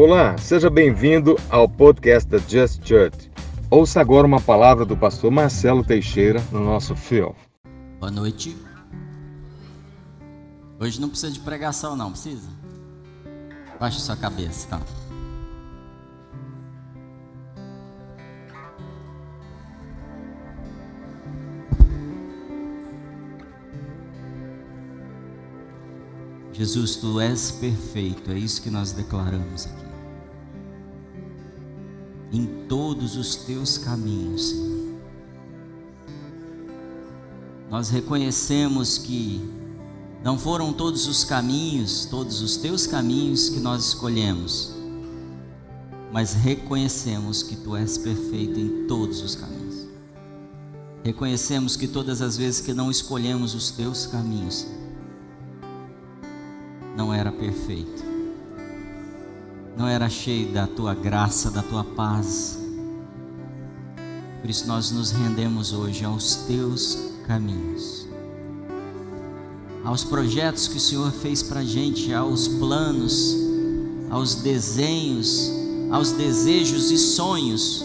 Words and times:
Olá, 0.00 0.38
seja 0.38 0.70
bem-vindo 0.70 1.34
ao 1.50 1.68
podcast 1.68 2.30
da 2.30 2.38
Just 2.38 2.86
Church. 2.86 3.28
Ouça 3.68 4.00
agora 4.00 4.28
uma 4.28 4.40
palavra 4.40 4.84
do 4.84 4.96
pastor 4.96 5.28
Marcelo 5.28 5.84
Teixeira 5.84 6.40
no 6.52 6.64
nosso 6.64 6.94
fio. 6.94 7.34
Boa 7.98 8.08
noite. 8.08 8.56
Hoje 10.78 11.00
não 11.00 11.08
precisa 11.08 11.32
de 11.32 11.40
pregação, 11.40 11.96
não, 11.96 12.12
precisa? 12.12 12.48
Baixe 13.80 14.00
sua 14.00 14.16
cabeça, 14.16 14.68
tá? 14.68 14.80
Jesus, 26.52 26.96
tu 26.96 27.20
és 27.20 27.50
perfeito, 27.50 28.30
é 28.30 28.38
isso 28.38 28.62
que 28.62 28.70
nós 28.70 28.92
declaramos 28.92 29.66
aqui. 29.66 29.87
Em 32.32 32.46
todos 32.68 33.16
os 33.16 33.36
teus 33.36 33.78
caminhos, 33.78 34.50
Senhor. 34.50 34.78
Nós 37.70 37.90
reconhecemos 37.90 38.96
que 38.96 39.40
não 40.24 40.38
foram 40.38 40.72
todos 40.72 41.06
os 41.06 41.22
caminhos, 41.22 42.06
todos 42.06 42.40
os 42.40 42.56
teus 42.56 42.86
caminhos 42.86 43.48
que 43.48 43.60
nós 43.60 43.86
escolhemos, 43.86 44.72
mas 46.12 46.32
reconhecemos 46.32 47.42
que 47.42 47.54
tu 47.56 47.76
és 47.76 47.98
perfeito 47.98 48.58
em 48.58 48.86
todos 48.86 49.22
os 49.22 49.34
caminhos. 49.34 49.86
Reconhecemos 51.04 51.76
que 51.76 51.86
todas 51.86 52.20
as 52.20 52.36
vezes 52.36 52.60
que 52.60 52.74
não 52.74 52.90
escolhemos 52.90 53.54
os 53.54 53.70
teus 53.70 54.06
caminhos, 54.06 54.66
não 56.96 57.14
era 57.14 57.30
perfeito, 57.30 58.02
não 59.78 59.86
era 59.86 60.10
cheio 60.10 60.52
da 60.52 60.66
tua 60.66 60.92
graça, 60.92 61.52
da 61.52 61.62
tua 61.62 61.84
paz. 61.84 62.58
Por 64.40 64.50
isso 64.50 64.66
nós 64.66 64.90
nos 64.90 65.12
rendemos 65.12 65.72
hoje 65.72 66.04
aos 66.04 66.34
teus 66.34 66.98
caminhos, 67.28 68.08
aos 69.84 70.02
projetos 70.02 70.66
que 70.66 70.78
o 70.78 70.80
Senhor 70.80 71.12
fez 71.12 71.44
para 71.44 71.60
a 71.60 71.64
gente, 71.64 72.12
aos 72.12 72.48
planos, 72.48 73.36
aos 74.10 74.34
desenhos, 74.34 75.52
aos 75.92 76.10
desejos 76.10 76.90
e 76.90 76.98
sonhos 76.98 77.84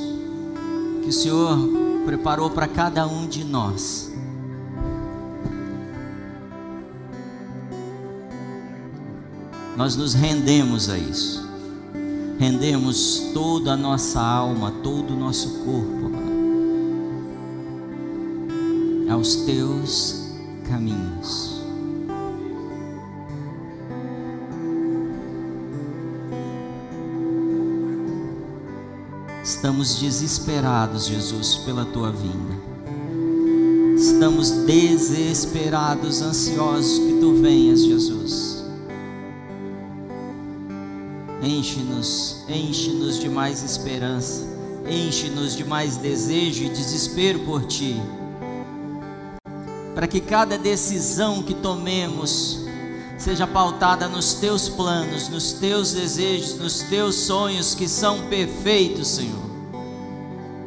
que 1.03 1.09
o 1.09 1.14
Senhor 1.14 1.58
preparou 2.05 2.49
para 2.49 2.67
cada 2.67 3.05
um 3.05 3.27
de 3.27 3.44
nós. 3.44 4.11
nós 9.75 9.95
nos 9.95 10.14
rendemos 10.14 10.88
a 10.88 10.97
isso. 10.97 11.42
Rendemos 12.39 13.31
toda 13.34 13.73
a 13.73 13.78
nossa 13.78 14.20
alma, 14.20 14.72
todo 14.84 15.14
o 15.14 15.17
nosso 15.17 15.50
corpo 15.64 16.12
aos 19.14 19.36
teus 19.38 20.23
caminhos. 20.67 21.61
Estamos 29.44 30.00
desesperados, 30.00 31.06
Jesus, 31.06 31.58
pela 31.66 31.86
tua 31.86 32.11
vinda. 32.11 32.73
Estamos 33.95 34.50
desesperados, 34.66 36.22
ansiosos 36.22 37.00
que 37.00 37.14
tu 37.20 37.36
venhas, 37.42 37.84
Jesus. 37.84 38.52
Enche-nos, 41.44 42.38
enche-nos 42.47 43.20
de 43.20 43.27
mais 43.27 43.61
esperança, 43.64 44.48
enche-nos 44.89 45.58
de 45.58 45.65
mais 45.65 45.98
desejo 45.98 46.64
e 46.64 46.70
desespero 46.70 47.39
por 47.39 47.65
Ti. 47.65 48.02
Para 49.93 50.08
que 50.08 50.21
cada 50.21 50.58
decisão 50.58 51.43
que 51.43 51.54
tomemos 51.54 52.61
seja 53.17 53.45
pautada 53.45 54.08
nos 54.08 54.36
Teus 54.36 54.70
planos, 54.70 55.27
nos 55.27 55.52
Teus 55.52 55.92
desejos, 55.92 56.58
nos 56.58 56.80
Teus 56.83 57.15
sonhos 57.15 57.75
que 57.75 57.89
são 57.89 58.21
perfeitos, 58.27 59.10
Senhor. 59.10 59.43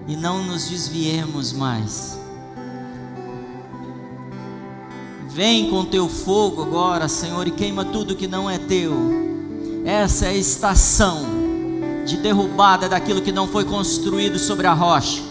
E 0.06 0.14
não 0.14 0.44
nos 0.44 0.68
desviemos 0.68 1.54
mais. 1.54 2.18
Vem 5.26 5.70
com 5.70 5.86
Teu 5.86 6.06
fogo 6.06 6.62
agora, 6.62 7.08
Senhor, 7.08 7.48
e 7.48 7.50
queima 7.50 7.82
tudo 7.82 8.14
que 8.14 8.28
não 8.28 8.48
é 8.48 8.58
Teu 8.58 9.35
essa 9.86 10.26
é 10.26 10.30
a 10.30 10.34
estação 10.34 11.24
de 12.04 12.16
derrubada 12.16 12.88
daquilo 12.88 13.22
que 13.22 13.30
não 13.30 13.46
foi 13.46 13.64
construído 13.64 14.36
sobre 14.36 14.66
a 14.66 14.72
rocha. 14.72 15.22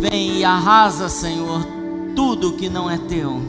Vem 0.00 0.38
e 0.38 0.44
arrasa, 0.44 1.10
Senhor, 1.10 1.60
tudo 2.14 2.54
que 2.54 2.70
não 2.70 2.90
é 2.90 2.96
teu. 2.96 3.42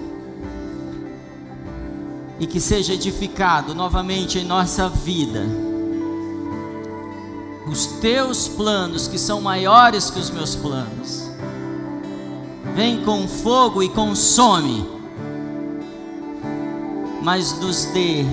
E 2.42 2.46
que 2.46 2.60
seja 2.60 2.94
edificado 2.94 3.74
novamente 3.74 4.38
em 4.38 4.44
nossa 4.44 4.90
vida. 4.90 5.46
Os 7.72 7.86
teus 8.02 8.50
planos 8.50 9.08
que 9.08 9.18
são 9.18 9.40
maiores 9.40 10.10
que 10.10 10.20
os 10.20 10.30
meus 10.30 10.56
planos. 10.56 11.32
Vem 12.76 13.02
com 13.06 13.26
fogo 13.30 13.82
e 13.82 13.88
consome, 13.88 14.86
mas 17.24 17.58
nos 17.60 17.86
dê 17.86 18.26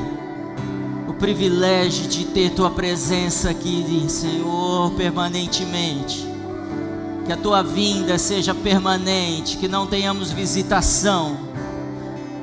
privilégio 1.24 2.06
de 2.06 2.26
ter 2.26 2.50
tua 2.50 2.70
presença 2.70 3.48
aqui, 3.48 4.04
Senhor, 4.10 4.90
permanentemente. 4.90 6.22
Que 7.24 7.32
a 7.32 7.36
tua 7.38 7.62
vinda 7.62 8.18
seja 8.18 8.54
permanente, 8.54 9.56
que 9.56 9.66
não 9.66 9.86
tenhamos 9.86 10.30
visitação, 10.30 11.38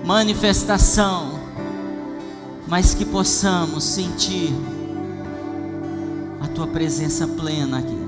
manifestação, 0.03 1.39
mas 2.67 2.95
que 2.95 3.05
possamos 3.05 3.83
sentir 3.83 4.51
a 6.41 6.47
tua 6.47 6.65
presença 6.65 7.27
plena 7.27 7.77
aqui. 7.77 8.01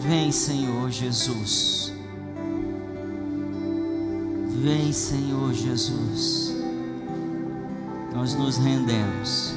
Vem, 0.00 0.32
Senhor 0.32 0.90
Jesus. 0.90 1.92
Vem, 4.64 4.92
Senhor 4.92 5.54
Jesus 5.54 6.47
nós 8.18 8.34
nos 8.34 8.56
rendemos 8.56 9.54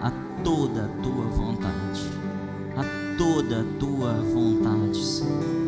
a 0.00 0.12
toda 0.44 0.84
a 0.84 0.88
tua 1.02 1.24
vontade, 1.24 2.02
a 2.76 3.16
toda 3.18 3.62
a 3.62 3.78
tua 3.80 4.12
vontade, 4.32 5.04
Senhor. 5.04 5.60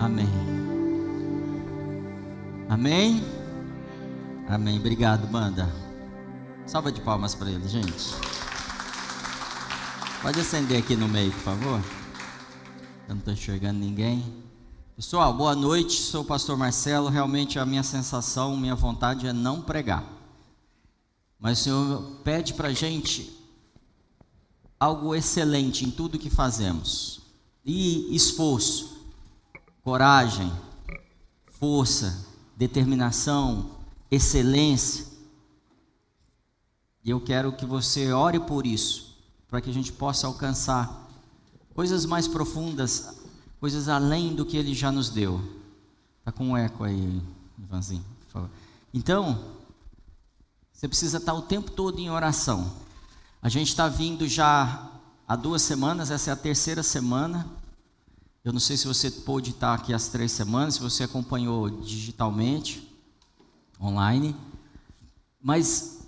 Amém. 0.00 0.28
Amém. 2.68 3.24
Amém. 4.48 4.78
Obrigado, 4.80 5.28
banda. 5.28 5.72
Salva 6.66 6.90
de 6.90 7.00
palmas 7.00 7.36
para 7.36 7.50
ele, 7.50 7.68
gente. 7.68 8.16
Pode 10.20 10.40
acender 10.40 10.80
aqui 10.80 10.96
no 10.96 11.06
meio, 11.06 11.30
por 11.30 11.40
favor. 11.40 11.80
Eu 13.08 13.14
não 13.14 13.18
estou 13.18 13.32
enxergando 13.32 13.78
ninguém. 13.78 14.39
Pessoal, 15.00 15.32
boa 15.32 15.56
noite. 15.56 15.94
Sou 15.94 16.20
o 16.20 16.26
pastor 16.26 16.58
Marcelo. 16.58 17.08
Realmente 17.08 17.58
a 17.58 17.64
minha 17.64 17.82
sensação, 17.82 18.54
minha 18.54 18.74
vontade 18.74 19.26
é 19.26 19.32
não 19.32 19.62
pregar. 19.62 20.04
Mas 21.38 21.58
o 21.58 21.62
Senhor 21.62 22.02
pede 22.22 22.52
para 22.52 22.68
a 22.68 22.72
gente 22.74 23.34
algo 24.78 25.14
excelente 25.14 25.86
em 25.86 25.90
tudo 25.90 26.18
que 26.18 26.28
fazemos. 26.28 27.22
E 27.64 28.14
esforço, 28.14 29.06
coragem, 29.82 30.52
força, 31.50 32.26
determinação, 32.54 33.70
excelência. 34.10 35.06
E 37.02 37.08
eu 37.08 37.22
quero 37.22 37.54
que 37.54 37.64
você 37.64 38.12
ore 38.12 38.38
por 38.38 38.66
isso, 38.66 39.16
para 39.48 39.62
que 39.62 39.70
a 39.70 39.72
gente 39.72 39.92
possa 39.92 40.26
alcançar 40.26 41.08
coisas 41.74 42.04
mais 42.04 42.28
profundas 42.28 43.19
coisas 43.60 43.88
além 43.88 44.34
do 44.34 44.46
que 44.46 44.56
ele 44.56 44.74
já 44.74 44.90
nos 44.90 45.10
deu. 45.10 45.38
Está 46.18 46.32
com 46.32 46.48
um 46.48 46.56
eco 46.56 46.82
aí, 46.82 47.22
Ivanzinho, 47.58 48.04
por 48.24 48.32
favor. 48.32 48.50
Então, 48.92 49.38
você 50.72 50.88
precisa 50.88 51.18
estar 51.18 51.34
o 51.34 51.42
tempo 51.42 51.70
todo 51.70 51.98
em 52.00 52.10
oração. 52.10 52.72
A 53.42 53.50
gente 53.50 53.68
está 53.68 53.86
vindo 53.86 54.26
já 54.26 54.90
há 55.28 55.36
duas 55.36 55.60
semanas, 55.60 56.10
essa 56.10 56.30
é 56.30 56.32
a 56.32 56.36
terceira 56.36 56.82
semana. 56.82 57.46
Eu 58.42 58.52
não 58.52 58.60
sei 58.60 58.78
se 58.78 58.86
você 58.86 59.10
pôde 59.10 59.50
estar 59.50 59.74
aqui 59.74 59.92
as 59.92 60.08
três 60.08 60.32
semanas, 60.32 60.74
se 60.74 60.80
você 60.80 61.04
acompanhou 61.04 61.68
digitalmente, 61.68 62.90
online. 63.78 64.34
Mas 65.42 66.00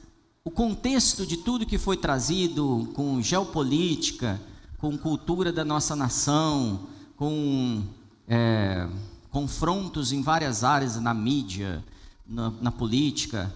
o 0.43 0.51
contexto 0.51 1.27
de 1.27 1.37
tudo 1.37 1.67
que 1.67 1.77
foi 1.77 1.99
trazido 1.99 2.91
com 2.95 3.21
geopolítica, 3.21 4.41
com 4.79 4.97
cultura 4.97 5.53
da 5.53 5.65
nossa 5.65 5.95
nação, 5.95 6.89
com 7.23 7.85
é, 8.27 8.89
confrontos 9.31 10.11
em 10.11 10.23
várias 10.23 10.65
áreas, 10.65 11.01
na 11.01 11.15
mídia, 11.15 11.85
na, 12.27 12.51
na 12.51 12.73
política, 12.73 13.55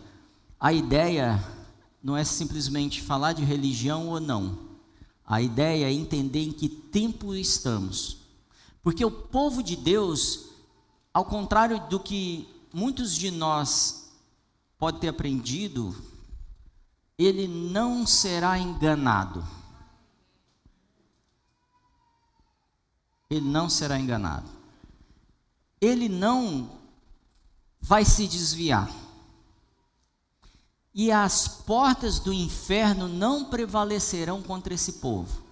a 0.61 0.73
ideia 0.73 1.45
não 2.01 2.17
é 2.17 2.23
simplesmente 2.23 3.03
falar 3.03 3.33
de 3.33 3.43
religião 3.45 4.07
ou 4.07 4.21
não. 4.21 4.57
A 5.27 5.43
ideia 5.43 5.87
é 5.87 5.93
entender 5.93 6.45
em 6.45 6.53
que 6.53 6.69
tempo 6.69 7.35
estamos. 7.35 8.19
Porque 8.85 9.05
o 9.05 9.11
povo 9.11 9.65
de 9.65 9.75
Deus, 9.75 10.45
ao 11.13 11.25
contrário 11.25 11.89
do 11.89 11.99
que 11.99 12.49
muitos 12.73 13.17
de 13.17 13.33
nós 13.33 14.13
podem 14.79 15.01
ter 15.01 15.09
aprendido, 15.09 15.93
ele 17.19 17.49
não 17.49 18.07
será 18.07 18.57
enganado. 18.61 19.45
Ele 23.31 23.47
não 23.49 23.69
será 23.69 23.99
enganado. 23.99 24.49
Ele 25.81 26.09
não 26.09 26.71
vai 27.81 28.05
se 28.05 28.27
desviar. 28.27 28.91
E 30.95 31.13
as 31.13 31.47
portas 31.47 32.19
do 32.19 32.33
inferno 32.33 33.07
não 33.07 33.45
prevalecerão 33.45 34.41
contra 34.41 34.73
esse 34.73 34.95
povo. 34.95 35.43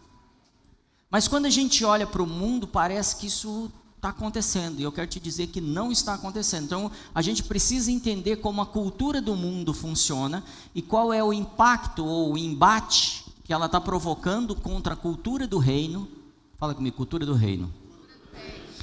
Mas 1.10 1.28
quando 1.28 1.46
a 1.46 1.50
gente 1.50 1.84
olha 1.84 2.06
para 2.06 2.22
o 2.22 2.26
mundo, 2.26 2.66
parece 2.66 3.16
que 3.16 3.26
isso 3.26 3.70
está 3.94 4.08
acontecendo. 4.08 4.80
E 4.80 4.82
eu 4.82 4.92
quero 4.92 5.06
te 5.06 5.20
dizer 5.20 5.46
que 5.46 5.60
não 5.60 5.92
está 5.92 6.14
acontecendo. 6.14 6.64
Então, 6.64 6.90
a 7.14 7.22
gente 7.22 7.42
precisa 7.42 7.90
entender 7.90 8.36
como 8.36 8.60
a 8.60 8.66
cultura 8.66 9.20
do 9.20 9.36
mundo 9.36 9.72
funciona 9.72 10.42
e 10.74 10.82
qual 10.82 11.12
é 11.12 11.22
o 11.22 11.32
impacto 11.32 12.04
ou 12.04 12.32
o 12.32 12.38
embate 12.38 13.24
que 13.44 13.52
ela 13.52 13.66
está 13.66 13.80
provocando 13.80 14.54
contra 14.54 14.94
a 14.94 14.96
cultura 14.96 15.46
do 15.46 15.58
reino. 15.58 16.08
Fala 16.64 16.74
comigo, 16.74 16.96
cultura 16.96 17.26
do 17.26 17.34
reino. 17.34 17.70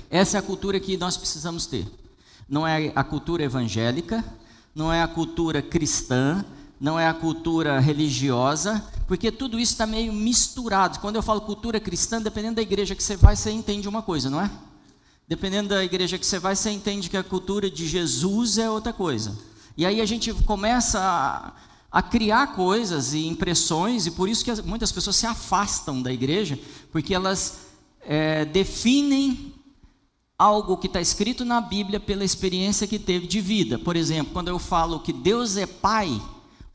Essa 0.07 0.37
é 0.37 0.39
a 0.39 0.43
cultura 0.43 0.79
que 0.79 0.95
nós 0.97 1.17
precisamos 1.17 1.65
ter. 1.65 1.87
Não 2.47 2.67
é 2.67 2.91
a 2.93 3.03
cultura 3.03 3.41
evangélica, 3.41 4.23
não 4.75 4.93
é 4.93 5.01
a 5.01 5.07
cultura 5.07 5.63
cristã, 5.63 6.45
não 6.79 6.99
é 6.99 7.07
a 7.07 7.13
cultura 7.15 7.79
religiosa, 7.79 8.85
porque 9.07 9.31
tudo 9.31 9.59
isso 9.59 9.71
está 9.71 9.87
meio 9.87 10.13
misturado. 10.13 10.99
Quando 10.99 11.15
eu 11.15 11.23
falo 11.23 11.41
cultura 11.41 11.79
cristã, 11.79 12.21
dependendo 12.21 12.57
da 12.57 12.61
igreja 12.61 12.93
que 12.93 13.01
você 13.01 13.17
vai, 13.17 13.35
você 13.35 13.49
entende 13.49 13.89
uma 13.89 14.03
coisa, 14.03 14.29
não 14.29 14.41
é? 14.41 14.51
Dependendo 15.27 15.69
da 15.69 15.83
igreja 15.83 16.19
que 16.19 16.25
você 16.27 16.37
vai, 16.37 16.55
você 16.55 16.69
entende 16.69 17.09
que 17.09 17.17
a 17.17 17.23
cultura 17.23 17.67
de 17.67 17.87
Jesus 17.87 18.59
é 18.59 18.69
outra 18.69 18.93
coisa. 18.93 19.35
E 19.75 19.87
aí 19.87 20.01
a 20.01 20.05
gente 20.05 20.31
começa 20.43 20.99
a, 20.99 21.51
a 21.91 22.03
criar 22.03 22.53
coisas 22.53 23.15
e 23.15 23.25
impressões, 23.25 24.05
e 24.05 24.11
por 24.11 24.29
isso 24.29 24.45
que 24.45 24.61
muitas 24.61 24.91
pessoas 24.91 25.15
se 25.15 25.25
afastam 25.25 25.99
da 25.99 26.13
igreja, 26.13 26.59
porque 26.91 27.11
elas 27.11 27.60
é, 28.03 28.45
definem 28.45 29.53
algo 30.37 30.77
que 30.77 30.87
está 30.87 30.99
escrito 30.99 31.45
na 31.45 31.61
Bíblia 31.61 31.99
pela 31.99 32.23
experiência 32.23 32.87
que 32.87 32.97
teve 32.97 33.27
de 33.27 33.39
vida. 33.39 33.77
Por 33.77 33.95
exemplo, 33.95 34.33
quando 34.33 34.47
eu 34.47 34.57
falo 34.57 34.99
que 34.99 35.13
Deus 35.13 35.55
é 35.55 35.67
Pai, 35.67 36.19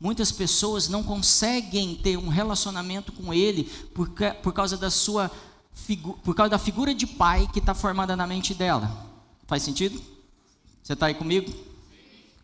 muitas 0.00 0.30
pessoas 0.30 0.88
não 0.88 1.02
conseguem 1.02 1.96
ter 1.96 2.16
um 2.16 2.28
relacionamento 2.28 3.10
com 3.12 3.34
Ele 3.34 3.64
por, 3.92 4.08
por 4.42 4.52
causa 4.52 4.76
da 4.76 4.90
sua 4.90 5.30
por 6.24 6.34
causa 6.34 6.50
da 6.50 6.58
figura 6.58 6.94
de 6.94 7.06
pai 7.06 7.46
que 7.52 7.58
está 7.58 7.74
formada 7.74 8.16
na 8.16 8.26
mente 8.26 8.54
dela. 8.54 9.06
Faz 9.46 9.62
sentido? 9.62 10.00
Você 10.82 10.94
está 10.94 11.06
aí 11.06 11.14
comigo? 11.14 11.52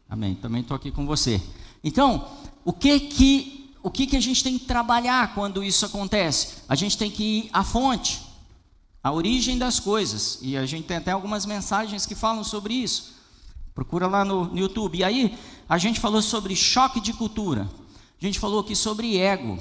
Amém. 0.07 0.35
Também 0.35 0.61
estou 0.61 0.77
aqui 0.77 0.91
com 0.91 1.07
você. 1.07 1.41
Então, 1.83 2.29
o 2.63 2.75
que 2.75 3.01
que 3.01 3.71
o 3.83 3.91
que 3.91 4.07
que 4.07 4.17
a 4.17 4.21
gente 4.21 4.45
tem 4.45 4.59
que 4.59 4.67
trabalhar 4.67 5.35
quando 5.35 5.65
isso 5.65 5.87
acontece? 5.87 6.59
A 6.69 6.75
gente 6.75 6.99
tem 6.99 7.11
que 7.11 7.23
ir 7.23 7.51
à 7.53 7.65
fonte 7.65 8.21
a 9.03 9.11
origem 9.13 9.59
das 9.59 9.81
coisas. 9.81 10.39
E 10.41 10.57
a 10.57 10.65
gente 10.65 10.87
tem 10.87 10.97
até 10.97 11.11
algumas 11.11 11.45
mensagens 11.45 12.07
que 12.07 12.15
falam 12.15 12.45
sobre 12.45 12.75
isso. 12.75 13.15
Procura 13.75 14.07
lá 14.07 14.25
no, 14.25 14.45
no 14.45 14.59
YouTube. 14.59 14.99
E 14.99 15.05
aí, 15.05 15.37
a 15.69 15.79
gente 15.79 15.99
falou 15.99 16.23
sobre 16.23 16.55
choque 16.55 17.01
de 17.01 17.13
cultura. 17.13 17.69
A 18.21 18.25
gente 18.25 18.39
falou 18.39 18.61
aqui 18.61 18.77
sobre 18.77 19.17
ego. 19.17 19.59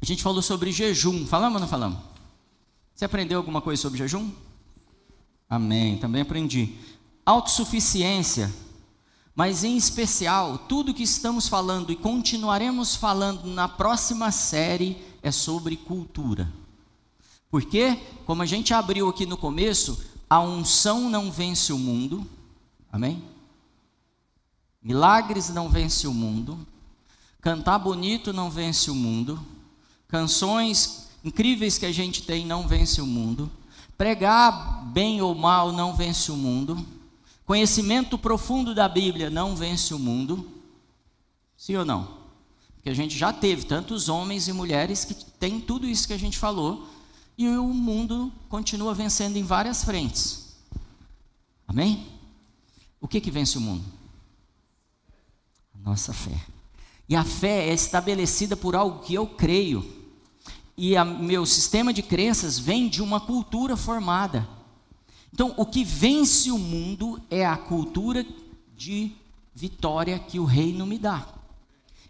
A 0.00 0.04
gente 0.04 0.22
falou 0.22 0.42
sobre 0.42 0.72
jejum. 0.72 1.26
Falamos 1.26 1.54
ou 1.54 1.60
não 1.60 1.68
falamos? 1.68 1.98
Você 2.94 3.04
aprendeu 3.04 3.38
alguma 3.38 3.60
coisa 3.60 3.80
sobre 3.80 3.98
jejum? 3.98 4.30
Amém. 5.48 5.98
Também 5.98 6.22
aprendi. 6.22 6.74
Autossuficiência. 7.24 8.52
Mas 9.34 9.62
em 9.62 9.76
especial, 9.76 10.58
tudo 10.58 10.92
que 10.92 11.04
estamos 11.04 11.46
falando 11.46 11.92
e 11.92 11.96
continuaremos 11.96 12.96
falando 12.96 13.46
na 13.46 13.68
próxima 13.68 14.32
série 14.32 14.96
é 15.22 15.30
sobre 15.30 15.76
cultura. 15.76 16.52
Porque, 17.50 17.98
como 18.26 18.42
a 18.42 18.46
gente 18.46 18.74
abriu 18.74 19.08
aqui 19.08 19.24
no 19.24 19.36
começo, 19.36 20.02
a 20.28 20.40
unção 20.40 21.08
não 21.08 21.30
vence 21.30 21.72
o 21.72 21.78
mundo. 21.78 22.26
Amém? 22.92 23.22
Milagres 24.82 25.48
não 25.48 25.68
vence 25.68 26.06
o 26.06 26.12
mundo. 26.12 26.58
Cantar 27.40 27.78
bonito 27.78 28.32
não 28.32 28.50
vence 28.50 28.90
o 28.90 28.94
mundo. 28.94 29.40
Canções 30.06 31.08
incríveis 31.24 31.78
que 31.78 31.86
a 31.86 31.92
gente 31.92 32.22
tem 32.22 32.44
não 32.44 32.68
vence 32.68 33.00
o 33.00 33.06
mundo. 33.06 33.50
Pregar 33.96 34.84
bem 34.86 35.20
ou 35.22 35.34
mal 35.34 35.72
não 35.72 35.94
vence 35.94 36.30
o 36.30 36.36
mundo. 36.36 36.86
Conhecimento 37.46 38.18
profundo 38.18 38.74
da 38.74 38.88
Bíblia 38.88 39.30
não 39.30 39.56
vence 39.56 39.94
o 39.94 39.98
mundo. 39.98 40.46
Sim 41.56 41.76
ou 41.76 41.84
não? 41.84 42.18
Porque 42.74 42.90
a 42.90 42.94
gente 42.94 43.16
já 43.16 43.32
teve 43.32 43.64
tantos 43.64 44.08
homens 44.08 44.48
e 44.48 44.52
mulheres 44.52 45.04
que 45.04 45.14
têm 45.14 45.58
tudo 45.58 45.86
isso 45.86 46.06
que 46.06 46.12
a 46.12 46.18
gente 46.18 46.38
falou 46.38 46.86
e 47.38 47.46
o 47.46 47.68
mundo 47.68 48.32
continua 48.48 48.92
vencendo 48.92 49.36
em 49.36 49.44
várias 49.44 49.84
frentes. 49.84 50.56
Amém? 51.68 52.04
O 53.00 53.06
que 53.06 53.20
que 53.20 53.30
vence 53.30 53.56
o 53.56 53.60
mundo? 53.60 53.84
A 55.72 55.88
nossa 55.88 56.12
fé. 56.12 56.44
E 57.08 57.14
a 57.14 57.22
fé 57.22 57.68
é 57.68 57.72
estabelecida 57.72 58.56
por 58.56 58.74
algo 58.74 59.04
que 59.04 59.14
eu 59.14 59.24
creio. 59.24 59.88
E 60.76 60.96
o 60.98 61.04
meu 61.04 61.46
sistema 61.46 61.92
de 61.92 62.02
crenças 62.02 62.58
vem 62.58 62.88
de 62.88 63.00
uma 63.00 63.20
cultura 63.20 63.76
formada. 63.76 64.48
Então, 65.32 65.54
o 65.56 65.64
que 65.64 65.84
vence 65.84 66.50
o 66.50 66.58
mundo 66.58 67.22
é 67.30 67.46
a 67.46 67.56
cultura 67.56 68.26
de 68.76 69.12
vitória 69.54 70.18
que 70.18 70.40
o 70.40 70.44
reino 70.44 70.84
me 70.84 70.98
dá. 70.98 71.26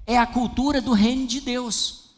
É 0.06 0.16
a 0.16 0.26
cultura 0.26 0.80
do 0.80 0.92
reino 0.92 1.26
de 1.26 1.40
Deus. 1.42 2.08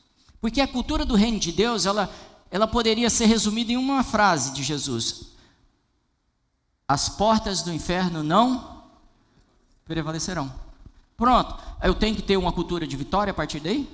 Porque 0.40 0.60
a 0.60 0.68
cultura 0.68 1.04
do 1.04 1.16
reino 1.16 1.38
de 1.38 1.52
Deus, 1.52 1.86
ela 1.86 2.10
ela 2.50 2.66
poderia 2.66 3.08
ser 3.08 3.26
resumida 3.26 3.72
em 3.72 3.76
uma 3.76 4.02
frase 4.02 4.52
de 4.52 4.62
Jesus: 4.62 5.32
As 6.88 7.08
portas 7.08 7.62
do 7.62 7.72
inferno 7.72 8.22
não 8.22 8.84
prevalecerão. 9.84 10.52
Pronto, 11.16 11.56
eu 11.82 11.94
tenho 11.94 12.16
que 12.16 12.22
ter 12.22 12.36
uma 12.36 12.52
cultura 12.52 12.86
de 12.86 12.96
vitória 12.96 13.30
a 13.30 13.34
partir 13.34 13.60
daí? 13.60 13.88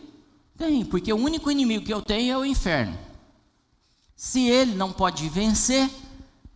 Tem, 0.57 0.85
porque 0.85 1.13
o 1.13 1.17
único 1.17 1.51
inimigo 1.51 1.85
que 1.85 1.93
eu 1.93 2.01
tenho 2.01 2.33
é 2.33 2.39
o 2.39 2.45
inferno. 2.45 2.97
Se 4.15 4.49
ele 4.49 4.75
não 4.75 4.93
pode 4.93 5.29
vencer, 5.29 5.91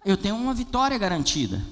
eu 0.05 0.17
tenho 0.17 0.37
uma 0.37 0.55
vitória 0.55 0.97
garantida. 0.97 1.63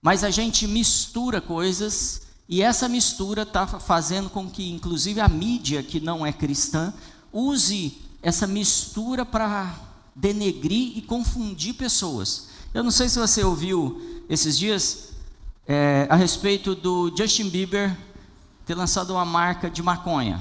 Mas 0.00 0.22
a 0.22 0.30
gente 0.30 0.68
mistura 0.68 1.40
coisas 1.40 2.22
e 2.48 2.62
essa 2.62 2.88
mistura 2.88 3.42
está 3.42 3.66
fazendo 3.66 4.28
com 4.28 4.48
que, 4.48 4.70
inclusive, 4.70 5.20
a 5.20 5.28
mídia 5.28 5.82
que 5.82 5.98
não 5.98 6.24
é 6.24 6.32
cristã 6.32 6.92
use 7.32 8.03
essa 8.24 8.46
mistura 8.46 9.26
para 9.26 9.78
denegrir 10.14 10.96
e 10.96 11.02
confundir 11.02 11.74
pessoas. 11.74 12.48
Eu 12.72 12.82
não 12.82 12.90
sei 12.90 13.06
se 13.06 13.18
você 13.18 13.44
ouviu 13.44 14.24
esses 14.30 14.56
dias 14.56 15.10
é, 15.68 16.06
a 16.08 16.16
respeito 16.16 16.74
do 16.74 17.14
Justin 17.14 17.50
Bieber 17.50 17.94
ter 18.64 18.74
lançado 18.74 19.10
uma 19.10 19.26
marca 19.26 19.68
de 19.68 19.82
maconha. 19.82 20.40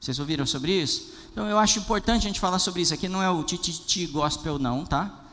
Vocês 0.00 0.20
ouviram 0.20 0.46
sobre 0.46 0.80
isso? 0.80 1.12
Então 1.32 1.48
eu 1.48 1.58
acho 1.58 1.80
importante 1.80 2.24
a 2.24 2.28
gente 2.28 2.38
falar 2.38 2.60
sobre 2.60 2.82
isso. 2.82 2.94
Aqui 2.94 3.08
não 3.08 3.20
é 3.20 3.28
o 3.28 3.42
tititi 3.42 4.06
gospel 4.06 4.56
não, 4.56 4.86
tá? 4.86 5.24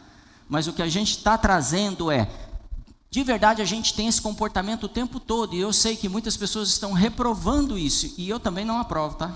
Mas 0.49 0.67
o 0.67 0.73
que 0.73 0.81
a 0.81 0.89
gente 0.89 1.11
está 1.11 1.37
trazendo 1.37 2.09
é, 2.09 2.27
de 3.11 3.23
verdade 3.23 3.61
a 3.61 3.65
gente 3.65 3.93
tem 3.93 4.07
esse 4.07 4.21
comportamento 4.21 4.85
o 4.85 4.89
tempo 4.89 5.19
todo 5.19 5.55
e 5.55 5.59
eu 5.59 5.71
sei 5.71 5.95
que 5.95 6.09
muitas 6.09 6.35
pessoas 6.35 6.69
estão 6.69 6.93
reprovando 6.93 7.77
isso 7.77 8.11
e 8.17 8.27
eu 8.27 8.39
também 8.39 8.65
não 8.65 8.79
aprovo, 8.79 9.15
tá? 9.15 9.35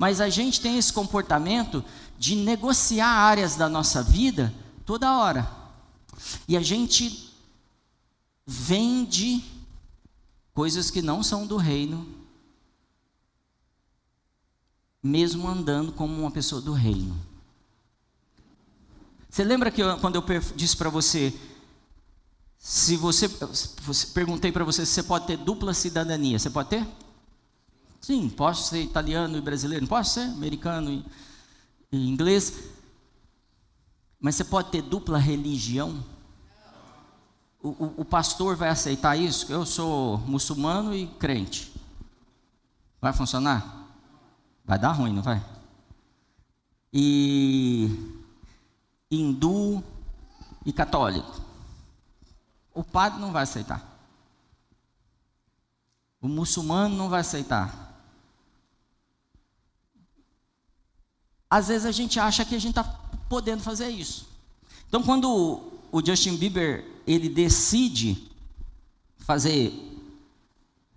Mas 0.00 0.18
a 0.18 0.30
gente 0.30 0.62
tem 0.62 0.78
esse 0.78 0.90
comportamento 0.90 1.84
de 2.18 2.34
negociar 2.34 3.06
áreas 3.06 3.54
da 3.54 3.68
nossa 3.68 4.02
vida 4.02 4.50
toda 4.86 5.18
hora. 5.18 5.46
E 6.48 6.56
a 6.56 6.62
gente 6.62 7.34
vende 8.46 9.44
coisas 10.54 10.90
que 10.90 11.02
não 11.02 11.22
são 11.22 11.46
do 11.46 11.58
reino, 11.58 12.08
mesmo 15.02 15.46
andando 15.46 15.92
como 15.92 16.18
uma 16.18 16.30
pessoa 16.30 16.62
do 16.62 16.72
reino. 16.72 17.14
Você 19.28 19.44
lembra 19.44 19.70
que 19.70 19.82
eu, 19.82 19.98
quando 19.98 20.16
eu 20.16 20.24
disse 20.56 20.78
para 20.78 20.88
você, 20.88 21.38
se 22.56 22.96
você, 22.96 23.28
perguntei 24.14 24.50
para 24.50 24.64
você 24.64 24.86
se 24.86 24.94
você 24.94 25.02
pode 25.02 25.26
ter 25.26 25.36
dupla 25.36 25.74
cidadania, 25.74 26.38
você 26.38 26.48
pode 26.48 26.70
ter? 26.70 26.88
Sim, 28.00 28.28
posso 28.28 28.68
ser 28.70 28.82
italiano 28.82 29.36
e 29.36 29.40
brasileiro, 29.40 29.86
posso 29.86 30.14
ser 30.14 30.22
americano 30.22 30.90
e, 30.90 31.04
e 31.92 32.08
inglês. 32.08 32.70
Mas 34.18 34.36
você 34.36 34.44
pode 34.44 34.70
ter 34.70 34.82
dupla 34.82 35.18
religião? 35.18 36.02
o, 37.62 37.68
o, 37.68 37.94
o 37.98 38.04
pastor 38.04 38.56
vai 38.56 38.70
aceitar 38.70 39.16
isso? 39.16 39.52
Eu 39.52 39.66
sou 39.66 40.18
muçulmano 40.18 40.94
e 40.94 41.06
crente. 41.06 41.72
Vai 43.00 43.12
funcionar? 43.12 43.88
Vai 44.64 44.78
dar 44.78 44.92
ruim, 44.92 45.12
não 45.12 45.22
vai? 45.22 45.44
E 46.92 48.18
hindu 49.10 49.82
e 50.64 50.72
católico. 50.72 51.40
O 52.72 52.82
padre 52.82 53.20
não 53.20 53.32
vai 53.32 53.42
aceitar. 53.42 53.86
O 56.20 56.28
muçulmano 56.28 56.96
não 56.96 57.08
vai 57.08 57.20
aceitar. 57.20 57.89
Às 61.50 61.68
vezes 61.68 61.84
a 61.84 61.90
gente 61.90 62.20
acha 62.20 62.44
que 62.44 62.54
a 62.54 62.58
gente 62.60 62.78
está 62.78 62.84
podendo 63.28 63.62
fazer 63.62 63.88
isso. 63.88 64.28
Então, 64.88 65.02
quando 65.02 65.60
o 65.90 66.04
Justin 66.04 66.36
Bieber 66.36 66.84
ele 67.06 67.28
decide 67.28 68.30
fazer 69.18 69.72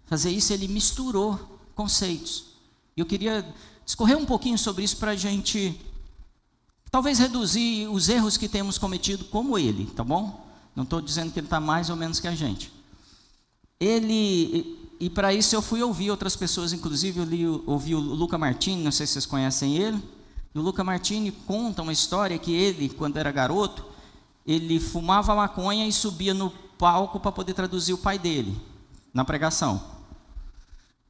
fazer 0.06 0.30
isso, 0.30 0.54
ele 0.54 0.68
misturou 0.68 1.40
conceitos. 1.74 2.46
E 2.96 3.00
eu 3.00 3.06
queria 3.06 3.44
discorrer 3.84 4.18
um 4.18 4.26
pouquinho 4.26 4.58
sobre 4.58 4.84
isso 4.84 4.98
para 4.98 5.12
a 5.12 5.16
gente 5.16 5.80
talvez 6.92 7.18
reduzir 7.18 7.88
os 7.88 8.10
erros 8.10 8.38
que 8.38 8.48
temos 8.48 8.78
cometido 8.78 9.26
como 9.26 9.58
ele, 9.58 9.88
tá 9.88 10.04
bom? 10.04 10.46
Não 10.76 10.84
estou 10.84 11.02
dizendo 11.02 11.32
que 11.32 11.40
ele 11.40 11.48
está 11.48 11.60
mais 11.60 11.90
ou 11.90 11.96
menos 11.96 12.20
que 12.20 12.28
a 12.28 12.36
gente. 12.36 12.72
Ele 13.80 14.78
e, 15.00 15.10
para 15.10 15.34
isso 15.34 15.56
eu 15.56 15.62
fui 15.62 15.82
ouvir 15.82 16.12
outras 16.12 16.36
pessoas, 16.36 16.72
inclusive 16.72 17.20
eu 17.20 17.26
li, 17.26 17.46
ouvi 17.66 17.96
o 17.96 18.00
Luca 18.00 18.38
Martini, 18.38 18.84
não 18.84 18.92
sei 18.92 19.08
se 19.08 19.14
vocês 19.14 19.26
conhecem 19.26 19.76
ele. 19.76 20.02
E 20.54 20.60
o 20.60 20.62
Luca 20.62 20.84
Martini 20.84 21.32
conta 21.32 21.82
uma 21.82 21.94
história 21.94 22.38
que 22.38 22.54
ele, 22.54 22.90
quando 22.90 23.18
era 23.18 23.32
garoto, 23.32 23.86
ele 24.46 24.80
fumava 24.80 25.34
maconha 25.36 25.88
e 25.88 25.92
subia 25.92 26.34
no 26.34 26.52
palco 26.78 27.20
para 27.20 27.32
poder 27.32 27.54
traduzir 27.54 27.94
o 27.94 27.98
pai 27.98 28.20
dele 28.20 28.60
na 29.14 29.24
pregação. 29.24 29.82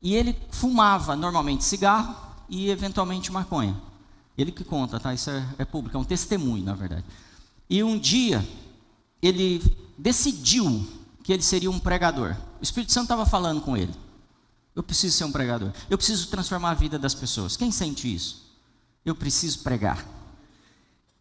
E 0.01 0.15
ele 0.15 0.37
fumava 0.51 1.15
normalmente 1.15 1.63
cigarro 1.63 2.15
e 2.49 2.69
eventualmente 2.69 3.31
maconha. 3.31 3.75
Ele 4.37 4.51
que 4.51 4.63
conta, 4.63 4.99
tá? 4.99 5.13
Isso 5.13 5.29
é, 5.29 5.47
é 5.59 5.65
público, 5.65 5.95
é 5.95 5.99
um 5.99 6.03
testemunho, 6.03 6.63
na 6.63 6.73
verdade. 6.73 7.05
E 7.69 7.83
um 7.83 7.97
dia 7.97 8.47
ele 9.21 9.61
decidiu 9.97 10.85
que 11.23 11.31
ele 11.31 11.41
seria 11.41 11.71
um 11.71 11.79
pregador. 11.79 12.35
O 12.59 12.63
Espírito 12.63 12.91
Santo 12.91 13.05
estava 13.05 13.25
falando 13.25 13.61
com 13.61 13.77
ele. 13.77 13.93
Eu 14.75 14.83
preciso 14.83 15.15
ser 15.15 15.23
um 15.23 15.31
pregador. 15.31 15.71
Eu 15.89 15.97
preciso 15.97 16.27
transformar 16.27 16.71
a 16.71 16.73
vida 16.73 16.99
das 16.99 17.13
pessoas. 17.13 17.55
Quem 17.55 17.71
sente 17.71 18.13
isso? 18.13 18.42
Eu 19.05 19.15
preciso 19.15 19.59
pregar. 19.59 20.05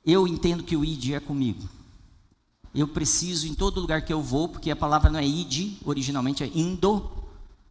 Eu 0.04 0.26
entendo 0.26 0.62
que 0.62 0.76
o 0.76 0.84
ID 0.84 1.12
é 1.12 1.20
comigo. 1.20 1.68
Eu 2.74 2.88
preciso 2.88 3.46
em 3.46 3.54
todo 3.54 3.80
lugar 3.80 4.02
que 4.02 4.12
eu 4.12 4.22
vou, 4.22 4.48
porque 4.48 4.70
a 4.70 4.76
palavra 4.76 5.10
não 5.10 5.18
é 5.18 5.26
id, 5.26 5.76
originalmente 5.84 6.42
é 6.42 6.50
indo. 6.54 7.10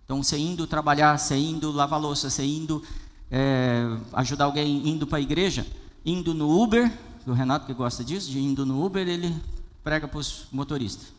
Então, 0.05 0.21
você 0.21 0.37
indo 0.37 0.67
trabalhar, 0.67 1.17
você 1.17 1.35
indo 1.35 1.71
lavar 1.71 1.99
louça, 1.99 2.29
você 2.29 2.43
indo 2.43 2.83
é, 3.31 3.83
ajudar 4.13 4.45
alguém 4.45 4.87
indo 4.87 5.07
para 5.07 5.17
a 5.17 5.21
igreja, 5.21 5.65
indo 6.05 6.33
no 6.33 6.61
Uber, 6.61 6.91
o 7.25 7.31
Renato 7.31 7.65
que 7.65 7.73
gosta 7.73 8.03
disso, 8.03 8.29
de 8.29 8.39
indo 8.39 8.65
no 8.65 8.85
Uber, 8.85 9.07
ele 9.07 9.33
prega 9.83 10.07
para 10.07 10.19
os 10.19 10.45
motoristas. 10.51 11.13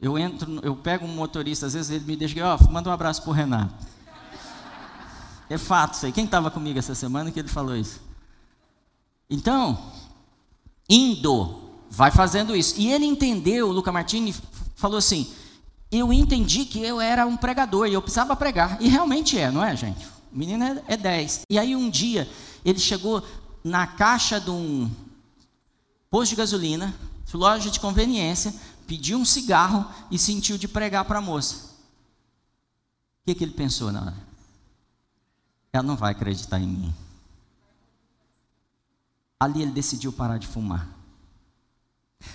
Eu 0.00 0.18
entro, 0.18 0.60
eu 0.62 0.74
pego 0.74 1.04
um 1.06 1.14
motorista, 1.14 1.66
às 1.66 1.74
vezes 1.74 1.90
ele 1.90 2.04
me 2.04 2.16
deixa, 2.16 2.44
ó, 2.44 2.58
oh, 2.58 2.72
manda 2.72 2.90
um 2.90 2.92
abraço 2.92 3.22
para 3.22 3.30
o 3.30 3.34
Renato. 3.34 3.74
É 5.48 5.58
fato 5.58 5.94
isso 5.94 6.06
aí. 6.06 6.12
Quem 6.12 6.24
estava 6.24 6.50
comigo 6.50 6.78
essa 6.78 6.94
semana 6.94 7.30
que 7.30 7.38
ele 7.38 7.48
falou 7.48 7.76
isso? 7.76 8.00
Então, 9.28 9.78
indo, 10.88 11.60
vai 11.90 12.10
fazendo 12.10 12.56
isso. 12.56 12.74
E 12.78 12.92
ele 12.92 13.04
entendeu, 13.04 13.68
o 13.68 13.72
Luca 13.72 13.92
Martini 13.92 14.34
falou 14.76 14.98
assim: 14.98 15.32
eu 15.90 16.12
entendi 16.12 16.64
que 16.64 16.80
eu 16.80 17.00
era 17.00 17.26
um 17.26 17.36
pregador 17.36 17.86
e 17.86 17.94
eu 17.94 18.02
precisava 18.02 18.34
pregar. 18.34 18.80
E 18.80 18.88
realmente 18.88 19.38
é, 19.38 19.50
não 19.50 19.64
é, 19.64 19.76
gente? 19.76 20.04
O 20.32 20.38
menino 20.38 20.64
é, 20.64 20.82
é 20.88 20.96
10. 20.96 21.42
E 21.48 21.58
aí 21.58 21.76
um 21.76 21.88
dia, 21.88 22.28
ele 22.64 22.78
chegou 22.78 23.22
na 23.62 23.86
caixa 23.86 24.40
de 24.40 24.50
um 24.50 24.90
posto 26.10 26.30
de 26.30 26.36
gasolina, 26.36 26.94
loja 27.32 27.70
de 27.70 27.80
conveniência, 27.80 28.54
pediu 28.86 29.18
um 29.18 29.24
cigarro 29.24 29.86
e 30.10 30.18
sentiu 30.18 30.56
de 30.56 30.68
pregar 30.68 31.04
para 31.04 31.18
a 31.18 31.22
moça. 31.22 31.56
O 33.22 33.26
que, 33.26 33.34
que 33.34 33.44
ele 33.44 33.52
pensou 33.52 33.90
na 33.90 34.02
hora? 34.02 34.33
Ela 35.74 35.82
não 35.82 35.96
vai 35.96 36.12
acreditar 36.12 36.60
em 36.60 36.68
mim. 36.68 36.94
Ali 39.40 39.60
ele 39.60 39.72
decidiu 39.72 40.12
parar 40.12 40.38
de 40.38 40.46
fumar. 40.46 40.88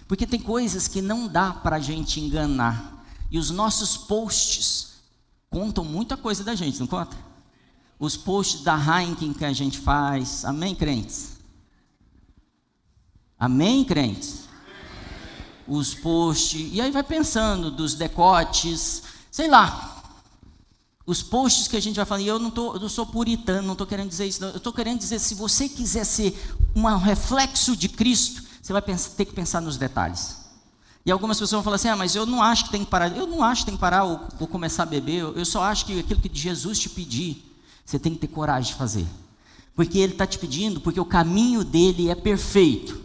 Porque 0.10 0.28
tem 0.28 0.42
coisas 0.42 0.90
que 0.90 1.02
não 1.02 1.26
dá 1.26 1.54
para 1.54 1.78
a 1.78 1.80
gente 1.80 2.20
enganar. 2.20 3.02
E 3.32 3.40
os 3.40 3.50
nossos 3.50 3.96
posts 3.96 4.96
contam 5.50 5.86
muita 5.86 6.18
coisa 6.18 6.44
da 6.44 6.54
gente, 6.54 6.82
não 6.82 6.88
conta? 6.88 7.16
Os 7.98 8.18
posts 8.18 8.62
da 8.62 8.76
Heineken 8.76 9.32
que 9.32 9.46
a 9.46 9.54
gente 9.54 9.80
faz. 9.80 10.44
Amém, 10.44 10.76
crentes? 10.76 11.38
Amém, 13.40 13.86
crentes? 13.86 14.50
Os 15.66 15.96
posts. 15.96 16.74
E 16.74 16.82
aí 16.82 16.92
vai 16.92 17.04
pensando 17.04 17.72
dos 17.72 17.94
decotes, 17.94 19.04
sei 19.32 19.48
lá. 19.48 19.99
Os 21.10 21.24
posts 21.24 21.68
que 21.68 21.76
a 21.76 21.80
gente 21.80 21.96
vai 21.96 22.06
falando, 22.06 22.24
e 22.24 22.28
eu 22.28 22.38
não, 22.38 22.52
tô, 22.52 22.76
eu 22.76 22.88
sou 22.88 23.04
puritano, 23.04 23.64
não 23.64 23.72
estou 23.72 23.88
querendo 23.88 24.10
dizer 24.10 24.28
isso, 24.28 24.42
não. 24.42 24.50
eu 24.50 24.58
estou 24.58 24.72
querendo 24.72 25.00
dizer, 25.00 25.18
se 25.18 25.34
você 25.34 25.68
quiser 25.68 26.04
ser 26.04 26.40
um 26.76 26.86
reflexo 26.98 27.76
de 27.76 27.90
Cristo, 27.90 28.44
você 28.62 28.72
vai 28.72 28.80
pensar, 28.80 29.10
ter 29.16 29.26
que 29.26 29.34
pensar 29.34 29.60
nos 29.60 29.76
detalhes. 29.76 30.38
E 31.04 31.10
algumas 31.10 31.38
pessoas 31.38 31.50
vão 31.50 31.64
falar 31.64 31.78
assim: 31.78 31.88
ah, 31.88 31.96
mas 31.96 32.14
eu 32.14 32.28
não 32.28 32.44
acho 32.44 32.66
que 32.66 32.70
tem 32.70 32.86
que 32.86 32.92
parar. 32.92 33.18
Eu 33.18 33.26
não 33.26 33.44
acho 33.44 33.62
que 33.62 33.66
tem 33.66 33.74
que 33.74 33.82
parar 33.82 34.04
ou, 34.04 34.22
ou 34.40 34.48
começar 34.48 34.84
a 34.84 34.86
beber. 34.86 35.16
Eu, 35.16 35.34
eu 35.34 35.46
só 35.46 35.64
acho 35.64 35.84
que 35.88 36.00
aquilo 36.00 36.22
que 36.22 36.30
Jesus 36.32 36.78
te 36.78 36.88
pedir, 36.88 37.44
você 37.84 37.98
tem 37.98 38.14
que 38.14 38.20
ter 38.20 38.28
coragem 38.28 38.72
de 38.72 38.78
fazer. 38.78 39.08
Porque 39.74 39.98
Ele 39.98 40.14
está 40.14 40.28
te 40.28 40.38
pedindo, 40.38 40.80
porque 40.80 41.00
o 41.00 41.06
caminho 41.06 41.64
dele 41.64 42.12
é 42.12 42.16
perfeito. 42.16 43.02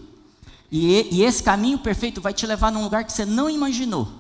E, 0.71 1.09
e 1.11 1.23
esse 1.23 1.43
caminho 1.43 1.79
perfeito 1.79 2.21
vai 2.21 2.35
te 2.35 2.47
levar 2.47 2.71
num 2.71 2.85
lugar 2.85 3.03
que 3.03 3.15
você 3.15 3.25
não 3.25 3.49
imaginou. 3.49 4.13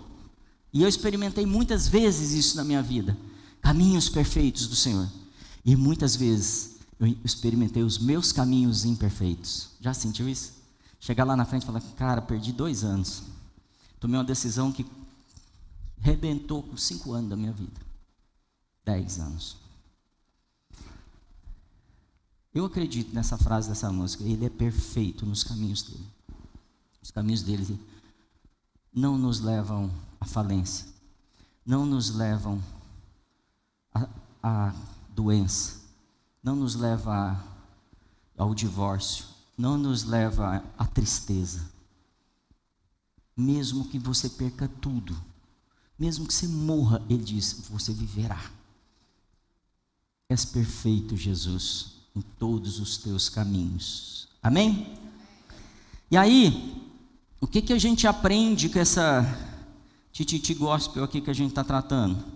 E 0.72 0.82
eu 0.82 0.88
experimentei 0.88 1.44
muitas 1.44 1.86
vezes 1.86 2.32
isso 2.32 2.56
na 2.56 2.64
minha 2.64 2.80
vida 2.80 3.14
caminhos 3.64 4.10
perfeitos 4.10 4.66
do 4.66 4.76
Senhor. 4.76 5.08
E 5.64 5.74
muitas 5.74 6.14
vezes 6.14 6.76
eu 7.00 7.06
experimentei 7.24 7.82
os 7.82 7.98
meus 7.98 8.30
caminhos 8.30 8.84
imperfeitos. 8.84 9.70
Já 9.80 9.94
sentiu 9.94 10.28
isso? 10.28 10.52
Chegar 11.00 11.24
lá 11.24 11.34
na 11.34 11.46
frente 11.46 11.62
e 11.62 11.66
falar, 11.66 11.80
cara, 11.96 12.20
perdi 12.20 12.52
dois 12.52 12.84
anos. 12.84 13.22
Tomei 13.98 14.18
uma 14.18 14.24
decisão 14.24 14.70
que 14.70 14.86
rebentou 15.98 16.62
com 16.62 16.76
cinco 16.76 17.12
anos 17.12 17.30
da 17.30 17.36
minha 17.36 17.52
vida. 17.52 17.80
Dez 18.84 19.18
anos. 19.18 19.56
Eu 22.54 22.66
acredito 22.66 23.14
nessa 23.14 23.38
frase 23.38 23.68
dessa 23.68 23.90
música. 23.90 24.22
Ele 24.24 24.44
é 24.44 24.50
perfeito 24.50 25.24
nos 25.24 25.42
caminhos 25.42 25.82
dele. 25.82 26.06
Os 27.02 27.10
caminhos 27.10 27.42
dele 27.42 27.80
não 28.92 29.16
nos 29.16 29.40
levam 29.40 29.90
à 30.20 30.26
falência. 30.26 30.86
Não 31.64 31.86
nos 31.86 32.14
levam 32.14 32.62
à, 34.44 34.74
doença. 35.08 35.80
Não 36.42 36.54
nos 36.54 36.74
leva 36.74 37.42
ao 38.36 38.54
divórcio 38.54 39.34
não 39.56 39.78
nos 39.78 40.04
leva 40.04 40.62
à 40.76 40.86
tristeza. 40.86 41.72
Mesmo 43.36 43.88
que 43.88 43.98
você 43.98 44.28
perca 44.28 44.68
tudo, 44.80 45.16
mesmo 45.98 46.26
que 46.26 46.34
você 46.34 46.46
morra, 46.46 47.02
ele 47.08 47.22
diz: 47.22 47.66
você 47.70 47.92
viverá. 47.92 48.40
És 50.28 50.44
perfeito, 50.44 51.16
Jesus, 51.16 51.94
em 52.14 52.20
todos 52.38 52.78
os 52.80 52.96
teus 52.98 53.28
caminhos. 53.28 54.28
Amém? 54.42 54.98
E 56.10 56.16
aí, 56.16 56.82
o 57.40 57.46
que, 57.46 57.60
que 57.60 57.72
a 57.72 57.78
gente 57.78 58.06
aprende 58.06 58.68
com 58.68 58.78
essa 58.78 59.22
tititi 60.12 60.54
gospel 60.54 61.04
aqui 61.04 61.20
que 61.20 61.30
a 61.30 61.34
gente 61.34 61.50
está 61.50 61.64
tratando? 61.64 62.33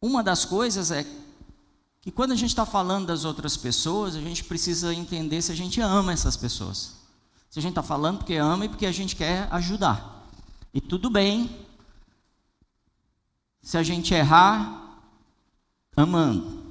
Uma 0.00 0.22
das 0.22 0.44
coisas 0.44 0.90
é 0.90 1.06
que 2.00 2.10
quando 2.10 2.32
a 2.32 2.36
gente 2.36 2.50
está 2.50 2.64
falando 2.64 3.06
das 3.06 3.24
outras 3.24 3.56
pessoas, 3.56 4.14
a 4.14 4.20
gente 4.20 4.44
precisa 4.44 4.94
entender 4.94 5.42
se 5.42 5.50
a 5.50 5.56
gente 5.56 5.80
ama 5.80 6.12
essas 6.12 6.36
pessoas. 6.36 6.94
Se 7.50 7.58
a 7.58 7.62
gente 7.62 7.72
está 7.72 7.82
falando 7.82 8.18
porque 8.18 8.34
ama 8.34 8.66
e 8.66 8.68
porque 8.68 8.86
a 8.86 8.92
gente 8.92 9.16
quer 9.16 9.48
ajudar. 9.50 10.28
E 10.72 10.80
tudo 10.80 11.10
bem 11.10 11.66
se 13.62 13.76
a 13.76 13.82
gente 13.82 14.14
errar 14.14 15.00
amando. 15.96 16.64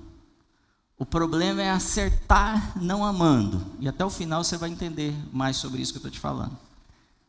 O 0.97 1.05
problema 1.05 1.61
é 1.61 1.69
acertar 1.69 2.81
não 2.81 3.03
amando. 3.03 3.61
E 3.79 3.89
até 3.89 4.05
o 4.05 4.09
final 4.09 4.43
você 4.43 4.55
vai 4.55 4.69
entender 4.69 5.13
mais 5.33 5.57
sobre 5.57 5.81
isso 5.81 5.91
que 5.91 5.97
eu 5.97 5.99
estou 5.99 6.11
te 6.11 6.19
falando. 6.19 6.57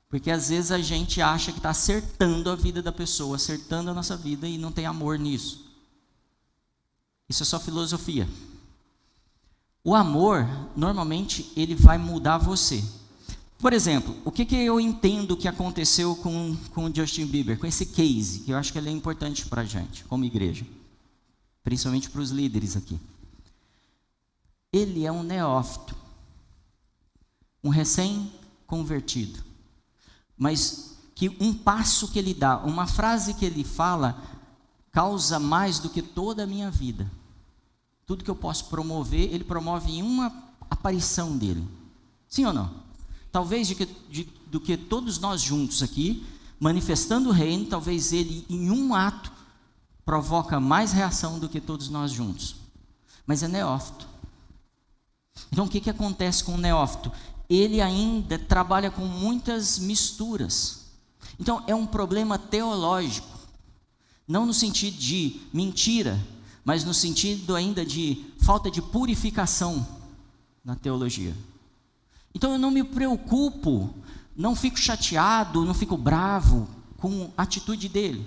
Porque 0.09 0.31
às 0.31 0.51
vezes 0.51 0.71
a 0.71 0.79
gente 0.79 1.21
acha 1.21 1.51
que 1.51 1.59
está 1.59 1.71
acertando 1.71 2.49
a 2.51 2.55
vida 2.55 2.81
da 2.81 2.93
pessoa, 2.93 3.35
acertando 3.35 3.91
a 3.91 3.95
nossa 3.95 4.17
vida 4.17 4.47
e 4.47 4.57
não 4.57 4.71
tem 4.71 4.87
amor 4.87 5.19
nisso. 5.19 5.66
Isso 7.29 7.43
é 7.43 7.47
só 7.47 7.59
filosofia. 7.59 8.29
O 9.83 9.95
amor, 9.95 10.47
normalmente, 10.77 11.53
ele 11.57 11.75
vai 11.75 11.99
mudar 11.99 12.39
você. 12.39 12.83
Por 13.59 13.73
exemplo, 13.73 14.17
o 14.25 14.31
que, 14.31 14.45
que 14.45 14.57
eu 14.57 14.79
entendo 14.79 15.37
que 15.37 15.49
aconteceu 15.49 16.15
com, 16.17 16.57
com 16.75 16.85
o 16.85 16.95
Justin 16.95 17.27
Bieber, 17.27 17.59
com 17.59 17.67
esse 17.67 17.87
case, 17.87 18.41
que 18.41 18.51
eu 18.51 18.57
acho 18.57 18.73
que 18.73 18.79
ele 18.79 18.89
é 18.89 18.93
importante 18.93 19.47
para 19.47 19.63
a 19.63 19.65
gente, 19.65 20.05
como 20.05 20.25
igreja, 20.25 20.67
principalmente 21.65 22.11
para 22.11 22.21
os 22.21 22.31
líderes 22.31 22.77
aqui. 22.77 22.99
Ele 24.73 25.07
é 25.07 25.13
um 25.13 25.23
neófito, 25.23 25.97
um 27.65 27.71
recém-convertido, 27.71 29.43
mas 30.37 30.97
que 31.15 31.35
um 31.41 31.55
passo 31.55 32.09
que 32.09 32.19
ele 32.19 32.35
dá, 32.35 32.59
uma 32.59 32.87
frase 32.87 33.33
que 33.35 33.45
ele 33.47 33.65
fala, 33.65 34.23
causa 34.97 35.39
mais 35.39 35.79
do 35.79 35.91
que 35.91 36.01
toda 36.01 36.45
a 36.45 36.47
minha 36.47 36.71
vida. 36.71 37.13
Tudo 38.07 38.25
que 38.25 38.31
eu 38.31 38.35
posso 38.35 38.65
promover, 38.65 39.31
ele 39.31 39.45
promove 39.45 39.93
em 39.93 40.03
uma 40.03 40.33
aparição 40.71 41.37
dele. 41.37 41.69
Sim 42.27 42.47
ou 42.47 42.53
não? 42.55 42.73
Talvez 43.31 43.69
de 43.69 43.75
que, 43.75 43.85
de, 44.09 44.27
do 44.47 44.59
que 44.59 44.75
todos 44.75 45.19
nós 45.19 45.43
juntos 45.43 45.83
aqui, 45.83 46.27
manifestando 46.59 47.29
o 47.29 47.33
reino, 47.33 47.67
talvez 47.67 48.11
ele 48.11 48.47
em 48.49 48.71
um 48.71 48.95
ato 48.95 49.31
provoca 50.03 50.59
mais 50.59 50.93
reação 50.93 51.39
do 51.39 51.47
que 51.47 51.61
todos 51.61 51.91
nós 51.91 52.11
juntos. 52.11 52.57
Mas 53.27 53.43
é 53.43 53.49
neófito. 53.49 54.09
Então 55.53 55.67
o 55.67 55.69
que, 55.69 55.79
que 55.79 55.91
acontece 55.91 56.43
com 56.43 56.55
o 56.55 56.59
neófito? 56.59 57.13
Ele 57.51 57.83
ainda 57.83 58.39
trabalha 58.39 58.91
com 58.91 59.05
muitas 59.05 59.79
misturas. 59.79 60.87
Então 61.39 61.63
é 61.67 61.75
um 61.75 61.87
problema 61.87 62.39
teológico. 62.39 63.36
Não 64.27 64.45
no 64.45 64.53
sentido 64.53 64.97
de 64.97 65.41
mentira, 65.53 66.21
mas 66.65 66.85
no 66.85 66.93
sentido 66.93 67.55
ainda 67.55 67.85
de 67.85 68.25
falta 68.41 68.71
de 68.71 68.83
purificação 68.83 69.87
na 70.65 70.75
teologia. 70.75 71.35
Então 72.35 72.53
eu 72.53 72.59
não 72.59 72.71
me 72.71 72.83
preocupo, 72.83 73.95
não 74.37 74.57
fico 74.57 74.79
chateado, 74.79 75.65
não 75.65 75.75
fico 75.75 75.97
bravo 75.97 76.69
com 76.97 77.31
a 77.37 77.43
atitude 77.43 77.89
dele, 77.89 78.27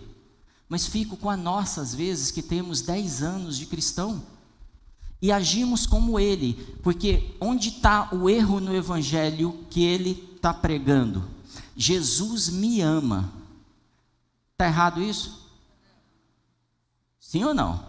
mas 0.69 0.87
fico 0.87 1.17
com 1.17 1.29
a 1.29 1.35
nossa, 1.35 1.81
às 1.81 1.93
vezes, 1.93 2.31
que 2.31 2.41
temos 2.41 2.81
10 2.81 3.21
anos 3.23 3.57
de 3.57 3.65
cristão 3.65 4.23
e 5.21 5.31
agimos 5.31 5.85
como 5.85 6.19
ele, 6.19 6.53
porque 6.81 7.35
onde 7.41 7.69
está 7.69 8.09
o 8.13 8.29
erro 8.29 8.61
no 8.61 8.73
evangelho 8.73 9.65
que 9.69 9.83
ele 9.83 10.31
está 10.35 10.53
pregando? 10.53 11.23
Jesus 11.75 12.47
me 12.49 12.79
ama. 12.79 13.31
Está 14.53 14.67
errado 14.67 15.01
isso? 15.01 15.38
Sim 17.29 17.43
ou 17.43 17.53
não? 17.53 17.79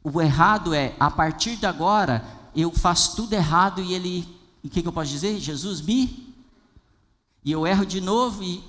O 0.00 0.22
errado 0.22 0.72
é, 0.72 0.94
a 1.00 1.10
partir 1.10 1.56
de 1.56 1.66
agora, 1.66 2.24
eu 2.54 2.70
faço 2.70 3.16
tudo 3.16 3.32
errado 3.32 3.82
e 3.82 3.92
ele 3.92 4.28
e 4.62 4.68
o 4.68 4.70
que, 4.70 4.80
que 4.80 4.86
eu 4.86 4.92
posso 4.92 5.10
dizer? 5.10 5.40
Jesus 5.40 5.80
me. 5.80 6.32
E 7.44 7.50
eu 7.50 7.66
erro 7.66 7.84
de 7.84 8.00
novo, 8.00 8.44
e, 8.44 8.62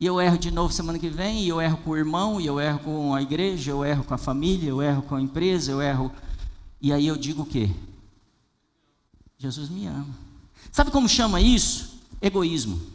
e 0.00 0.06
eu 0.06 0.20
erro 0.20 0.36
de 0.36 0.50
novo 0.50 0.74
semana 0.74 0.98
que 0.98 1.08
vem, 1.08 1.44
e 1.44 1.48
eu 1.48 1.60
erro 1.60 1.76
com 1.84 1.90
o 1.90 1.96
irmão, 1.96 2.40
e 2.40 2.46
eu 2.46 2.60
erro 2.60 2.80
com 2.80 3.14
a 3.14 3.22
igreja, 3.22 3.70
eu 3.70 3.84
erro 3.84 4.02
com 4.02 4.14
a 4.14 4.18
família, 4.18 4.70
eu 4.70 4.82
erro 4.82 5.02
com 5.02 5.14
a 5.14 5.22
empresa, 5.22 5.70
eu 5.70 5.80
erro. 5.80 6.10
E 6.80 6.92
aí 6.92 7.06
eu 7.06 7.16
digo 7.16 7.42
o 7.42 7.46
quê? 7.46 7.70
Jesus 9.38 9.68
me 9.68 9.86
ama. 9.86 10.16
Sabe 10.72 10.90
como 10.90 11.08
chama 11.08 11.40
isso? 11.40 12.00
Egoísmo. 12.20 12.93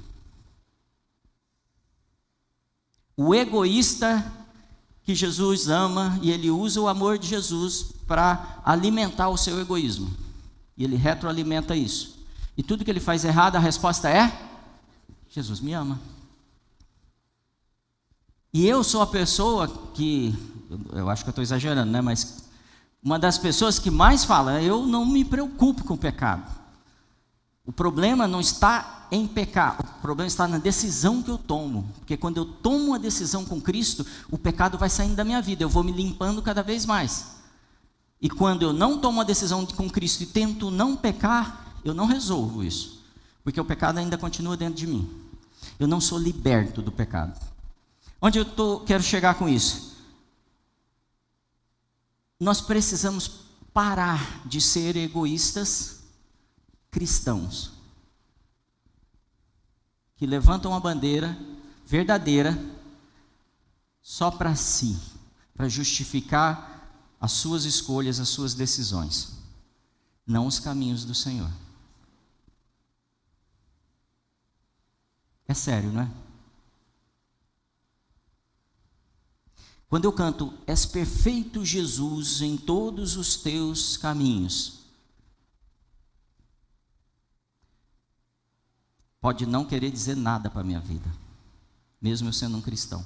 O 3.21 3.35
egoísta 3.35 4.31
que 5.03 5.13
Jesus 5.13 5.67
ama 5.67 6.17
e 6.21 6.31
ele 6.31 6.49
usa 6.49 6.79
o 6.79 6.87
amor 6.87 7.17
de 7.17 7.27
Jesus 7.27 7.91
para 8.07 8.61
alimentar 8.63 9.27
o 9.27 9.35
seu 9.35 9.59
egoísmo. 9.59 10.09
E 10.77 10.85
ele 10.85 10.95
retroalimenta 10.95 11.75
isso. 11.75 12.17
E 12.55 12.63
tudo 12.63 12.85
que 12.85 12.89
ele 12.89 13.01
faz 13.01 13.25
errado, 13.25 13.57
a 13.57 13.59
resposta 13.59 14.09
é: 14.09 14.31
Jesus 15.27 15.59
me 15.59 15.73
ama. 15.73 15.99
E 18.53 18.65
eu 18.65 18.85
sou 18.85 19.01
a 19.01 19.07
pessoa 19.07 19.67
que, 19.93 20.33
eu 20.93 21.09
acho 21.09 21.25
que 21.25 21.27
eu 21.27 21.31
estou 21.31 21.43
exagerando, 21.43 21.91
né? 21.91 21.99
Mas 21.99 22.45
uma 23.03 23.19
das 23.19 23.37
pessoas 23.37 23.77
que 23.77 23.91
mais 23.91 24.23
fala, 24.23 24.61
eu 24.61 24.85
não 24.85 25.05
me 25.05 25.25
preocupo 25.25 25.83
com 25.83 25.95
o 25.95 25.97
pecado. 25.97 26.58
O 27.69 27.71
problema 27.71 28.27
não 28.27 28.41
está 28.41 29.05
em 29.11 29.27
pecar, 29.27 29.79
o 29.79 30.01
problema 30.01 30.27
está 30.27 30.47
na 30.47 30.57
decisão 30.57 31.21
que 31.21 31.29
eu 31.29 31.37
tomo. 31.37 31.87
Porque 31.99 32.17
quando 32.17 32.37
eu 32.37 32.45
tomo 32.45 32.85
uma 32.85 32.97
decisão 32.97 33.45
com 33.45 33.61
Cristo, 33.61 34.03
o 34.31 34.39
pecado 34.39 34.75
vai 34.75 34.89
saindo 34.89 35.15
da 35.15 35.23
minha 35.23 35.39
vida, 35.39 35.63
eu 35.63 35.69
vou 35.69 35.83
me 35.83 35.91
limpando 35.91 36.41
cada 36.41 36.63
vez 36.63 36.83
mais. 36.83 37.35
E 38.19 38.27
quando 38.27 38.63
eu 38.63 38.73
não 38.73 38.97
tomo 38.97 39.21
a 39.21 39.23
decisão 39.23 39.63
de, 39.63 39.75
com 39.75 39.87
Cristo 39.87 40.23
e 40.23 40.25
tento 40.25 40.71
não 40.71 40.95
pecar, 40.95 41.79
eu 41.85 41.93
não 41.93 42.07
resolvo 42.07 42.63
isso. 42.63 43.03
Porque 43.43 43.61
o 43.61 43.65
pecado 43.65 43.99
ainda 43.99 44.17
continua 44.17 44.57
dentro 44.57 44.73
de 44.73 44.87
mim. 44.87 45.07
Eu 45.79 45.87
não 45.87 46.01
sou 46.01 46.17
liberto 46.17 46.81
do 46.81 46.91
pecado. 46.91 47.39
Onde 48.19 48.39
eu 48.39 48.45
tô, 48.45 48.79
quero 48.79 49.03
chegar 49.03 49.35
com 49.35 49.47
isso? 49.47 49.95
Nós 52.39 52.61
precisamos 52.61 53.29
parar 53.71 54.41
de 54.43 54.59
ser 54.59 54.95
egoístas 54.95 55.98
cristãos 56.91 57.71
que 60.15 60.25
levantam 60.25 60.73
a 60.73 60.79
bandeira 60.79 61.37
verdadeira 61.85 62.57
só 64.01 64.29
para 64.29 64.55
si, 64.55 64.97
para 65.53 65.69
justificar 65.69 67.15
as 67.21 67.31
suas 67.31 67.63
escolhas, 67.63 68.19
as 68.19 68.29
suas 68.29 68.53
decisões, 68.53 69.37
não 70.25 70.47
os 70.47 70.59
caminhos 70.59 71.05
do 71.05 71.15
Senhor. 71.15 71.51
É 75.47 75.53
sério, 75.53 75.91
não 75.91 76.01
é? 76.01 76.11
Quando 79.89 80.05
eu 80.05 80.13
canto, 80.13 80.53
És 80.67 80.85
perfeito 80.85 81.65
Jesus 81.65 82.41
em 82.41 82.55
todos 82.55 83.17
os 83.17 83.35
teus 83.35 83.97
caminhos, 83.97 84.78
pode 89.21 89.45
não 89.45 89.65
querer 89.65 89.91
dizer 89.91 90.15
nada 90.15 90.49
para 90.49 90.61
a 90.61 90.63
minha 90.63 90.79
vida, 90.79 91.09
mesmo 92.01 92.29
eu 92.29 92.33
sendo 92.33 92.57
um 92.57 92.61
cristão. 92.61 93.05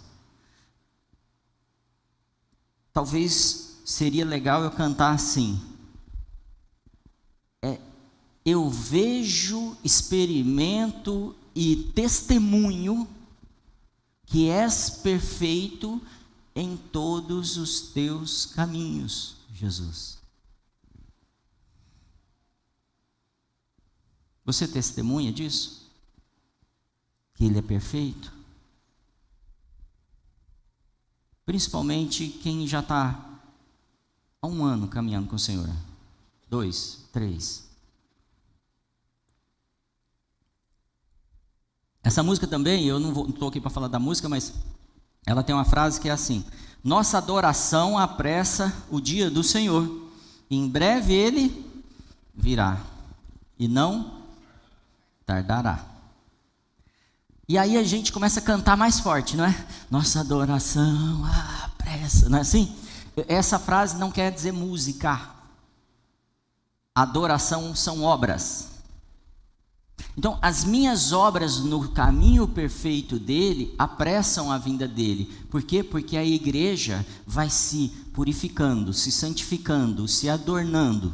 Talvez 2.92 3.82
seria 3.84 4.24
legal 4.24 4.64
eu 4.64 4.72
cantar 4.72 5.14
assim. 5.14 5.60
É, 7.62 7.80
eu 8.46 8.70
vejo, 8.70 9.76
experimento 9.84 11.36
e 11.56 11.92
testemunho 11.96 13.08
que 14.26 14.50
és 14.50 14.90
perfeito 14.90 16.02
em 16.56 16.78
todos 16.78 17.58
os 17.58 17.82
teus 17.92 18.46
caminhos, 18.46 19.38
Jesus. 19.54 20.20
Você 24.46 24.68
testemunha 24.68 25.32
disso? 25.32 25.83
Ele 27.44 27.60
é 27.60 27.62
perfeito? 27.62 28.32
Principalmente 31.46 32.30
quem 32.30 32.66
já 32.66 32.80
está 32.80 33.20
há 34.42 34.48
um 34.48 34.64
ano 34.64 34.88
caminhando 34.88 35.28
com 35.28 35.36
o 35.36 35.40
Senhor. 35.40 35.70
Dois, 36.50 37.04
três. 37.12 37.68
Essa 42.02 42.24
música 42.24 42.48
também, 42.48 42.86
eu 42.86 42.98
não 42.98 43.28
estou 43.28 43.50
aqui 43.50 43.60
para 43.60 43.70
falar 43.70 43.90
da 43.90 44.00
música, 44.00 44.30
mas 44.30 44.54
ela 45.26 45.44
tem 45.44 45.54
uma 45.54 45.66
frase 45.66 46.00
que 46.00 46.08
é 46.08 46.14
assim: 46.14 46.46
Nossa 46.82 47.18
adoração 47.18 47.98
apressa 47.98 48.74
o 48.90 49.02
dia 49.02 49.30
do 49.30 49.44
Senhor, 49.44 50.10
em 50.50 50.66
breve 50.66 51.14
ele 51.14 51.66
virá, 52.34 52.82
e 53.60 53.68
não 53.68 54.24
tardará. 55.26 55.93
E 57.48 57.58
aí 57.58 57.78
a 57.78 57.84
gente 57.84 58.12
começa 58.12 58.40
a 58.40 58.44
cantar 58.44 58.78
mais 58.78 59.00
forte, 59.00 59.36
não 59.36 59.46
é? 59.46 59.68
Nossa 59.92 60.22
adoração 60.22 61.26
apressa, 61.64 62.30
não 62.30 62.38
é 62.38 62.42
assim? 62.42 62.74
Essa 63.28 63.60
frase 63.60 63.98
não 63.98 64.12
quer 64.12 64.32
dizer 64.32 64.54
música. 64.54 65.30
Adoração 66.96 67.76
são 67.76 68.02
obras. 68.02 68.70
Então, 70.16 70.38
as 70.42 70.64
minhas 70.64 71.12
obras 71.12 71.60
no 71.60 71.90
caminho 71.90 72.48
perfeito 72.48 73.20
dele 73.20 73.74
apressam 73.78 74.52
a 74.52 74.58
vinda 74.58 74.88
dele. 74.88 75.26
Por 75.50 75.64
quê? 75.64 75.84
Porque 75.84 76.16
a 76.16 76.24
igreja 76.24 77.06
vai 77.26 77.50
se 77.50 77.90
purificando, 78.14 78.94
se 78.94 79.12
santificando, 79.12 80.08
se 80.08 80.30
adornando. 80.30 81.12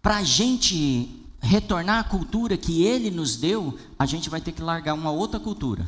Para 0.00 0.18
a 0.18 0.22
gente 0.22 1.21
retornar 1.42 1.98
à 1.98 2.04
cultura 2.04 2.56
que 2.56 2.84
ele 2.84 3.10
nos 3.10 3.36
deu, 3.36 3.78
a 3.98 4.06
gente 4.06 4.30
vai 4.30 4.40
ter 4.40 4.52
que 4.52 4.62
largar 4.62 4.94
uma 4.94 5.10
outra 5.10 5.38
cultura. 5.38 5.86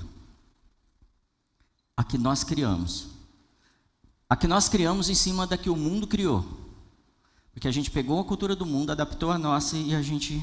A 1.97 2.05
que 2.05 2.19
nós 2.19 2.45
criamos 2.45 3.15
a 4.29 4.37
que 4.37 4.49
nós 4.49 4.69
criamos 4.69 5.09
em 5.09 5.15
cima 5.15 5.47
da 5.47 5.57
que 5.57 5.71
o 5.71 5.77
mundo 5.77 6.07
criou. 6.07 6.45
Porque 7.53 7.69
a 7.69 7.73
gente 7.73 7.91
pegou 7.91 8.21
a 8.21 8.25
cultura 8.25 8.57
do 8.57 8.67
mundo, 8.67 8.91
adaptou 8.91 9.31
a 9.31 9.39
nossa 9.39 9.77
e 9.77 9.95
a 9.95 10.03
gente 10.03 10.43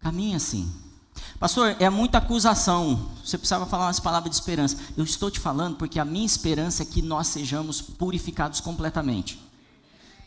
caminha 0.00 0.36
assim. 0.36 0.68
Pastor, 1.38 1.76
é 1.78 1.88
muita 1.88 2.18
acusação. 2.18 3.08
Você 3.24 3.38
precisava 3.38 3.66
falar 3.66 3.86
umas 3.86 4.00
palavras 4.00 4.30
de 4.30 4.36
esperança. 4.36 4.76
Eu 4.96 5.04
estou 5.04 5.30
te 5.30 5.38
falando 5.38 5.76
porque 5.76 6.00
a 6.00 6.04
minha 6.04 6.26
esperança 6.26 6.82
é 6.82 6.86
que 6.86 7.00
nós 7.00 7.28
sejamos 7.28 7.80
purificados 7.80 8.60
completamente. 8.60 9.40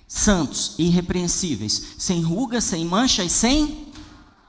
Santos, 0.08 0.76
irrepreensíveis, 0.78 1.96
sem 1.98 2.22
rugas, 2.22 2.64
sem 2.64 2.86
mancha 2.86 3.22
e 3.22 3.30
sem 3.30 3.87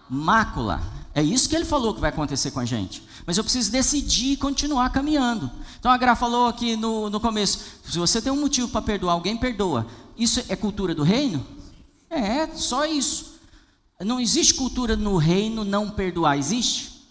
mácula. 0.09 0.81
É 1.15 1.23
isso 1.23 1.49
que 1.49 1.57
ele 1.57 1.65
falou 1.65 1.95
que 1.95 2.01
vai 2.01 2.11
acontecer 2.11 2.51
com 2.51 2.61
a 2.61 2.65
gente. 2.65 3.03
Mas 3.27 3.37
eu 3.37 3.45
preciso 3.45 3.71
decidir 3.71 4.37
continuar 4.37 4.91
caminhando. 4.91 5.51
Então 5.79 5.91
a 5.91 5.97
Gra 5.97 6.15
falou 6.15 6.47
aqui 6.47 6.77
no, 6.77 7.11
no 7.11 7.21
começo: 7.21 7.59
se 7.85 7.99
você 7.99 8.23
tem 8.23 8.33
um 8.33 8.41
motivo 8.41 8.69
para 8.69 8.83
perdoar, 8.83 9.13
alguém 9.13 9.37
perdoa. 9.37 9.87
Isso 10.17 10.43
é 10.49 10.57
cultura 10.57 10.95
do 10.95 11.03
reino? 11.03 11.45
É, 12.11 12.47
só 12.49 12.85
isso. 12.85 13.39
Não 14.01 14.21
existe 14.21 14.55
cultura 14.55 14.97
no 14.97 15.17
reino 15.17 15.65
não 15.65 15.91
perdoar, 15.91 16.39
existe? 16.39 17.05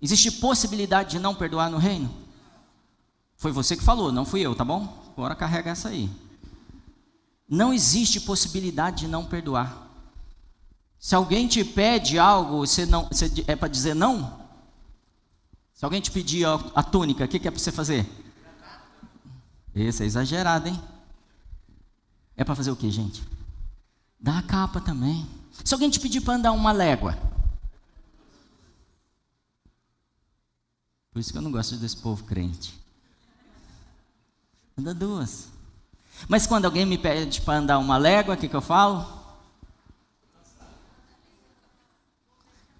Existe 0.00 0.32
possibilidade 0.32 1.12
de 1.12 1.18
não 1.18 1.34
perdoar 1.34 1.70
no 1.70 1.78
reino? 1.78 2.10
Foi 3.36 3.52
você 3.52 3.76
que 3.76 3.84
falou, 3.84 4.10
não 4.10 4.24
fui 4.24 4.40
eu, 4.40 4.54
tá 4.54 4.64
bom? 4.64 5.12
Agora 5.16 5.34
carrega 5.34 5.70
essa 5.70 5.88
aí. 5.88 6.08
Não 7.48 7.72
existe 7.72 8.20
possibilidade 8.20 9.00
de 9.00 9.08
não 9.08 9.24
perdoar. 9.24 9.87
Se 10.98 11.14
alguém 11.14 11.46
te 11.46 11.64
pede 11.64 12.18
algo, 12.18 12.66
você 12.66 12.84
não, 12.84 13.06
você 13.06 13.30
é 13.46 13.54
para 13.54 13.68
dizer 13.68 13.94
não? 13.94 14.38
Se 15.72 15.84
alguém 15.84 16.00
te 16.00 16.10
pedir 16.10 16.44
a, 16.44 16.54
a 16.74 16.82
túnica, 16.82 17.24
o 17.24 17.28
que, 17.28 17.38
que 17.38 17.46
é 17.46 17.50
para 17.50 17.60
você 17.60 17.70
fazer? 17.70 18.06
Esse 19.74 20.02
é 20.02 20.06
exagerado, 20.06 20.68
hein? 20.68 20.82
É 22.36 22.42
para 22.42 22.56
fazer 22.56 22.70
o 22.72 22.76
que, 22.76 22.90
gente? 22.90 23.22
Dá 24.18 24.38
a 24.38 24.42
capa 24.42 24.80
também. 24.80 25.28
Se 25.64 25.72
alguém 25.72 25.88
te 25.88 26.00
pedir 26.00 26.20
para 26.20 26.34
andar 26.34 26.52
uma 26.52 26.72
légua. 26.72 27.16
Por 31.12 31.20
isso 31.20 31.30
que 31.32 31.38
eu 31.38 31.42
não 31.42 31.52
gosto 31.52 31.76
desse 31.76 31.96
povo 31.96 32.24
crente. 32.24 32.78
Anda 34.76 34.94
duas. 34.94 35.48
Mas 36.28 36.46
quando 36.46 36.64
alguém 36.64 36.84
me 36.84 36.98
pede 36.98 37.40
para 37.40 37.58
andar 37.58 37.78
uma 37.78 37.96
légua, 37.96 38.34
o 38.34 38.36
que, 38.36 38.48
que 38.48 38.56
eu 38.56 38.60
falo? 38.60 39.17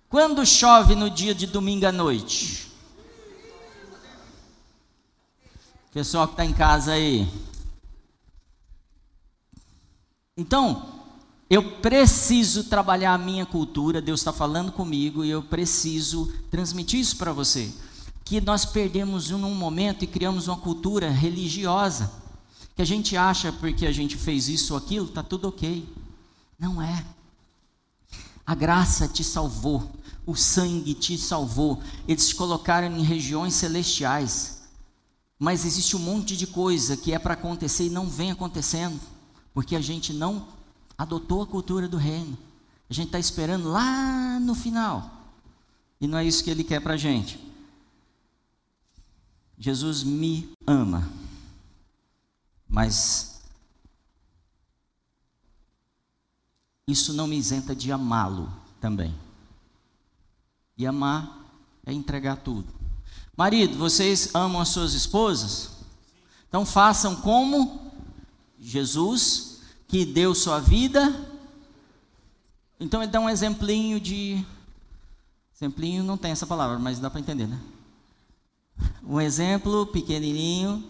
Quando 0.08 0.46
chove 0.46 0.94
no 0.94 1.10
dia 1.10 1.34
de 1.34 1.46
domingo 1.46 1.86
à 1.86 1.92
noite? 1.92 2.72
Pessoal 5.92 6.26
que 6.26 6.32
está 6.32 6.44
em 6.46 6.52
casa 6.54 6.92
aí. 6.92 7.28
Então, 10.34 11.02
eu 11.50 11.78
preciso 11.80 12.64
trabalhar 12.64 13.12
a 13.12 13.18
minha 13.18 13.44
cultura, 13.44 14.00
Deus 14.00 14.20
está 14.20 14.32
falando 14.32 14.72
comigo 14.72 15.24
e 15.24 15.30
eu 15.30 15.42
preciso 15.42 16.32
transmitir 16.50 17.00
isso 17.00 17.16
para 17.16 17.32
você. 17.32 17.70
Que 18.24 18.40
nós 18.40 18.64
perdemos 18.64 19.30
um 19.30 19.54
momento 19.54 20.04
e 20.04 20.06
criamos 20.06 20.48
uma 20.48 20.56
cultura 20.56 21.10
religiosa, 21.10 22.10
que 22.74 22.80
a 22.80 22.84
gente 22.84 23.14
acha 23.14 23.52
porque 23.52 23.84
a 23.84 23.92
gente 23.92 24.16
fez 24.16 24.48
isso 24.48 24.72
ou 24.72 24.78
aquilo, 24.78 25.06
está 25.06 25.22
tudo 25.22 25.48
ok. 25.48 25.86
Não 26.58 26.80
é. 26.80 27.04
A 28.48 28.54
graça 28.54 29.06
te 29.06 29.22
salvou, 29.22 29.92
o 30.24 30.34
sangue 30.34 30.94
te 30.94 31.18
salvou. 31.18 31.82
Eles 32.08 32.28
te 32.28 32.34
colocaram 32.34 32.86
em 32.86 33.02
regiões 33.02 33.52
celestiais. 33.52 34.62
Mas 35.38 35.66
existe 35.66 35.94
um 35.94 35.98
monte 35.98 36.34
de 36.34 36.46
coisa 36.46 36.96
que 36.96 37.12
é 37.12 37.18
para 37.18 37.34
acontecer 37.34 37.84
e 37.84 37.90
não 37.90 38.08
vem 38.08 38.30
acontecendo, 38.30 38.98
porque 39.52 39.76
a 39.76 39.82
gente 39.82 40.14
não 40.14 40.48
adotou 40.96 41.42
a 41.42 41.46
cultura 41.46 41.86
do 41.86 41.98
reino. 41.98 42.38
A 42.88 42.94
gente 42.94 43.08
está 43.08 43.18
esperando 43.18 43.68
lá 43.68 44.40
no 44.40 44.54
final. 44.54 45.28
E 46.00 46.06
não 46.06 46.16
é 46.16 46.24
isso 46.24 46.42
que 46.42 46.48
ele 46.48 46.64
quer 46.64 46.80
para 46.80 46.94
a 46.94 46.96
gente. 46.96 47.38
Jesus 49.58 50.02
me 50.02 50.50
ama, 50.66 51.06
mas 52.66 53.37
isso 56.88 57.12
não 57.12 57.26
me 57.26 57.36
isenta 57.36 57.76
de 57.76 57.92
amá-lo 57.92 58.50
também. 58.80 59.14
E 60.74 60.86
amar 60.86 61.38
é 61.84 61.92
entregar 61.92 62.36
tudo. 62.36 62.66
Marido, 63.36 63.76
vocês 63.76 64.34
amam 64.34 64.58
as 64.58 64.70
suas 64.70 64.94
esposas? 64.94 65.72
Então 66.48 66.64
façam 66.64 67.14
como 67.16 67.92
Jesus, 68.58 69.60
que 69.86 70.06
deu 70.06 70.34
sua 70.34 70.60
vida. 70.60 71.14
Então 72.80 73.02
ele 73.02 73.12
dá 73.12 73.20
um 73.20 73.28
exemplinho 73.28 74.00
de. 74.00 74.42
Exemplinho 75.54 76.02
não 76.02 76.16
tem 76.16 76.30
essa 76.30 76.46
palavra, 76.46 76.78
mas 76.78 76.98
dá 76.98 77.10
para 77.10 77.20
entender, 77.20 77.46
né? 77.46 77.60
Um 79.02 79.20
exemplo 79.20 79.86
pequenininho 79.86 80.88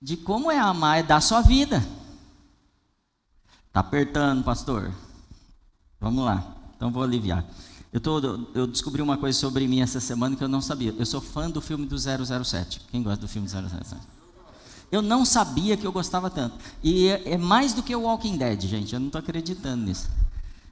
de 0.00 0.16
como 0.16 0.48
é 0.48 0.58
amar, 0.58 1.00
é 1.00 1.02
dar 1.02 1.20
sua 1.20 1.40
vida. 1.40 1.84
Está 3.70 3.78
apertando, 3.78 4.42
pastor. 4.42 4.90
Vamos 6.00 6.24
lá. 6.24 6.44
Então 6.76 6.90
vou 6.90 7.04
aliviar. 7.04 7.44
Eu, 7.92 8.00
tô, 8.00 8.18
eu 8.52 8.66
descobri 8.66 9.00
uma 9.00 9.16
coisa 9.16 9.38
sobre 9.38 9.68
mim 9.68 9.80
essa 9.80 10.00
semana 10.00 10.34
que 10.34 10.42
eu 10.42 10.48
não 10.48 10.60
sabia. 10.60 10.92
Eu 10.98 11.06
sou 11.06 11.20
fã 11.20 11.48
do 11.48 11.60
filme 11.60 11.86
do 11.86 11.96
007. 11.96 12.80
Quem 12.90 13.00
gosta 13.00 13.20
do 13.20 13.28
filme 13.28 13.46
do 13.46 13.50
007? 13.50 13.96
Eu 14.90 15.00
não 15.00 15.24
sabia 15.24 15.76
que 15.76 15.86
eu 15.86 15.92
gostava 15.92 16.28
tanto. 16.28 16.56
E 16.82 17.06
é, 17.06 17.34
é 17.34 17.38
mais 17.38 17.72
do 17.72 17.80
que 17.80 17.94
o 17.94 18.02
Walking 18.02 18.36
Dead, 18.36 18.60
gente. 18.62 18.92
Eu 18.92 18.98
não 18.98 19.06
estou 19.06 19.20
acreditando 19.20 19.84
nisso. 19.84 20.08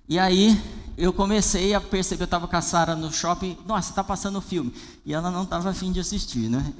E 0.09 0.19
aí 0.19 0.61
eu 0.97 1.13
comecei 1.13 1.75
a 1.75 1.81
perceber, 1.81 2.23
eu 2.23 2.25
estava 2.25 2.49
com 2.49 2.57
a 2.57 2.61
Sara 2.61 2.97
no 2.97 3.13
shopping, 3.13 3.57
nossa, 3.65 3.91
está 3.91 4.03
passando 4.03 4.39
o 4.39 4.43
filme. 4.43 4.75
E 5.07 5.15
ela 5.15 5.31
não 5.31 5.45
estava 5.45 5.71
afim 5.71 5.93
de 5.93 6.01
assistir, 6.01 6.51
né? 6.51 6.73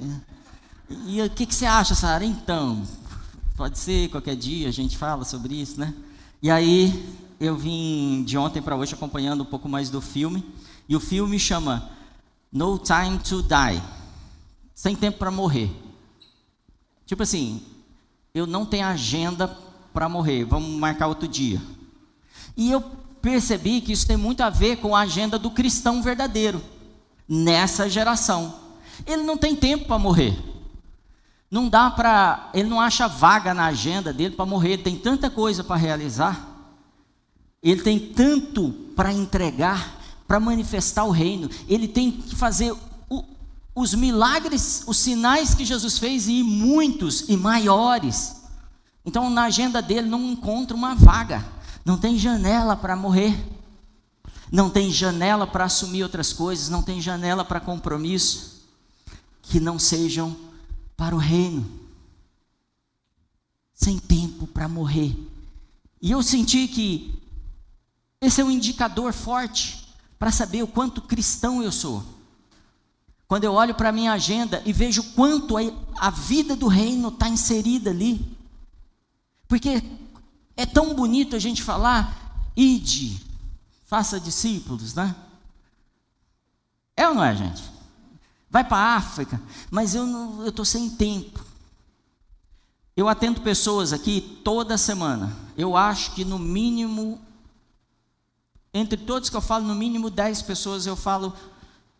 E 1.05 1.21
o 1.21 1.29
que, 1.29 1.45
que 1.45 1.55
você 1.55 1.65
acha, 1.65 1.95
Sara? 1.95 2.25
Então, 2.25 2.83
pode 3.55 3.79
ser, 3.79 4.09
qualquer 4.09 4.35
dia 4.35 4.67
a 4.67 4.71
gente 4.71 4.97
fala 4.97 5.23
sobre 5.23 5.55
isso, 5.55 5.79
né? 5.79 5.93
E 6.41 6.49
aí 6.49 7.17
eu 7.39 7.55
vim 7.55 8.23
de 8.23 8.37
ontem 8.37 8.61
para 8.61 8.75
hoje 8.75 8.93
acompanhando 8.93 9.41
um 9.41 9.45
pouco 9.45 9.67
mais 9.67 9.89
do 9.89 10.01
filme. 10.01 10.43
E 10.87 10.95
o 10.95 10.99
filme 10.99 11.37
chama 11.37 11.89
No 12.51 12.77
Time 12.79 13.19
to 13.19 13.43
Die 13.43 13.81
Sem 14.73 14.95
Tempo 14.95 15.17
para 15.17 15.29
Morrer. 15.29 15.69
Tipo 17.05 17.23
assim, 17.23 17.61
eu 18.33 18.45
não 18.45 18.65
tenho 18.65 18.85
agenda 18.85 19.47
para 19.93 20.07
morrer, 20.07 20.45
vamos 20.45 20.69
marcar 20.79 21.07
outro 21.07 21.27
dia. 21.27 21.61
E 22.55 22.71
eu 22.71 22.81
percebi 23.21 23.81
que 23.81 23.91
isso 23.91 24.07
tem 24.07 24.15
muito 24.15 24.41
a 24.41 24.49
ver 24.49 24.77
com 24.77 24.95
a 24.95 25.01
agenda 25.01 25.37
do 25.37 25.51
cristão 25.51 26.01
verdadeiro, 26.01 26.61
nessa 27.27 27.89
geração. 27.89 28.53
Ele 29.05 29.23
não 29.23 29.37
tem 29.37 29.55
tempo 29.55 29.85
para 29.85 29.97
morrer. 29.97 30.37
Não 31.49 31.67
dá 31.67 31.89
para. 31.89 32.49
Ele 32.53 32.69
não 32.69 32.79
acha 32.79 33.07
vaga 33.07 33.53
na 33.53 33.65
agenda 33.65 34.13
dele 34.13 34.35
para 34.35 34.45
morrer. 34.45 34.73
Ele 34.73 34.83
tem 34.83 34.95
tanta 34.95 35.29
coisa 35.29 35.63
para 35.63 35.75
realizar. 35.75 36.47
Ele 37.61 37.81
tem 37.81 37.99
tanto 37.99 38.71
para 38.95 39.11
entregar, 39.11 39.99
para 40.27 40.39
manifestar 40.39 41.03
o 41.05 41.11
reino. 41.11 41.49
Ele 41.67 41.87
tem 41.87 42.11
que 42.11 42.35
fazer 42.35 42.73
o, 43.09 43.25
os 43.75 43.93
milagres, 43.93 44.83
os 44.85 44.97
sinais 44.97 45.55
que 45.55 45.65
Jesus 45.65 45.97
fez 45.97 46.27
e 46.27 46.43
muitos 46.43 47.27
e 47.27 47.35
maiores. 47.35 48.43
Então, 49.03 49.29
na 49.29 49.45
agenda 49.45 49.81
dele 49.81 50.07
não 50.07 50.31
encontra 50.31 50.77
uma 50.77 50.93
vaga. 50.93 51.43
Não 51.83 51.97
tem 51.97 52.17
janela 52.17 52.75
para 52.75 52.95
morrer. 52.95 53.35
Não 54.51 54.69
tem 54.69 54.91
janela 54.91 55.47
para 55.47 55.65
assumir 55.65 56.03
outras 56.03 56.31
coisas. 56.31 56.69
Não 56.69 56.83
tem 56.83 57.01
janela 57.01 57.43
para 57.43 57.59
compromisso 57.59 58.59
que 59.41 59.59
não 59.59 59.79
sejam 59.79 60.48
para 60.99 61.15
o 61.15 61.17
reino, 61.17 61.65
sem 63.73 63.97
tempo 63.97 64.45
para 64.45 64.67
morrer. 64.67 65.17
E 66.01 66.11
eu 66.11 66.21
senti 66.21 66.67
que 66.67 67.17
esse 68.19 68.41
é 68.41 68.43
um 68.43 68.51
indicador 68.51 69.13
forte 69.13 69.87
para 70.19 70.29
saber 70.29 70.61
o 70.61 70.67
quanto 70.67 71.01
cristão 71.01 71.63
eu 71.63 71.71
sou. 71.71 72.03
Quando 73.29 73.45
eu 73.45 73.53
olho 73.53 73.73
para 73.73 73.89
a 73.89 73.93
minha 73.93 74.11
agenda 74.11 74.61
e 74.65 74.73
vejo 74.73 75.13
quanto 75.13 75.55
a 75.97 76.09
vida 76.09 76.53
do 76.53 76.67
reino 76.67 77.07
está 77.07 77.29
inserida 77.29 77.91
ali. 77.91 78.37
Porque 79.47 79.81
é 80.57 80.65
tão 80.65 80.93
bonito 80.93 81.33
a 81.33 81.39
gente 81.39 81.63
falar, 81.63 82.51
ide, 82.57 83.25
faça 83.85 84.19
discípulos, 84.19 84.95
né? 84.95 85.15
É 86.97 87.07
ou 87.07 87.15
não 87.15 87.23
é, 87.23 87.33
gente? 87.33 87.78
Vai 88.49 88.63
para 88.63 88.77
a 88.77 88.95
África, 88.95 89.41
mas 89.69 89.95
eu 89.95 90.47
estou 90.47 90.65
sem 90.65 90.89
tempo. 90.89 91.43
Eu 92.95 93.07
atendo 93.07 93.41
pessoas 93.41 93.93
aqui 93.93 94.41
toda 94.43 94.77
semana. 94.77 95.35
Eu 95.57 95.77
acho 95.77 96.11
que 96.11 96.25
no 96.25 96.37
mínimo, 96.37 97.19
entre 98.73 98.97
todos 98.97 99.29
que 99.29 99.37
eu 99.37 99.41
falo, 99.41 99.65
no 99.65 99.75
mínimo 99.75 100.09
10 100.09 100.41
pessoas 100.41 100.85
eu 100.85 100.95
falo 100.95 101.33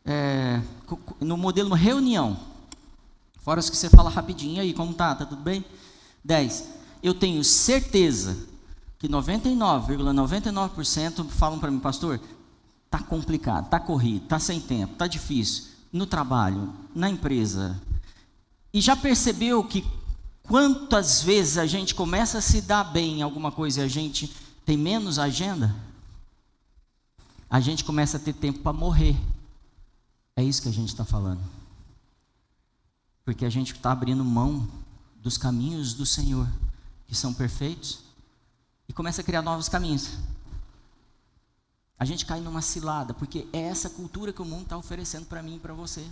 é, 0.03 0.61
no 1.21 1.37
modelo 1.37 1.73
reunião. 1.73 2.37
Fora 3.39 3.59
os 3.59 3.69
que 3.69 3.77
você 3.77 3.89
fala 3.89 4.09
rapidinho 4.09 4.61
aí, 4.61 4.73
como 4.73 4.93
tá? 4.93 5.15
Tá 5.15 5.25
tudo 5.25 5.41
bem? 5.41 5.63
10. 6.23 6.69
Eu 7.01 7.13
tenho 7.13 7.43
certeza 7.43 8.37
que 8.97 9.07
99,99% 9.07 10.51
,99 10.51 11.29
falam 11.29 11.57
para 11.59 11.71
mim, 11.71 11.79
pastor, 11.79 12.19
tá 12.89 12.99
complicado, 12.99 13.69
tá 13.69 13.79
corrido, 13.79 14.27
tá 14.27 14.37
sem 14.37 14.59
tempo, 14.59 14.95
tá 14.95 15.07
difícil, 15.07 15.68
no 15.91 16.05
trabalho, 16.05 16.73
na 16.93 17.09
empresa. 17.09 17.79
E 18.73 18.81
já 18.81 18.95
percebeu 18.95 19.63
que 19.63 19.85
quantas 20.43 21.21
vezes 21.21 21.57
a 21.57 21.65
gente 21.65 21.95
começa 21.95 22.37
a 22.37 22.41
se 22.41 22.61
dar 22.61 22.83
bem 22.83 23.19
em 23.19 23.21
alguma 23.21 23.51
coisa 23.51 23.81
e 23.81 23.83
a 23.83 23.87
gente 23.87 24.33
tem 24.65 24.77
menos 24.77 25.17
agenda? 25.17 25.75
A 27.49 27.59
gente 27.59 27.83
começa 27.83 28.17
a 28.17 28.19
ter 28.19 28.33
tempo 28.33 28.59
para 28.59 28.73
morrer. 28.73 29.15
É 30.35 30.43
isso 30.43 30.61
que 30.61 30.69
a 30.69 30.73
gente 30.73 30.89
está 30.89 31.03
falando. 31.03 31.41
Porque 33.25 33.43
a 33.43 33.49
gente 33.49 33.73
está 33.73 33.91
abrindo 33.91 34.23
mão 34.23 34.67
dos 35.15 35.37
caminhos 35.37 35.93
do 35.93 36.05
Senhor, 36.05 36.47
que 37.07 37.15
são 37.15 37.33
perfeitos, 37.33 37.99
e 38.87 38.93
começa 38.93 39.21
a 39.21 39.23
criar 39.23 39.41
novos 39.41 39.67
caminhos. 39.67 40.11
A 41.99 42.05
gente 42.05 42.25
cai 42.25 42.39
numa 42.39 42.61
cilada, 42.61 43.13
porque 43.13 43.45
é 43.51 43.59
essa 43.59 43.89
cultura 43.89 44.31
que 44.31 44.41
o 44.41 44.45
mundo 44.45 44.63
está 44.63 44.77
oferecendo 44.77 45.25
para 45.25 45.43
mim 45.43 45.57
e 45.57 45.59
para 45.59 45.73
você. 45.73 46.09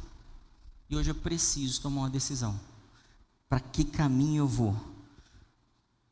E 0.89 0.97
hoje 0.97 1.11
eu 1.11 1.15
preciso 1.15 1.81
tomar 1.81 2.01
uma 2.01 2.09
decisão. 2.09 2.59
Para 3.47 3.61
que 3.61 3.85
caminho 3.85 4.43
eu 4.43 4.47
vou? 4.47 4.75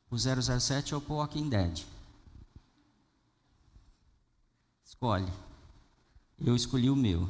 O 0.10 0.18
007 0.18 0.96
ou 0.96 1.04
o 1.06 1.14
Walking 1.16 1.50
Dead? 1.50 1.84
Escolhe. 4.86 5.32
Eu 6.40 6.56
escolhi 6.56 6.90
o 6.90 6.96
meu. 6.96 7.30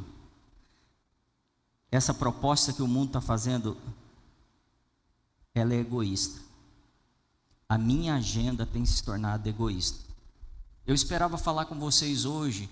Essa 1.92 2.14
proposta 2.14 2.72
que 2.72 2.84
o 2.84 2.88
mundo 2.88 3.08
está 3.08 3.22
fazendo, 3.22 3.76
ela 5.54 5.74
é 5.74 5.78
egoísta. 5.78 6.40
A 7.68 7.76
minha 7.76 8.16
agenda 8.16 8.68
tem 8.68 8.86
se 8.86 9.04
tornado 9.04 9.48
egoísta. 9.50 10.05
Eu 10.88 10.94
esperava 10.94 11.36
falar 11.38 11.66
com 11.66 11.80
vocês 11.80 12.26
hoje 12.26 12.70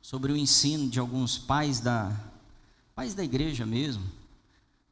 sobre 0.00 0.30
o 0.30 0.36
ensino 0.36 0.88
de 0.88 1.00
alguns 1.00 1.36
pais 1.36 1.80
da 1.80 2.16
pais 2.94 3.12
da 3.12 3.24
igreja 3.24 3.66
mesmo. 3.66 4.04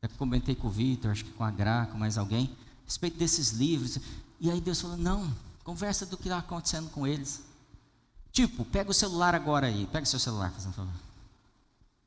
Eu 0.03 0.09
comentei 0.19 0.57
com 0.57 0.67
o 0.67 0.71
Vitor, 0.71 1.13
acho 1.13 1.25
que 1.25 1.31
com 1.31 1.45
a 1.45 1.51
Gra, 1.53 1.87
com 1.91 1.97
mais 1.97 2.19
alguém, 2.19 2.51
a 2.83 2.85
respeito 2.85 3.17
desses 3.17 3.51
livros. 3.53 3.99
E 4.41 4.51
aí 4.51 4.61
Deus 4.61 4.81
falou: 4.81 4.97
não, 4.97 5.33
conversa 5.63 6.05
do 6.05 6.17
que 6.17 6.25
está 6.25 6.39
acontecendo 6.39 6.91
com 6.91 7.07
eles. 7.07 7.45
Tipo, 8.33 8.65
pega 8.65 8.91
o 8.91 8.95
celular 8.95 9.37
agora 9.37 9.69
aí, 9.69 9.87
pega 9.87 10.03
o 10.03 10.09
seu 10.09 10.19
celular, 10.19 10.51
fazendo 10.51 10.73
favor. 10.73 10.93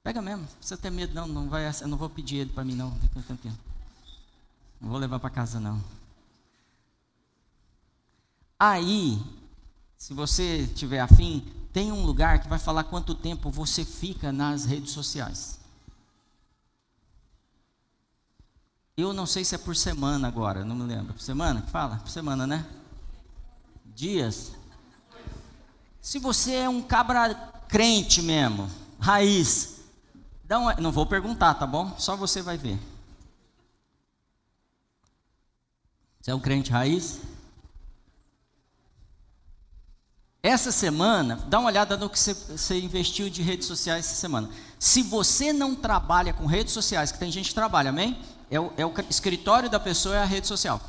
Pega 0.04 0.22
mesmo, 0.22 0.42
não 0.42 0.48
precisa 0.48 0.78
ter 0.78 0.90
medo, 0.90 1.14
não, 1.14 1.28
não 1.28 1.48
vai, 1.48 1.66
eu 1.68 1.88
não 1.88 1.98
vou 1.98 2.10
pedir 2.10 2.38
ele 2.38 2.52
para 2.52 2.66
mim, 2.66 2.76
não. 2.76 2.90
Não 4.82 4.90
vou 4.90 4.98
levar 4.98 5.20
para 5.20 5.30
casa, 5.30 5.62
não. 5.62 5.82
Aí, 8.60 9.22
se 9.98 10.14
você 10.14 10.68
tiver 10.68 11.00
afim, 11.00 11.46
tem 11.74 11.92
um 11.92 12.06
lugar 12.06 12.40
que 12.40 12.48
vai 12.48 12.60
falar 12.60 12.84
quanto 12.84 13.16
tempo 13.16 13.50
você 13.50 13.84
fica 13.84 14.32
nas 14.32 14.66
redes 14.66 14.92
sociais. 14.92 15.60
Eu 18.96 19.14
não 19.14 19.26
sei 19.26 19.44
se 19.44 19.54
é 19.54 19.58
por 19.58 19.76
semana 19.76 20.28
agora, 20.28 20.64
não 20.64 20.76
me 20.76 20.84
lembro. 20.84 21.14
Por 21.14 21.22
semana? 21.22 21.62
Fala, 21.64 21.98
por 21.98 22.10
semana, 22.10 22.48
né? 22.48 22.66
Dias. 23.86 24.54
Se 26.02 26.20
você 26.20 26.54
é 26.54 26.70
um 26.70 26.82
cabra 26.82 27.36
crente 27.68 28.22
mesmo, 28.22 28.70
raiz, 29.00 29.82
dá 30.44 30.58
uma, 30.58 30.74
não 30.76 30.92
vou 30.92 31.06
perguntar, 31.06 31.56
tá 31.56 31.68
bom? 31.68 31.96
Só 31.98 32.16
você 32.16 32.42
vai 32.42 32.58
ver. 32.58 32.80
Você 36.22 36.32
é 36.32 36.36
um 36.36 36.40
crente 36.40 36.72
raiz? 36.72 37.20
Essa 40.42 40.72
semana, 40.72 41.36
dá 41.48 41.60
uma 41.60 41.68
olhada 41.68 41.98
no 41.98 42.10
que 42.10 42.18
você, 42.18 42.80
investiu 42.80 43.30
de 43.30 43.42
redes 43.42 43.68
sociais 43.68 44.06
essa 44.06 44.16
semana. 44.16 44.50
Se 44.80 45.02
você 45.02 45.52
não 45.52 45.76
trabalha 45.76 46.34
com 46.34 46.46
redes 46.46 46.74
sociais, 46.74 47.12
que 47.12 47.18
tem 47.18 47.32
gente 47.32 47.50
que 47.50 47.56
trabalha, 47.56 47.90
amém? 47.90 48.22
É 48.50 48.60
o, 48.60 48.72
é 48.78 48.86
o 48.86 48.94
escritório 49.10 49.70
da 49.70 49.80
pessoa, 49.80 50.16
é 50.16 50.22
a 50.22 50.26
rede 50.26 50.48
social. 50.48 50.80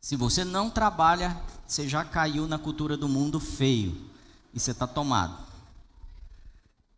Se 0.00 0.16
você 0.16 0.44
não 0.44 0.68
trabalha, 0.68 1.36
você 1.66 1.88
já 1.88 2.04
caiu 2.04 2.46
na 2.46 2.58
cultura 2.58 2.96
do 2.96 3.08
mundo 3.08 3.38
feio. 3.38 4.08
E 4.52 4.60
você 4.60 4.72
está 4.72 4.86
tomado. 4.86 5.36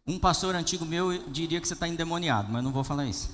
Um 0.07 0.19
pastor 0.19 0.55
antigo 0.55 0.85
meu 0.85 1.29
diria 1.29 1.61
que 1.61 1.69
você 1.69 1.75
está 1.75 1.87
endemoniado, 1.87 2.51
mas 2.51 2.65
não 2.65 2.73
vou 2.73 2.83
falar 2.83 3.07
isso. 3.07 3.31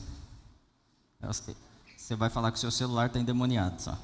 Você 1.97 2.15
vai 2.15 2.29
falar 2.29 2.51
que 2.51 2.59
o 2.59 2.61
seu 2.61 2.71
celular 2.71 3.07
está 3.07 3.19
endemoniado 3.19 3.81
só. 3.81 3.99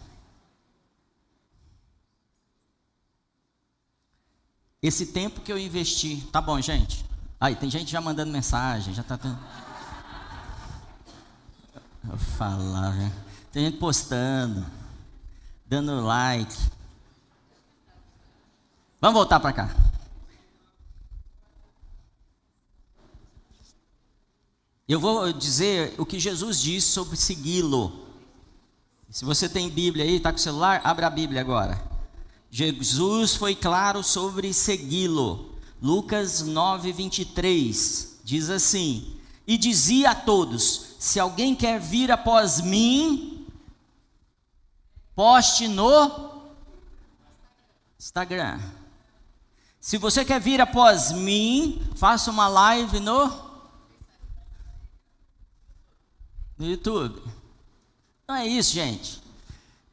Esse 4.82 5.06
tempo 5.06 5.40
que 5.40 5.52
eu 5.52 5.58
investi, 5.58 6.26
tá 6.32 6.40
bom, 6.40 6.60
gente? 6.60 7.04
Aí, 7.40 7.54
tem 7.54 7.70
gente 7.70 7.90
já 7.90 8.00
mandando 8.00 8.32
mensagem, 8.32 8.92
já 8.92 9.02
tá 9.04 9.16
tendo. 9.16 9.38
Vou 12.02 12.18
falar, 12.18 12.92
né? 12.94 13.12
Tem 13.52 13.64
gente 13.64 13.78
postando, 13.78 14.66
dando 15.66 16.04
like. 16.04 16.52
Vamos 19.00 19.14
voltar 19.14 19.38
para 19.38 19.52
cá. 19.52 19.70
Eu 24.88 24.98
vou 24.98 25.32
dizer 25.32 25.94
o 25.98 26.04
que 26.04 26.18
Jesus 26.18 26.60
disse 26.60 26.88
sobre 26.88 27.16
segui-lo. 27.16 28.08
Se 29.08 29.24
você 29.24 29.48
tem 29.48 29.70
Bíblia 29.70 30.04
aí, 30.04 30.16
está 30.16 30.32
com 30.32 30.38
o 30.38 30.40
celular, 30.40 30.80
abra 30.82 31.06
a 31.06 31.10
Bíblia 31.10 31.40
agora. 31.40 31.91
Jesus 32.54 33.34
foi 33.34 33.56
claro 33.56 34.04
sobre 34.04 34.52
segui-lo. 34.52 35.56
Lucas 35.80 36.42
9, 36.42 36.92
23 36.92 38.20
diz 38.22 38.50
assim: 38.50 39.18
E 39.46 39.56
dizia 39.56 40.10
a 40.10 40.14
todos: 40.14 40.96
Se 40.98 41.18
alguém 41.18 41.56
quer 41.56 41.80
vir 41.80 42.12
após 42.12 42.60
mim, 42.60 43.48
poste 45.14 45.66
no 45.66 46.42
Instagram. 47.98 48.60
Se 49.80 49.96
você 49.96 50.22
quer 50.22 50.38
vir 50.38 50.60
após 50.60 51.10
mim, 51.10 51.80
faça 51.96 52.30
uma 52.30 52.48
live 52.48 53.00
no, 53.00 53.28
no 56.58 56.66
YouTube. 56.66 57.18
Não 58.28 58.34
é 58.34 58.46
isso, 58.46 58.74
gente. 58.74 59.21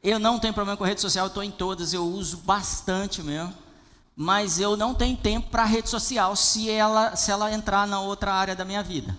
Eu 0.02 0.18
não 0.18 0.38
tenho 0.38 0.54
problema 0.54 0.76
com 0.76 0.84
rede 0.84 1.00
social, 1.00 1.26
eu 1.26 1.28
estou 1.28 1.42
em 1.42 1.50
todas, 1.50 1.92
eu 1.92 2.04
uso 2.04 2.38
bastante 2.38 3.22
mesmo. 3.22 3.54
Mas 4.16 4.58
eu 4.58 4.76
não 4.76 4.94
tenho 4.94 5.16
tempo 5.16 5.50
para 5.50 5.64
rede 5.64 5.88
social 5.88 6.34
se 6.36 6.68
ela, 6.68 7.16
se 7.16 7.30
ela 7.30 7.52
entrar 7.52 7.86
na 7.86 8.00
outra 8.00 8.32
área 8.32 8.54
da 8.54 8.64
minha 8.64 8.82
vida, 8.82 9.16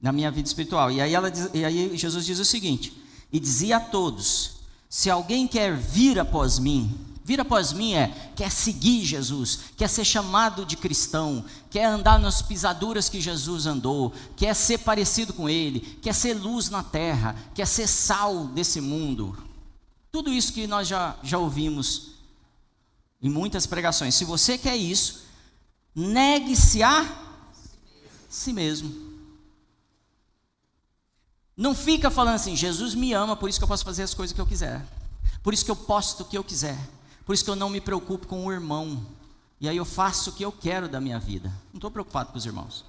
na 0.00 0.12
minha 0.12 0.30
vida 0.30 0.46
espiritual. 0.46 0.90
E 0.90 1.00
aí, 1.00 1.14
ela, 1.14 1.32
e 1.54 1.64
aí 1.64 1.96
Jesus 1.96 2.24
diz 2.24 2.38
o 2.38 2.44
seguinte: 2.44 2.92
E 3.32 3.40
dizia 3.40 3.78
a 3.78 3.80
todos: 3.80 4.60
Se 4.88 5.10
alguém 5.10 5.48
quer 5.48 5.76
vir 5.76 6.18
após 6.18 6.58
mim, 6.58 6.96
vir 7.24 7.40
após 7.40 7.72
mim 7.72 7.94
é 7.94 8.30
quer 8.36 8.50
seguir 8.52 9.04
Jesus, 9.04 9.60
quer 9.76 9.88
ser 9.88 10.04
chamado 10.04 10.64
de 10.64 10.76
cristão, 10.76 11.44
quer 11.68 11.86
andar 11.86 12.20
nas 12.20 12.40
pisaduras 12.40 13.08
que 13.08 13.20
Jesus 13.20 13.66
andou, 13.66 14.12
quer 14.36 14.54
ser 14.54 14.78
parecido 14.78 15.32
com 15.32 15.48
Ele, 15.48 15.80
quer 15.80 16.14
ser 16.14 16.34
luz 16.34 16.70
na 16.70 16.84
terra, 16.84 17.34
quer 17.54 17.66
ser 17.66 17.88
sal 17.88 18.46
desse 18.46 18.80
mundo. 18.80 19.47
Tudo 20.10 20.32
isso 20.32 20.52
que 20.52 20.66
nós 20.66 20.88
já, 20.88 21.16
já 21.22 21.38
ouvimos 21.38 22.12
em 23.20 23.28
muitas 23.28 23.66
pregações. 23.66 24.14
Se 24.14 24.24
você 24.24 24.56
quer 24.56 24.76
isso, 24.76 25.24
negue-se 25.94 26.82
a 26.82 27.06
si 28.28 28.52
mesmo. 28.52 29.08
Não 31.56 31.74
fica 31.74 32.10
falando 32.10 32.36
assim, 32.36 32.54
Jesus 32.54 32.94
me 32.94 33.12
ama, 33.12 33.36
por 33.36 33.50
isso 33.50 33.58
que 33.58 33.64
eu 33.64 33.68
posso 33.68 33.84
fazer 33.84 34.04
as 34.04 34.14
coisas 34.14 34.32
que 34.34 34.40
eu 34.40 34.46
quiser. 34.46 34.86
Por 35.42 35.52
isso 35.52 35.64
que 35.64 35.70
eu 35.70 35.76
posto 35.76 36.22
o 36.22 36.24
que 36.24 36.38
eu 36.38 36.44
quiser. 36.44 36.78
Por 37.26 37.34
isso 37.34 37.44
que 37.44 37.50
eu 37.50 37.56
não 37.56 37.68
me 37.68 37.80
preocupo 37.80 38.26
com 38.26 38.46
o 38.46 38.52
irmão. 38.52 39.04
E 39.60 39.68
aí 39.68 39.76
eu 39.76 39.84
faço 39.84 40.30
o 40.30 40.32
que 40.32 40.44
eu 40.44 40.52
quero 40.52 40.88
da 40.88 41.00
minha 41.00 41.18
vida. 41.18 41.48
Não 41.72 41.78
estou 41.78 41.90
preocupado 41.90 42.30
com 42.30 42.38
os 42.38 42.46
irmãos. 42.46 42.84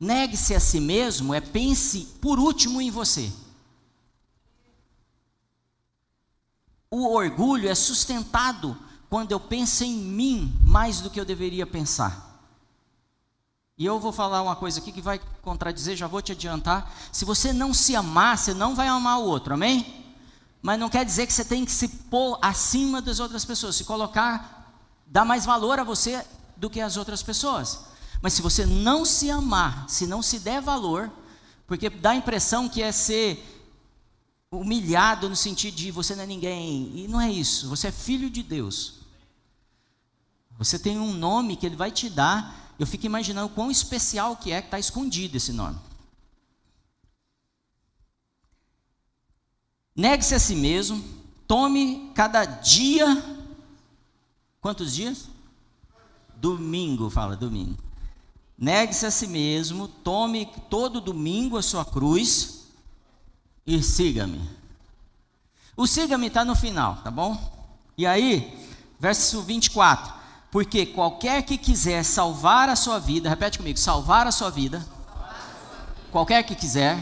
Negue-se 0.00 0.54
a 0.54 0.60
si 0.60 0.80
mesmo 0.80 1.34
é 1.34 1.40
pense 1.40 2.06
por 2.20 2.38
último 2.38 2.80
em 2.80 2.90
você. 2.90 3.30
O 6.94 7.12
orgulho 7.12 7.68
é 7.68 7.74
sustentado 7.74 8.76
quando 9.10 9.32
eu 9.32 9.40
penso 9.40 9.82
em 9.82 9.94
mim 9.94 10.56
mais 10.62 11.00
do 11.00 11.10
que 11.10 11.18
eu 11.18 11.24
deveria 11.24 11.66
pensar. 11.66 12.40
E 13.76 13.84
eu 13.84 13.98
vou 13.98 14.12
falar 14.12 14.42
uma 14.42 14.54
coisa 14.54 14.78
aqui 14.78 14.92
que 14.92 15.00
vai 15.00 15.20
contradizer, 15.42 15.96
já 15.96 16.06
vou 16.06 16.22
te 16.22 16.30
adiantar. 16.30 16.92
Se 17.10 17.24
você 17.24 17.52
não 17.52 17.74
se 17.74 17.96
amar, 17.96 18.38
você 18.38 18.54
não 18.54 18.76
vai 18.76 18.86
amar 18.86 19.18
o 19.18 19.24
outro, 19.24 19.54
amém? 19.54 20.04
Mas 20.62 20.78
não 20.78 20.88
quer 20.88 21.04
dizer 21.04 21.26
que 21.26 21.32
você 21.32 21.44
tem 21.44 21.64
que 21.64 21.72
se 21.72 21.88
pôr 21.88 22.38
acima 22.40 23.02
das 23.02 23.18
outras 23.18 23.44
pessoas, 23.44 23.74
se 23.74 23.84
colocar, 23.84 24.72
dar 25.06 25.24
mais 25.24 25.44
valor 25.44 25.80
a 25.80 25.84
você 25.84 26.24
do 26.56 26.70
que 26.70 26.80
as 26.80 26.96
outras 26.96 27.22
pessoas. 27.22 27.80
Mas 28.22 28.34
se 28.34 28.42
você 28.42 28.64
não 28.64 29.04
se 29.04 29.30
amar, 29.30 29.84
se 29.88 30.06
não 30.06 30.22
se 30.22 30.38
der 30.38 30.62
valor, 30.62 31.10
porque 31.66 31.90
dá 31.90 32.10
a 32.10 32.16
impressão 32.16 32.68
que 32.68 32.80
é 32.80 32.92
ser 32.92 33.53
humilhado 34.58 35.28
no 35.28 35.36
sentido 35.36 35.74
de 35.74 35.90
você 35.90 36.14
não 36.14 36.24
é 36.24 36.26
ninguém. 36.26 36.92
E 36.94 37.08
não 37.08 37.20
é 37.20 37.30
isso. 37.30 37.68
Você 37.68 37.88
é 37.88 37.92
filho 37.92 38.30
de 38.30 38.42
Deus. 38.42 38.94
Você 40.58 40.78
tem 40.78 40.98
um 40.98 41.12
nome 41.12 41.56
que 41.56 41.66
Ele 41.66 41.76
vai 41.76 41.90
te 41.90 42.08
dar. 42.08 42.74
Eu 42.78 42.86
fico 42.86 43.06
imaginando 43.06 43.48
quão 43.48 43.70
especial 43.70 44.36
que 44.36 44.52
é 44.52 44.60
que 44.60 44.68
está 44.68 44.78
escondido 44.78 45.36
esse 45.36 45.52
nome. 45.52 45.78
Negue-se 49.94 50.34
a 50.34 50.40
si 50.40 50.56
mesmo, 50.56 51.04
tome 51.46 52.10
cada 52.14 52.44
dia. 52.44 53.06
Quantos 54.60 54.92
dias? 54.92 55.28
Domingo, 56.36 57.08
fala, 57.08 57.36
domingo. 57.36 57.78
Negue-se 58.58 59.06
a 59.06 59.10
si 59.10 59.26
mesmo, 59.26 59.86
tome 59.86 60.46
todo 60.68 61.00
domingo 61.00 61.56
a 61.56 61.62
sua 61.62 61.84
cruz 61.84 62.63
e 63.66 63.82
siga-me. 63.82 64.40
O 65.76 65.86
siga-me 65.86 66.28
está 66.28 66.44
no 66.44 66.54
final, 66.54 66.96
tá 66.96 67.10
bom? 67.10 67.36
E 67.96 68.06
aí, 68.06 68.68
verso 68.98 69.42
24: 69.42 70.12
Porque 70.50 70.86
qualquer 70.86 71.42
que 71.42 71.58
quiser 71.58 72.04
salvar 72.04 72.68
a 72.68 72.76
sua 72.76 72.98
vida, 72.98 73.28
repete 73.28 73.58
comigo, 73.58 73.78
salvar 73.78 74.26
a 74.26 74.32
sua 74.32 74.50
vida. 74.50 74.84
Qualquer 76.10 76.42
que 76.44 76.54
quiser 76.54 76.98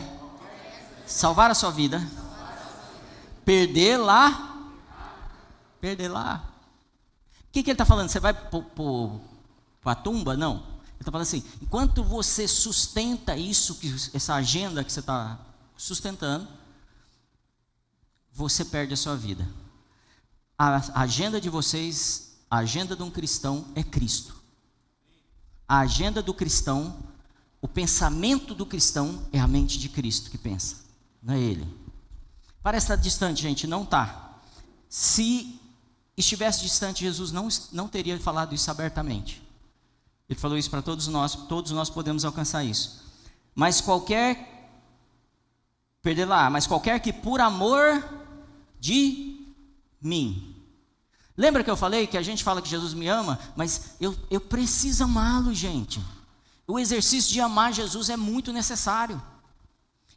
salvar 1.07 1.51
a 1.51 1.55
sua 1.55 1.71
vida 1.71 2.03
Perder 3.45 3.97
lá. 3.97 4.71
Perder 5.81 6.09
lá. 6.09 6.49
O 7.41 7.53
que, 7.53 7.63
que 7.63 7.71
ele 7.71 7.75
está 7.75 7.85
falando? 7.85 8.09
Você 8.09 8.21
vai 8.21 8.33
para 8.33 9.93
a 9.93 9.95
tumba? 9.95 10.37
Não. 10.37 10.55
Ele 10.55 11.01
está 11.01 11.11
falando 11.11 11.27
assim: 11.27 11.45
enquanto 11.61 12.03
você 12.05 12.47
sustenta 12.47 13.37
isso, 13.37 13.79
essa 14.15 14.35
agenda 14.35 14.85
que 14.85 14.93
você 14.93 15.01
está 15.01 15.39
sustentando, 15.83 16.47
você 18.33 18.65
perde 18.65 18.95
a 18.95 18.97
sua 18.97 19.17
vida. 19.17 19.49
A 20.57 21.03
agenda 21.03 21.41
de 21.41 21.51
vocês, 21.51 22.39
a 22.49 22.59
agenda 22.59 22.95
de 22.95 23.03
um 23.03 23.11
cristão 23.11 23.67
é 23.75 23.83
Cristo. 23.83 24.37
A 25.67 25.81
agenda 25.81 26.23
do 26.23 26.33
cristão, 26.33 27.03
o 27.61 27.67
pensamento 27.67 28.55
do 28.55 28.65
cristão 28.65 29.27
é 29.33 29.41
a 29.41 29.49
mente 29.49 29.77
de 29.77 29.89
Cristo 29.89 30.31
que 30.31 30.39
pensa, 30.39 30.77
não 31.21 31.35
é 31.35 31.41
ele. 31.41 31.67
Parece 32.63 32.85
estar 32.85 32.97
distante, 32.97 33.43
gente, 33.43 33.67
não 33.67 33.83
está. 33.83 34.39
Se 34.89 35.61
estivesse 36.17 36.63
distante, 36.63 37.01
Jesus 37.01 37.33
não, 37.33 37.49
não 37.73 37.89
teria 37.89 38.19
falado 38.21 38.55
isso 38.55 38.71
abertamente. 38.71 39.43
Ele 40.29 40.39
falou 40.39 40.57
isso 40.57 40.71
para 40.71 40.81
todos 40.81 41.09
nós, 41.09 41.35
todos 41.35 41.73
nós 41.73 41.91
podemos 41.91 42.25
alcançar 42.25 42.63
isso. 42.63 43.03
Mas 43.53 43.81
qualquer, 43.81 44.52
perder 46.03 46.27
lá, 46.27 46.51
mas 46.51 46.67
qualquer 46.67 47.01
que 47.01 47.13
por 47.13 47.41
amor 47.41 48.03
de 48.79 49.47
mim. 50.01 50.55
Lembra 51.37 51.65
que 51.65 51.71
eu 51.71 51.77
falei 51.77 52.07
que 52.07 52.19
a 52.19 52.23
gente 52.23 52.45
fala 52.45 52.61
que 52.61 52.69
Jesus 52.69 52.93
me 52.93 53.09
ama, 53.09 53.39
mas 53.57 53.95
eu, 54.01 54.15
eu 54.31 54.41
preciso 54.41 55.05
amá-lo, 55.05 55.55
gente. 55.55 56.05
O 56.67 56.79
exercício 56.79 57.33
de 57.33 57.41
amar 57.41 57.73
Jesus 57.73 58.11
é 58.11 58.17
muito 58.17 58.53
necessário 58.53 59.23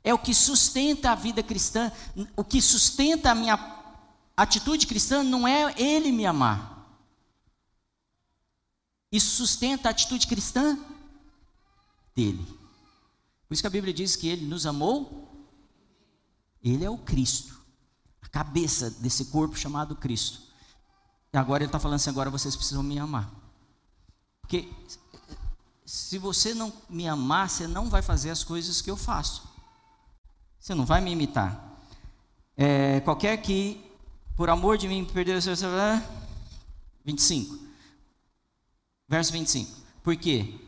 é 0.06 0.14
o 0.14 0.20
que 0.20 0.36
sustenta 0.36 1.12
a 1.12 1.16
vida 1.16 1.42
cristã, 1.42 1.92
o 2.38 2.44
que 2.44 2.62
sustenta 2.62 3.32
a 3.32 3.36
minha 3.36 3.58
atitude 4.38 4.86
cristã 4.86 5.24
não 5.24 5.48
é 5.48 5.74
ele 5.82 6.12
me 6.12 6.28
amar. 6.28 6.96
Isso 9.12 9.32
sustenta 9.32 9.90
a 9.90 9.92
atitude 9.92 10.28
cristã 10.28 10.78
dele. 12.16 12.46
Por 13.48 13.54
isso 13.56 13.64
que 13.64 13.68
a 13.68 13.72
Bíblia 13.72 13.92
diz 13.92 14.16
que 14.16 14.28
ele 14.28 14.46
nos 14.46 14.68
amou, 14.68 15.25
ele 16.66 16.84
é 16.84 16.90
o 16.90 16.98
Cristo, 16.98 17.56
a 18.22 18.28
cabeça 18.28 18.90
desse 18.90 19.26
corpo 19.26 19.56
chamado 19.56 19.96
Cristo. 19.96 20.42
E 21.32 21.38
agora 21.38 21.64
ele 21.64 21.68
está 21.68 21.80
falando 21.80 21.98
assim: 21.98 22.10
agora 22.10 22.30
vocês 22.30 22.56
precisam 22.56 22.82
me 22.82 22.98
amar. 22.98 23.32
Porque 24.42 24.68
se 25.86 26.18
você 26.18 26.54
não 26.54 26.74
me 26.90 27.08
amar, 27.08 27.50
você 27.50 27.68
não 27.68 27.88
vai 27.88 28.02
fazer 28.02 28.32
as 28.32 28.44
coisas 28.44 28.82
que 28.82 28.90
eu 28.90 28.98
faço. 28.98 29.48
Você 30.60 30.74
não 30.74 30.86
vai 30.86 31.02
me 31.02 31.12
imitar. 31.12 31.64
É, 32.58 33.00
qualquer 33.02 33.38
que, 33.38 33.86
por 34.36 34.50
amor 34.50 34.78
de 34.78 34.88
mim, 34.88 35.06
perder 35.06 35.38
o 35.38 35.42
seu. 35.42 35.54
25. 37.04 37.60
Verso 39.08 39.32
25. 39.32 39.72
Por 40.02 40.16
quê? 40.16 40.60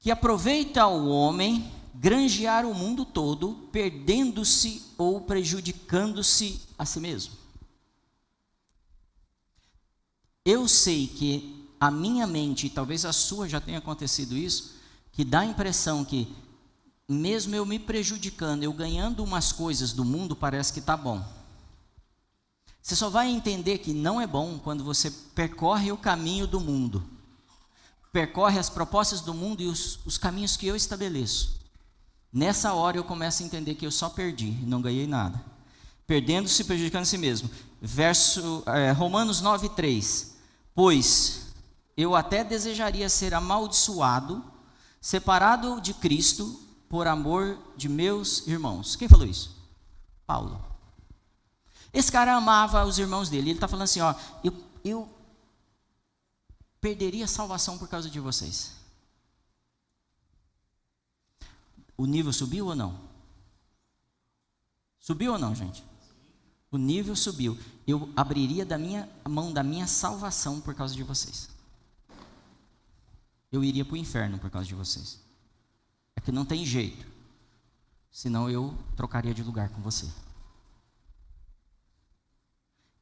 Que 0.00 0.10
aproveita 0.10 0.86
o 0.86 1.08
homem 1.08 1.70
granjear 2.00 2.64
o 2.64 2.74
mundo 2.74 3.04
todo, 3.04 3.68
perdendo-se 3.70 4.82
ou 4.96 5.20
prejudicando-se 5.20 6.62
a 6.78 6.86
si 6.86 6.98
mesmo. 6.98 7.34
Eu 10.42 10.66
sei 10.66 11.06
que 11.06 11.68
a 11.78 11.90
minha 11.90 12.26
mente, 12.26 12.66
e 12.66 12.70
talvez 12.70 13.04
a 13.04 13.12
sua 13.12 13.46
já 13.46 13.60
tenha 13.60 13.76
acontecido 13.76 14.34
isso, 14.34 14.76
que 15.12 15.22
dá 15.22 15.40
a 15.40 15.44
impressão 15.44 16.02
que 16.02 16.34
mesmo 17.06 17.54
eu 17.54 17.66
me 17.66 17.78
prejudicando, 17.78 18.62
eu 18.62 18.72
ganhando 18.72 19.22
umas 19.22 19.52
coisas 19.52 19.92
do 19.92 20.02
mundo, 20.02 20.34
parece 20.34 20.72
que 20.72 20.78
está 20.78 20.96
bom. 20.96 21.22
Você 22.80 22.96
só 22.96 23.10
vai 23.10 23.28
entender 23.28 23.76
que 23.76 23.92
não 23.92 24.18
é 24.18 24.26
bom 24.26 24.58
quando 24.58 24.82
você 24.82 25.10
percorre 25.34 25.92
o 25.92 25.98
caminho 25.98 26.46
do 26.46 26.60
mundo, 26.60 27.04
percorre 28.10 28.58
as 28.58 28.70
propostas 28.70 29.20
do 29.20 29.34
mundo 29.34 29.62
e 29.62 29.66
os, 29.66 29.98
os 30.06 30.16
caminhos 30.16 30.56
que 30.56 30.66
eu 30.66 30.74
estabeleço. 30.74 31.59
Nessa 32.32 32.72
hora 32.72 32.96
eu 32.96 33.04
começo 33.04 33.42
a 33.42 33.46
entender 33.46 33.74
que 33.74 33.84
eu 33.84 33.90
só 33.90 34.08
perdi, 34.08 34.52
não 34.62 34.80
ganhei 34.80 35.06
nada. 35.06 35.42
Perdendo-se, 36.06 36.64
prejudicando 36.64 37.02
a 37.02 37.06
si 37.06 37.18
mesmo. 37.18 37.50
Verso 37.80 38.62
é, 38.66 38.92
Romanos 38.92 39.42
9,3. 39.42 40.28
Pois 40.74 41.46
eu 41.96 42.14
até 42.14 42.44
desejaria 42.44 43.08
ser 43.08 43.34
amaldiçoado, 43.34 44.44
separado 45.00 45.80
de 45.80 45.92
Cristo, 45.92 46.60
por 46.88 47.06
amor 47.06 47.58
de 47.76 47.88
meus 47.88 48.46
irmãos. 48.46 48.96
Quem 48.96 49.08
falou 49.08 49.26
isso? 49.26 49.56
Paulo. 50.26 50.64
Esse 51.92 52.10
cara 52.10 52.34
amava 52.34 52.84
os 52.84 52.98
irmãos 52.98 53.28
dele. 53.28 53.50
Ele 53.50 53.56
está 53.56 53.68
falando 53.68 53.84
assim: 53.84 54.00
ó, 54.00 54.14
eu, 54.42 54.52
eu 54.84 55.08
perderia 56.80 57.24
a 57.24 57.28
salvação 57.28 57.78
por 57.78 57.88
causa 57.88 58.08
de 58.08 58.18
vocês. 58.18 58.79
O 62.00 62.06
nível 62.06 62.32
subiu 62.32 62.64
ou 62.68 62.74
não? 62.74 62.98
Subiu 64.98 65.34
ou 65.34 65.38
não, 65.38 65.54
gente? 65.54 65.84
O 66.70 66.78
nível 66.78 67.14
subiu. 67.14 67.58
Eu 67.86 68.10
abriria 68.16 68.64
da 68.64 68.78
minha 68.78 69.06
mão 69.28 69.52
da 69.52 69.62
minha 69.62 69.86
salvação 69.86 70.62
por 70.62 70.74
causa 70.74 70.94
de 70.94 71.02
vocês. 71.02 71.50
Eu 73.52 73.62
iria 73.62 73.84
para 73.84 73.92
o 73.92 73.98
inferno 73.98 74.38
por 74.38 74.48
causa 74.48 74.66
de 74.66 74.74
vocês. 74.74 75.20
É 76.16 76.22
que 76.22 76.32
não 76.32 76.46
tem 76.46 76.64
jeito. 76.64 77.06
Senão 78.10 78.48
eu 78.48 78.74
trocaria 78.96 79.34
de 79.34 79.42
lugar 79.42 79.68
com 79.68 79.82
você. 79.82 80.10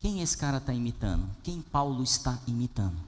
Quem 0.01 0.23
esse 0.23 0.37
cara 0.37 0.57
está 0.57 0.75
imitando? 0.75 1.31
Quem 1.45 1.63
Paulo 1.63 2.03
está 2.03 2.37
imitando? 2.49 2.99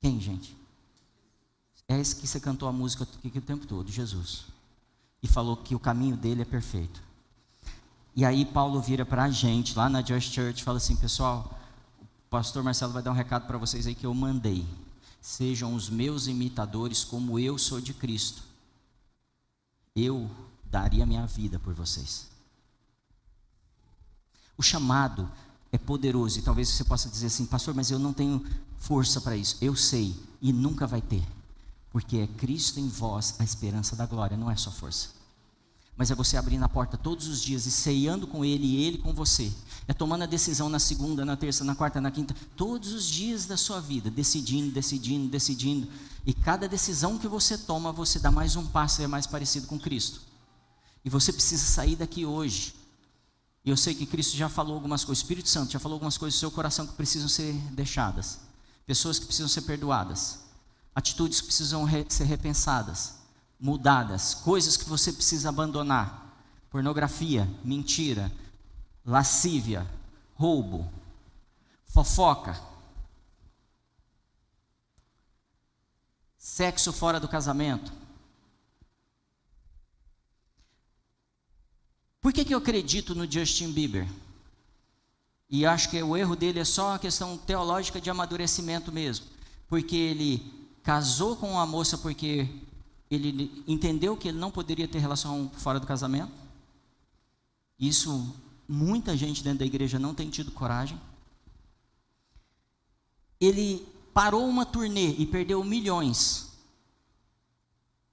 Quem, 0.00 0.20
gente? 0.20 0.59
É 1.90 1.98
esse 1.98 2.14
que 2.14 2.26
você 2.26 2.38
cantou 2.38 2.68
a 2.68 2.72
música 2.72 3.02
o 3.04 3.40
tempo 3.40 3.66
todo, 3.66 3.90
Jesus. 3.90 4.44
E 5.20 5.26
falou 5.26 5.56
que 5.56 5.74
o 5.74 5.78
caminho 5.80 6.16
dele 6.16 6.42
é 6.42 6.44
perfeito. 6.44 7.02
E 8.14 8.24
aí 8.24 8.44
Paulo 8.44 8.80
vira 8.80 9.04
para 9.04 9.24
a 9.24 9.30
gente, 9.30 9.76
lá 9.76 9.88
na 9.88 10.00
Just 10.00 10.32
Church, 10.32 10.62
fala 10.62 10.76
assim, 10.76 10.94
pessoal, 10.94 11.58
o 12.00 12.06
pastor 12.30 12.62
Marcelo 12.62 12.92
vai 12.92 13.02
dar 13.02 13.10
um 13.10 13.14
recado 13.14 13.46
para 13.46 13.58
vocês 13.58 13.86
aí 13.86 13.94
que 13.94 14.06
eu 14.06 14.14
mandei 14.14 14.64
sejam 15.20 15.74
os 15.74 15.90
meus 15.90 16.26
imitadores 16.26 17.04
como 17.04 17.38
eu 17.38 17.58
sou 17.58 17.80
de 17.80 17.92
Cristo. 17.92 18.42
Eu 19.94 20.30
daria 20.64 21.04
minha 21.04 21.26
vida 21.26 21.58
por 21.58 21.74
vocês. 21.74 22.28
O 24.56 24.62
chamado 24.62 25.30
é 25.72 25.78
poderoso 25.78 26.38
e 26.38 26.42
talvez 26.42 26.68
você 26.68 26.84
possa 26.84 27.08
dizer 27.08 27.26
assim, 27.26 27.46
pastor, 27.46 27.74
mas 27.74 27.90
eu 27.90 27.98
não 27.98 28.12
tenho 28.12 28.44
força 28.78 29.20
para 29.20 29.36
isso. 29.36 29.56
Eu 29.60 29.76
sei 29.76 30.14
e 30.40 30.52
nunca 30.52 30.86
vai 30.86 31.02
ter, 31.02 31.22
porque 31.90 32.18
é 32.18 32.26
Cristo 32.26 32.80
em 32.80 32.88
vós 32.88 33.34
a 33.38 33.44
esperança 33.44 33.96
da 33.96 34.06
glória, 34.06 34.36
não 34.36 34.50
é 34.50 34.56
só 34.56 34.70
força 34.70 35.20
mas 36.00 36.10
é 36.10 36.14
você 36.14 36.38
abrindo 36.38 36.62
a 36.62 36.68
porta 36.68 36.96
todos 36.96 37.28
os 37.28 37.42
dias 37.42 37.66
e 37.66 37.70
ceando 37.70 38.26
com 38.26 38.42
Ele 38.42 38.64
e 38.64 38.84
Ele 38.86 38.96
com 38.96 39.12
você. 39.12 39.52
É 39.86 39.92
tomando 39.92 40.22
a 40.22 40.26
decisão 40.26 40.66
na 40.66 40.78
segunda, 40.78 41.26
na 41.26 41.36
terça, 41.36 41.62
na 41.62 41.74
quarta, 41.74 42.00
na 42.00 42.10
quinta, 42.10 42.34
todos 42.56 42.94
os 42.94 43.04
dias 43.04 43.44
da 43.44 43.54
sua 43.54 43.80
vida, 43.80 44.08
decidindo, 44.10 44.72
decidindo, 44.72 45.28
decidindo. 45.28 45.86
E 46.24 46.32
cada 46.32 46.66
decisão 46.66 47.18
que 47.18 47.28
você 47.28 47.58
toma, 47.58 47.92
você 47.92 48.18
dá 48.18 48.30
mais 48.30 48.56
um 48.56 48.66
passo 48.66 49.02
e 49.02 49.04
é 49.04 49.06
mais 49.06 49.26
parecido 49.26 49.66
com 49.66 49.78
Cristo. 49.78 50.22
E 51.04 51.10
você 51.10 51.34
precisa 51.34 51.66
sair 51.66 51.96
daqui 51.96 52.24
hoje. 52.24 52.74
E 53.62 53.68
eu 53.68 53.76
sei 53.76 53.94
que 53.94 54.06
Cristo 54.06 54.38
já 54.38 54.48
falou 54.48 54.76
algumas 54.76 55.04
coisas, 55.04 55.20
o 55.20 55.22
Espírito 55.22 55.50
Santo 55.50 55.70
já 55.70 55.78
falou 55.78 55.96
algumas 55.96 56.16
coisas 56.16 56.34
no 56.34 56.40
seu 56.40 56.50
coração 56.50 56.86
que 56.86 56.94
precisam 56.94 57.28
ser 57.28 57.52
deixadas, 57.72 58.40
pessoas 58.86 59.18
que 59.18 59.26
precisam 59.26 59.48
ser 59.48 59.60
perdoadas, 59.60 60.38
atitudes 60.94 61.40
que 61.40 61.46
precisam 61.46 61.84
re 61.84 62.04
ser 62.08 62.24
repensadas 62.24 63.20
mudadas, 63.60 64.34
coisas 64.34 64.76
que 64.76 64.88
você 64.88 65.12
precisa 65.12 65.50
abandonar. 65.50 66.28
pornografia, 66.70 67.48
mentira, 67.64 68.30
lascívia, 69.04 69.84
roubo, 70.36 70.88
fofoca, 71.84 72.56
sexo 76.38 76.92
fora 76.92 77.18
do 77.18 77.26
casamento. 77.26 77.92
Por 82.20 82.32
que, 82.32 82.44
que 82.44 82.54
eu 82.54 82.58
acredito 82.58 83.16
no 83.16 83.30
Justin 83.30 83.72
Bieber? 83.72 84.08
E 85.48 85.66
acho 85.66 85.90
que 85.90 86.00
o 86.00 86.16
erro 86.16 86.36
dele 86.36 86.60
é 86.60 86.64
só 86.64 86.94
a 86.94 86.98
questão 87.00 87.36
teológica 87.36 88.00
de 88.00 88.08
amadurecimento 88.08 88.92
mesmo. 88.92 89.26
Porque 89.66 89.96
ele 89.96 90.59
casou 90.82 91.36
com 91.36 91.52
uma 91.52 91.66
moça 91.66 91.98
porque 91.98 92.48
ele 93.10 93.64
entendeu 93.66 94.16
que 94.16 94.28
ele 94.28 94.38
não 94.38 94.50
poderia 94.50 94.86
ter 94.86 94.98
relação 94.98 95.50
fora 95.56 95.80
do 95.80 95.86
casamento. 95.86 96.32
Isso 97.78 98.34
muita 98.68 99.16
gente 99.16 99.42
dentro 99.42 99.60
da 99.60 99.66
igreja 99.66 99.98
não 99.98 100.14
tem 100.14 100.30
tido 100.30 100.52
coragem. 100.52 101.00
Ele 103.40 103.86
parou 104.14 104.46
uma 104.46 104.64
turnê 104.64 105.14
e 105.18 105.26
perdeu 105.26 105.64
milhões 105.64 106.50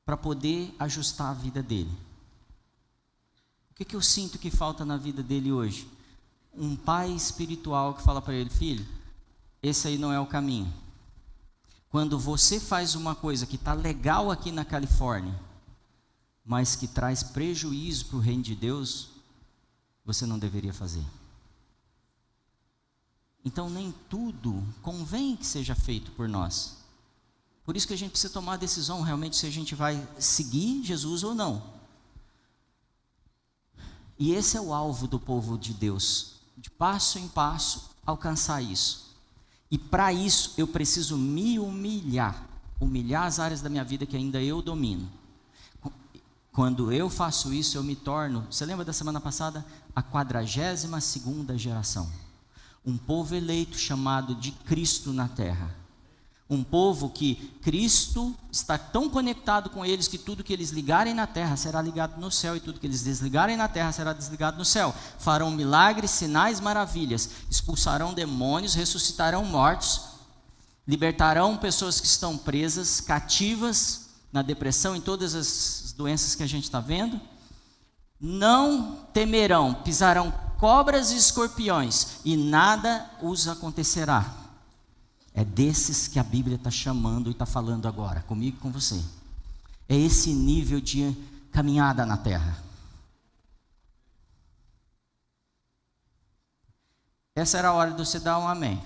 para 0.05 0.17
poder 0.17 0.73
ajustar 0.79 1.31
a 1.31 1.33
vida 1.33 1.61
dele. 1.61 1.91
O 3.71 3.75
que, 3.75 3.85
que 3.85 3.95
eu 3.95 4.01
sinto 4.01 4.39
que 4.39 4.49
falta 4.49 4.83
na 4.83 4.97
vida 4.97 5.21
dele 5.21 5.51
hoje? 5.51 5.87
Um 6.55 6.75
pai 6.75 7.11
espiritual 7.11 7.93
que 7.93 8.01
fala 8.01 8.21
para 8.21 8.33
ele, 8.33 8.49
filho, 8.49 8.87
esse 9.61 9.87
aí 9.87 9.97
não 9.97 10.11
é 10.11 10.19
o 10.19 10.25
caminho. 10.25 10.73
Quando 11.89 12.19
você 12.19 12.59
faz 12.59 12.95
uma 12.95 13.15
coisa 13.15 13.45
que 13.45 13.55
está 13.55 13.73
legal 13.73 14.29
aqui 14.29 14.51
na 14.51 14.65
Califórnia, 14.65 15.39
mas 16.43 16.75
que 16.75 16.87
traz 16.87 17.23
prejuízo 17.23 18.05
para 18.07 18.17
o 18.17 18.21
reino 18.21 18.43
de 18.43 18.55
Deus, 18.55 19.09
você 20.05 20.25
não 20.25 20.39
deveria 20.39 20.73
fazer. 20.73 21.05
Então, 23.43 23.69
nem 23.69 23.93
tudo 24.09 24.61
convém 24.81 25.35
que 25.35 25.45
seja 25.45 25.73
feito 25.73 26.11
por 26.11 26.27
nós. 26.27 26.77
Por 27.63 27.75
isso 27.75 27.87
que 27.87 27.93
a 27.93 27.97
gente 27.97 28.11
precisa 28.11 28.33
tomar 28.33 28.53
a 28.53 28.57
decisão 28.57 29.01
realmente 29.01 29.37
se 29.37 29.45
a 29.45 29.49
gente 29.49 29.75
vai 29.75 30.05
seguir 30.19 30.83
Jesus 30.83 31.23
ou 31.23 31.33
não. 31.33 31.63
E 34.19 34.31
esse 34.31 34.57
é 34.57 34.61
o 34.61 34.73
alvo 34.73 35.07
do 35.07 35.19
povo 35.19 35.57
de 35.57 35.73
Deus, 35.73 36.35
de 36.57 36.69
passo 36.69 37.19
em 37.19 37.27
passo 37.27 37.89
alcançar 38.05 38.61
isso. 38.61 39.06
E 39.69 39.77
para 39.77 40.13
isso 40.13 40.53
eu 40.57 40.67
preciso 40.67 41.17
me 41.17 41.59
humilhar, 41.59 42.47
humilhar 42.79 43.23
as 43.23 43.39
áreas 43.39 43.61
da 43.61 43.69
minha 43.69 43.83
vida 43.83 44.05
que 44.05 44.15
ainda 44.15 44.41
eu 44.41 44.61
domino. 44.61 45.09
Quando 46.51 46.91
eu 46.91 47.09
faço 47.09 47.53
isso, 47.53 47.77
eu 47.77 47.83
me 47.83 47.95
torno, 47.95 48.47
você 48.49 48.65
lembra 48.65 48.83
da 48.83 48.93
semana 48.93 49.21
passada? 49.21 49.63
A 49.95 50.01
quadragésima 50.01 50.99
segunda 50.99 51.57
geração. 51.57 52.11
Um 52.83 52.97
povo 52.97 53.35
eleito 53.35 53.77
chamado 53.77 54.33
de 54.33 54.51
Cristo 54.51 55.13
na 55.13 55.27
terra 55.27 55.86
um 56.49 56.63
povo 56.63 57.09
que 57.09 57.35
Cristo 57.61 58.33
está 58.49 58.77
tão 58.77 59.09
conectado 59.09 59.69
com 59.69 59.85
eles 59.85 60.07
que 60.07 60.17
tudo 60.17 60.43
que 60.43 60.53
eles 60.53 60.69
ligarem 60.69 61.13
na 61.13 61.27
terra 61.27 61.57
será 61.57 61.81
ligado 61.81 62.19
no 62.19 62.31
céu 62.31 62.55
e 62.55 62.61
tudo 62.61 62.79
que 62.79 62.87
eles 62.87 63.03
desligarem 63.03 63.57
na 63.57 63.67
terra 63.67 63.91
será 63.91 64.13
desligado 64.13 64.57
no 64.57 64.63
céu. 64.63 64.95
Farão 65.19 65.51
milagres, 65.51 66.11
sinais, 66.11 66.61
maravilhas, 66.61 67.29
expulsarão 67.51 68.13
demônios, 68.13 68.75
ressuscitarão 68.75 69.43
mortos, 69.43 70.01
libertarão 70.87 71.57
pessoas 71.57 71.99
que 71.99 72.07
estão 72.07 72.37
presas, 72.37 73.01
cativas 73.01 74.07
na 74.31 74.41
depressão, 74.41 74.95
em 74.95 75.01
todas 75.01 75.35
as 75.35 75.93
doenças 75.97 76.33
que 76.33 76.43
a 76.43 76.47
gente 76.47 76.63
está 76.63 76.79
vendo. 76.79 77.19
Não 78.21 79.05
temerão, 79.13 79.73
pisarão 79.73 80.33
cobras 80.57 81.11
e 81.11 81.17
escorpiões 81.17 82.19
e 82.23 82.37
nada 82.37 83.05
os 83.21 83.49
acontecerá. 83.49 84.46
É 85.37 85.45
desses 85.45 86.07
que 86.07 86.17
a 86.17 86.23
Bíblia 86.23 86.55
está 86.55 86.71
chamando 86.71 87.29
e 87.29 87.31
está 87.31 87.45
falando 87.45 87.87
agora, 87.87 88.21
comigo 88.21 88.57
e 88.57 88.59
com 88.59 88.71
você. 88.71 88.99
É 89.87 89.95
esse 89.95 90.31
nível 90.31 90.81
de 90.81 91.15
caminhada 91.51 92.07
na 92.07 92.17
terra. 92.17 92.57
Essa 97.35 97.59
era 97.59 97.67
a 97.67 97.73
hora 97.73 97.91
de 97.91 97.97
você 97.99 98.19
dar 98.19 98.39
um 98.39 98.47
amém. 98.47 98.81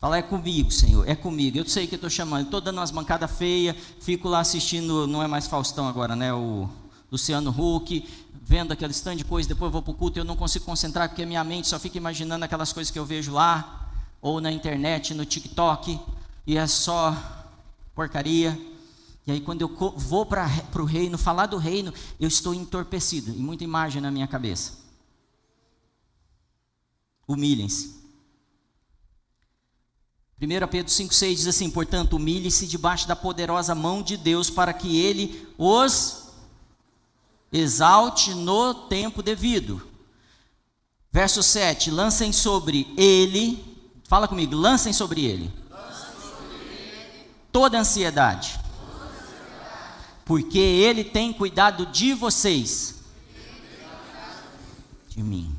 Fala, 0.00 0.18
é 0.18 0.22
comigo, 0.22 0.72
Senhor, 0.72 1.08
é 1.08 1.14
comigo. 1.14 1.56
Eu 1.56 1.68
sei 1.68 1.86
que 1.86 1.94
estou 1.94 2.10
chamando, 2.10 2.46
estou 2.46 2.60
dando 2.60 2.78
umas 2.78 2.90
mancadas 2.90 3.30
feias, 3.30 3.76
fico 4.00 4.28
lá 4.28 4.40
assistindo, 4.40 5.06
não 5.06 5.22
é 5.22 5.28
mais 5.28 5.46
Faustão 5.46 5.86
agora, 5.86 6.16
né? 6.16 6.34
O 6.34 6.68
Luciano 7.12 7.54
Huck, 7.56 8.08
vendo 8.42 8.72
aquele 8.72 8.90
stand 8.90 9.14
de 9.14 9.24
coisa, 9.24 9.48
depois 9.48 9.70
vou 9.70 9.82
para 9.82 9.92
o 9.92 9.94
culto 9.94 10.18
e 10.18 10.20
eu 10.20 10.24
não 10.24 10.34
consigo 10.34 10.64
concentrar 10.64 11.08
porque 11.08 11.24
minha 11.24 11.44
mente 11.44 11.68
só 11.68 11.78
fica 11.78 11.96
imaginando 11.96 12.44
aquelas 12.44 12.72
coisas 12.72 12.90
que 12.90 12.98
eu 12.98 13.06
vejo 13.06 13.30
lá 13.30 13.82
ou 14.24 14.40
na 14.40 14.50
internet, 14.50 15.12
no 15.12 15.26
TikTok, 15.26 16.00
e 16.46 16.56
é 16.56 16.66
só 16.66 17.14
porcaria. 17.94 18.58
E 19.26 19.32
aí, 19.32 19.38
quando 19.38 19.60
eu 19.60 19.68
vou 19.98 20.24
para 20.24 20.48
o 20.80 20.86
reino, 20.86 21.18
falar 21.18 21.44
do 21.44 21.58
reino, 21.58 21.92
eu 22.18 22.26
estou 22.26 22.54
entorpecido, 22.54 23.32
e 23.32 23.36
muita 23.36 23.64
imagem 23.64 24.00
na 24.00 24.10
minha 24.10 24.26
cabeça. 24.26 24.78
Humilhem-se. 27.28 28.02
1 30.40 30.68
Pedro 30.68 30.90
5,6 30.90 31.34
diz 31.34 31.46
assim: 31.46 31.70
Portanto, 31.70 32.16
humilhe-se 32.16 32.66
debaixo 32.66 33.06
da 33.06 33.14
poderosa 33.14 33.74
mão 33.74 34.02
de 34.02 34.16
Deus, 34.16 34.48
para 34.48 34.72
que 34.72 34.98
ele 35.02 35.46
os 35.58 36.30
exalte 37.52 38.32
no 38.34 38.72
tempo 38.72 39.22
devido. 39.22 39.86
Verso 41.12 41.42
7: 41.42 41.90
Lancem 41.90 42.32
sobre 42.32 42.90
ele 42.96 43.73
Fala 44.06 44.28
comigo, 44.28 44.54
lancem 44.54 44.92
sobre 44.92 45.24
ele. 45.24 45.50
Toda 47.50 47.78
ansiedade. 47.78 48.60
Porque 50.24 50.58
ele 50.58 51.04
tem 51.04 51.32
cuidado 51.32 51.86
de 51.86 52.12
vocês. 52.14 52.96
De 55.08 55.22
mim. 55.22 55.54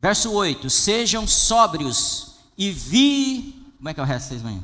Verso 0.00 0.32
8: 0.32 0.70
Sejam 0.70 1.26
sóbrios 1.26 2.36
e 2.56 2.70
vi. 2.70 3.54
Como 3.76 3.88
é 3.88 3.94
que 3.94 4.00
é 4.00 4.02
o 4.02 4.06
resto 4.06 4.28
vocês 4.28 4.42
vão? 4.42 4.62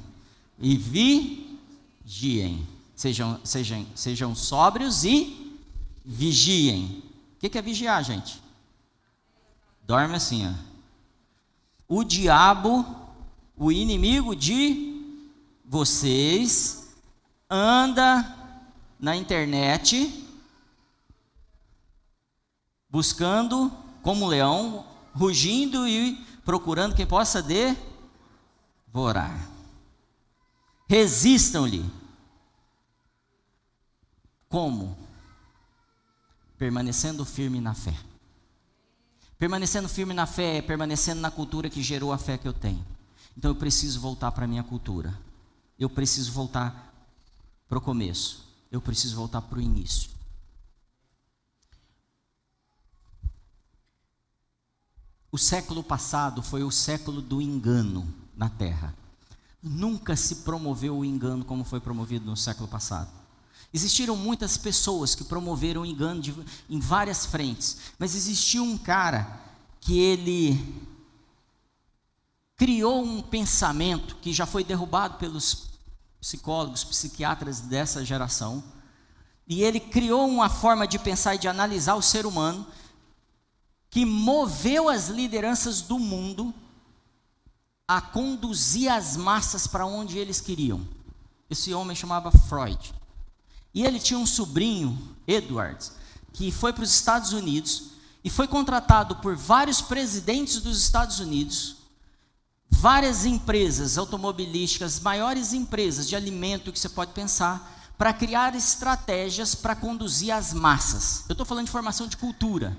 E 0.58 0.76
vigiem. 0.76 2.66
Sejam, 2.94 3.40
sejam, 3.42 3.86
sejam 3.94 4.34
sóbrios 4.34 5.04
e 5.04 5.58
vigiem. 6.04 7.02
O 7.36 7.48
que 7.48 7.58
é 7.58 7.62
vigiar, 7.62 8.02
gente? 8.04 8.40
Dorme 9.86 10.14
assim, 10.14 10.46
ó 10.46 10.73
o 11.88 12.04
diabo, 12.04 12.84
o 13.56 13.70
inimigo 13.70 14.34
de 14.34 15.18
vocês, 15.64 16.94
anda 17.48 18.36
na 18.98 19.16
internet 19.16 20.22
buscando 22.88 23.72
como 24.02 24.26
leão, 24.26 24.86
rugindo 25.14 25.88
e 25.88 26.16
procurando 26.44 26.94
quem 26.94 27.06
possa 27.06 27.42
devorar. 27.42 29.48
Resistam-lhe. 30.88 31.84
Como? 34.48 34.96
Permanecendo 36.56 37.24
firme 37.24 37.60
na 37.60 37.74
fé. 37.74 37.94
Permanecendo 39.38 39.88
firme 39.88 40.14
na 40.14 40.26
fé, 40.26 40.62
permanecendo 40.62 41.20
na 41.20 41.30
cultura 41.30 41.68
que 41.68 41.82
gerou 41.82 42.12
a 42.12 42.18
fé 42.18 42.38
que 42.38 42.46
eu 42.46 42.52
tenho. 42.52 42.84
Então 43.36 43.50
eu 43.50 43.54
preciso 43.54 44.00
voltar 44.00 44.30
para 44.32 44.44
a 44.44 44.48
minha 44.48 44.62
cultura. 44.62 45.18
Eu 45.78 45.90
preciso 45.90 46.32
voltar 46.32 46.92
para 47.68 47.78
o 47.78 47.80
começo. 47.80 48.44
Eu 48.70 48.80
preciso 48.80 49.16
voltar 49.16 49.42
para 49.42 49.58
o 49.58 49.62
início. 49.62 50.10
O 55.30 55.38
século 55.38 55.82
passado 55.82 56.42
foi 56.42 56.62
o 56.62 56.70
século 56.70 57.20
do 57.20 57.42
engano 57.42 58.06
na 58.36 58.48
terra. 58.48 58.94
Nunca 59.60 60.14
se 60.14 60.36
promoveu 60.36 60.98
o 60.98 61.04
engano 61.04 61.44
como 61.44 61.64
foi 61.64 61.80
promovido 61.80 62.24
no 62.24 62.36
século 62.36 62.68
passado. 62.68 63.23
Existiram 63.74 64.16
muitas 64.16 64.56
pessoas 64.56 65.16
que 65.16 65.24
promoveram 65.24 65.84
engano 65.84 66.20
de, 66.20 66.32
em 66.70 66.78
várias 66.78 67.26
frentes, 67.26 67.78
mas 67.98 68.14
existiu 68.14 68.62
um 68.62 68.78
cara 68.78 69.40
que 69.80 69.98
ele 69.98 70.80
criou 72.54 73.02
um 73.02 73.20
pensamento 73.20 74.14
que 74.22 74.32
já 74.32 74.46
foi 74.46 74.62
derrubado 74.62 75.18
pelos 75.18 75.70
psicólogos, 76.20 76.84
psiquiatras 76.84 77.60
dessa 77.62 78.04
geração, 78.04 78.62
e 79.44 79.64
ele 79.64 79.80
criou 79.80 80.24
uma 80.24 80.48
forma 80.48 80.86
de 80.86 80.96
pensar 80.96 81.34
e 81.34 81.38
de 81.38 81.48
analisar 81.48 81.96
o 81.96 82.02
ser 82.02 82.26
humano 82.26 82.64
que 83.90 84.04
moveu 84.04 84.88
as 84.88 85.08
lideranças 85.08 85.82
do 85.82 85.98
mundo 85.98 86.54
a 87.88 88.00
conduzir 88.00 88.88
as 88.88 89.16
massas 89.16 89.66
para 89.66 89.84
onde 89.84 90.16
eles 90.16 90.40
queriam. 90.40 90.86
Esse 91.50 91.74
homem 91.74 91.96
chamava 91.96 92.30
Freud. 92.30 92.94
E 93.74 93.82
ele 93.82 93.98
tinha 93.98 94.18
um 94.18 94.26
sobrinho, 94.26 94.96
Edwards, 95.26 95.92
que 96.32 96.52
foi 96.52 96.72
para 96.72 96.84
os 96.84 96.94
Estados 96.94 97.32
Unidos 97.32 97.94
e 98.22 98.30
foi 98.30 98.46
contratado 98.46 99.16
por 99.16 99.36
vários 99.36 99.80
presidentes 99.80 100.60
dos 100.60 100.80
Estados 100.80 101.18
Unidos, 101.18 101.76
várias 102.70 103.24
empresas 103.24 103.98
automobilísticas, 103.98 105.00
maiores 105.00 105.52
empresas 105.52 106.08
de 106.08 106.14
alimento 106.14 106.72
que 106.72 106.78
você 106.78 106.88
pode 106.88 107.12
pensar, 107.12 107.72
para 107.96 108.12
criar 108.12 108.54
estratégias 108.54 109.54
para 109.54 109.76
conduzir 109.76 110.32
as 110.32 110.52
massas. 110.52 111.24
Eu 111.28 111.34
estou 111.34 111.46
falando 111.46 111.66
de 111.66 111.70
formação 111.72 112.08
de 112.08 112.16
cultura. 112.16 112.76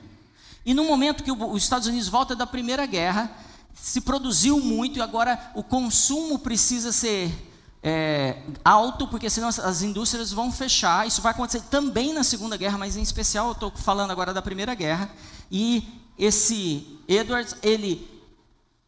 E 0.66 0.74
no 0.74 0.84
momento 0.84 1.24
que 1.24 1.32
os 1.32 1.64
Estados 1.64 1.88
Unidos 1.88 2.10
volta 2.10 2.36
da 2.36 2.46
Primeira 2.46 2.86
Guerra, 2.86 3.32
se 3.74 4.02
produziu 4.02 4.60
muito 4.60 4.98
e 4.98 5.02
agora 5.02 5.52
o 5.54 5.64
consumo 5.64 6.40
precisa 6.40 6.92
ser 6.92 7.55
é, 7.88 8.42
alto, 8.64 9.08
porque 9.08 9.30
senão 9.30 9.48
as 9.48 9.84
indústrias 9.84 10.32
vão 10.32 10.52
fechar. 10.52 11.06
Isso 11.06 11.22
vai 11.22 11.32
acontecer 11.32 11.62
também 11.70 12.14
na 12.14 12.24
Segunda 12.24 12.58
Guerra, 12.58 12.80
mas 12.80 12.98
em 12.98 13.04
especial 13.04 13.46
eu 13.46 13.52
estou 13.52 13.72
falando 13.72 14.10
agora 14.10 14.34
da 14.34 14.42
Primeira 14.42 14.74
Guerra. 14.74 15.08
E 15.52 15.88
esse 16.18 17.00
Edwards, 17.08 17.56
ele 17.62 18.10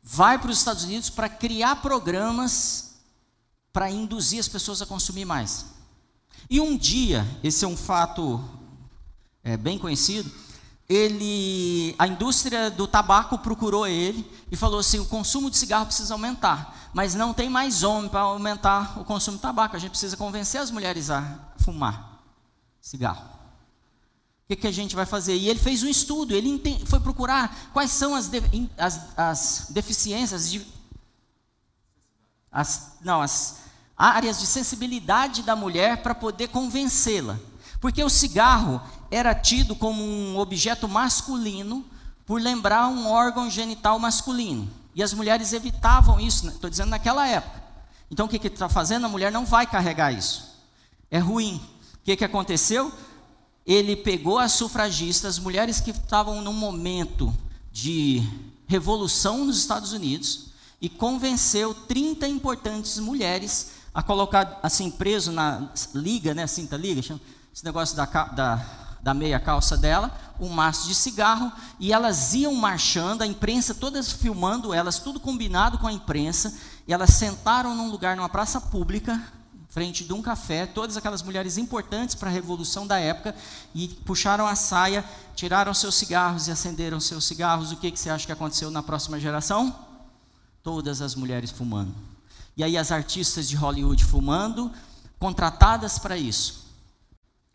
vai 0.02 0.40
para 0.40 0.50
os 0.50 0.58
Estados 0.58 0.84
Unidos 0.84 1.12
para 1.12 1.30
criar 1.30 1.76
programas 1.76 2.96
para 3.72 3.92
induzir 3.92 4.40
as 4.40 4.48
pessoas 4.48 4.82
a 4.82 4.86
consumir 4.88 5.26
mais. 5.26 5.68
E 6.50 6.60
um 6.60 6.76
dia, 6.76 7.24
esse 7.44 7.64
é 7.64 7.68
um 7.68 7.78
fato 7.78 8.44
é, 9.44 9.56
bem 9.56 9.78
conhecido, 9.78 10.32
ele, 10.90 11.94
a 12.00 12.08
indústria 12.08 12.72
do 12.72 12.88
tabaco 12.88 13.38
procurou 13.40 13.86
ele 13.86 14.30
e 14.50 14.56
falou 14.56 14.80
assim: 14.80 15.00
o 15.00 15.06
consumo 15.06 15.50
de 15.50 15.58
cigarro 15.58 15.86
precisa 15.86 16.14
aumentar, 16.14 16.90
mas 16.94 17.14
não 17.14 17.34
tem 17.34 17.50
mais 17.50 17.84
homem 17.84 18.10
para 18.10 18.22
aumentar 18.22 18.98
o 19.00 19.04
consumo 19.04 19.38
de 19.38 19.42
tabaco. 19.42 19.76
A 19.76 19.80
gente 19.80 19.92
precisa 19.92 20.16
convencer 20.16 20.62
as 20.62 20.72
mulheres 20.72 21.10
a 21.10 21.40
fumar 21.58 22.22
cigarro. 22.82 23.26
O 24.46 24.48
que, 24.48 24.56
que 24.56 24.68
a 24.68 24.72
gente 24.72 24.96
vai 24.96 25.06
fazer? 25.06 25.36
E 25.36 25.50
ele 25.50 25.60
fez 25.60 25.84
um 25.84 25.90
estudo, 25.90 26.34
ele 26.34 26.62
foi 26.86 27.02
procurar 27.02 27.70
quais 27.74 27.92
são 27.92 28.16
as, 28.16 28.30
de, 28.30 28.42
as, 28.78 29.18
as 29.18 29.68
deficiências, 29.72 30.50
de, 30.50 30.66
as, 32.50 32.94
não, 33.02 33.22
as 33.22 33.58
áreas 33.98 34.40
de 34.40 34.48
sensibilidade 34.48 35.44
da 35.44 35.54
mulher 35.54 36.02
para 36.02 36.16
poder 36.16 36.48
convencê-la. 36.48 37.38
Porque 37.82 38.02
o 38.02 38.10
cigarro 38.10 38.82
era 39.10 39.34
tido 39.34 39.76
como 39.76 40.04
um 40.04 40.38
objeto 40.38 40.88
masculino 40.88 41.86
por 42.26 42.42
lembrar 42.42 42.88
um 42.88 43.08
órgão 43.08 43.50
genital 43.50 43.98
masculino. 43.98 44.70
E 44.94 45.02
as 45.02 45.14
mulheres 45.14 45.54
evitavam 45.54 46.20
isso, 46.20 46.48
estou 46.48 46.64
né? 46.64 46.70
dizendo 46.70 46.90
naquela 46.90 47.28
época. 47.28 47.64
Então 48.10 48.26
o 48.26 48.30
que 48.30 48.38
ele 48.38 48.48
está 48.48 48.68
fazendo? 48.68 49.06
A 49.06 49.10
mulher 49.10 49.32
não 49.32 49.46
vai 49.46 49.66
carregar 49.66 50.12
isso. 50.12 50.56
É 51.10 51.20
ruim. 51.20 51.62
O 51.96 52.00
que, 52.04 52.16
que 52.16 52.26
aconteceu? 52.26 52.92
Ele 53.66 53.96
pegou 53.96 54.40
as 54.40 54.54
sufragistas, 54.54 55.36
as 55.36 55.40
mulheres 55.40 55.80
que 55.80 55.92
estavam 55.92 56.42
num 56.42 56.54
momento 56.54 57.34
de 57.72 58.24
revolução 58.68 59.46
nos 59.46 59.58
Estados 59.58 59.94
Unidos, 59.94 60.48
e 60.82 60.90
convenceu 60.90 61.74
30 61.74 62.28
importantes 62.28 63.00
mulheres 63.00 63.72
a 63.94 64.04
colocar 64.04 64.60
assim 64.62 64.92
preso 64.92 65.32
na 65.32 65.70
liga, 65.94 66.34
né, 66.34 66.46
cinta 66.46 66.78
liga, 66.78 67.00
esse 67.00 67.66
negócio 67.66 67.96
da, 67.96 68.06
da 68.06 68.87
da 69.08 69.14
meia 69.14 69.40
calça 69.40 69.78
dela, 69.78 70.12
um 70.38 70.50
maço 70.50 70.86
de 70.86 70.94
cigarro, 70.94 71.50
e 71.80 71.94
elas 71.94 72.34
iam 72.34 72.54
marchando, 72.54 73.22
a 73.22 73.26
imprensa 73.26 73.74
todas 73.74 74.12
filmando 74.12 74.74
elas, 74.74 75.00
tudo 75.00 75.18
combinado 75.18 75.78
com 75.78 75.88
a 75.88 75.94
imprensa, 75.94 76.54
e 76.86 76.92
elas 76.92 77.12
sentaram 77.12 77.74
num 77.74 77.90
lugar, 77.90 78.18
numa 78.18 78.28
praça 78.28 78.60
pública, 78.60 79.18
frente 79.70 80.04
de 80.04 80.12
um 80.12 80.22
café, 80.22 80.66
todas 80.66 80.98
aquelas 80.98 81.24
mulheres 81.24 81.58
importantes 81.58 82.16
para 82.16 82.30
a 82.30 82.34
revolução 82.34 82.86
da 82.86 83.00
época, 83.00 83.34
e 83.74 83.88
puxaram 83.88 84.46
a 84.46 84.56
saia, 84.56 85.06
tiraram 85.38 85.74
seus 85.74 85.96
cigarros 85.96 86.50
e 86.50 86.52
acenderam 86.52 87.00
seus 87.00 87.24
cigarros. 87.24 87.72
O 87.72 87.78
que, 87.78 87.90
que 87.90 87.98
você 87.98 88.10
acha 88.10 88.26
que 88.26 88.34
aconteceu 88.34 88.70
na 88.70 88.84
próxima 88.84 89.18
geração? 89.22 89.74
Todas 90.62 91.02
as 91.02 91.16
mulheres 91.16 91.50
fumando. 91.50 91.96
E 92.58 92.64
aí 92.64 92.78
as 92.78 92.92
artistas 92.92 93.48
de 93.48 93.56
Hollywood 93.56 94.04
fumando, 94.04 94.70
contratadas 95.18 95.98
para 95.98 96.18
isso. 96.18 96.67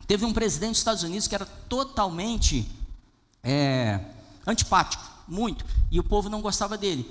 Teve 0.06 0.24
um 0.24 0.32
presidente 0.32 0.70
dos 0.70 0.78
Estados 0.78 1.02
Unidos 1.02 1.26
que 1.28 1.34
era 1.34 1.46
totalmente 1.46 2.70
é, 3.42 4.00
antipático, 4.46 5.04
muito, 5.26 5.64
e 5.90 5.98
o 5.98 6.04
povo 6.04 6.28
não 6.28 6.40
gostava 6.40 6.76
dele. 6.76 7.10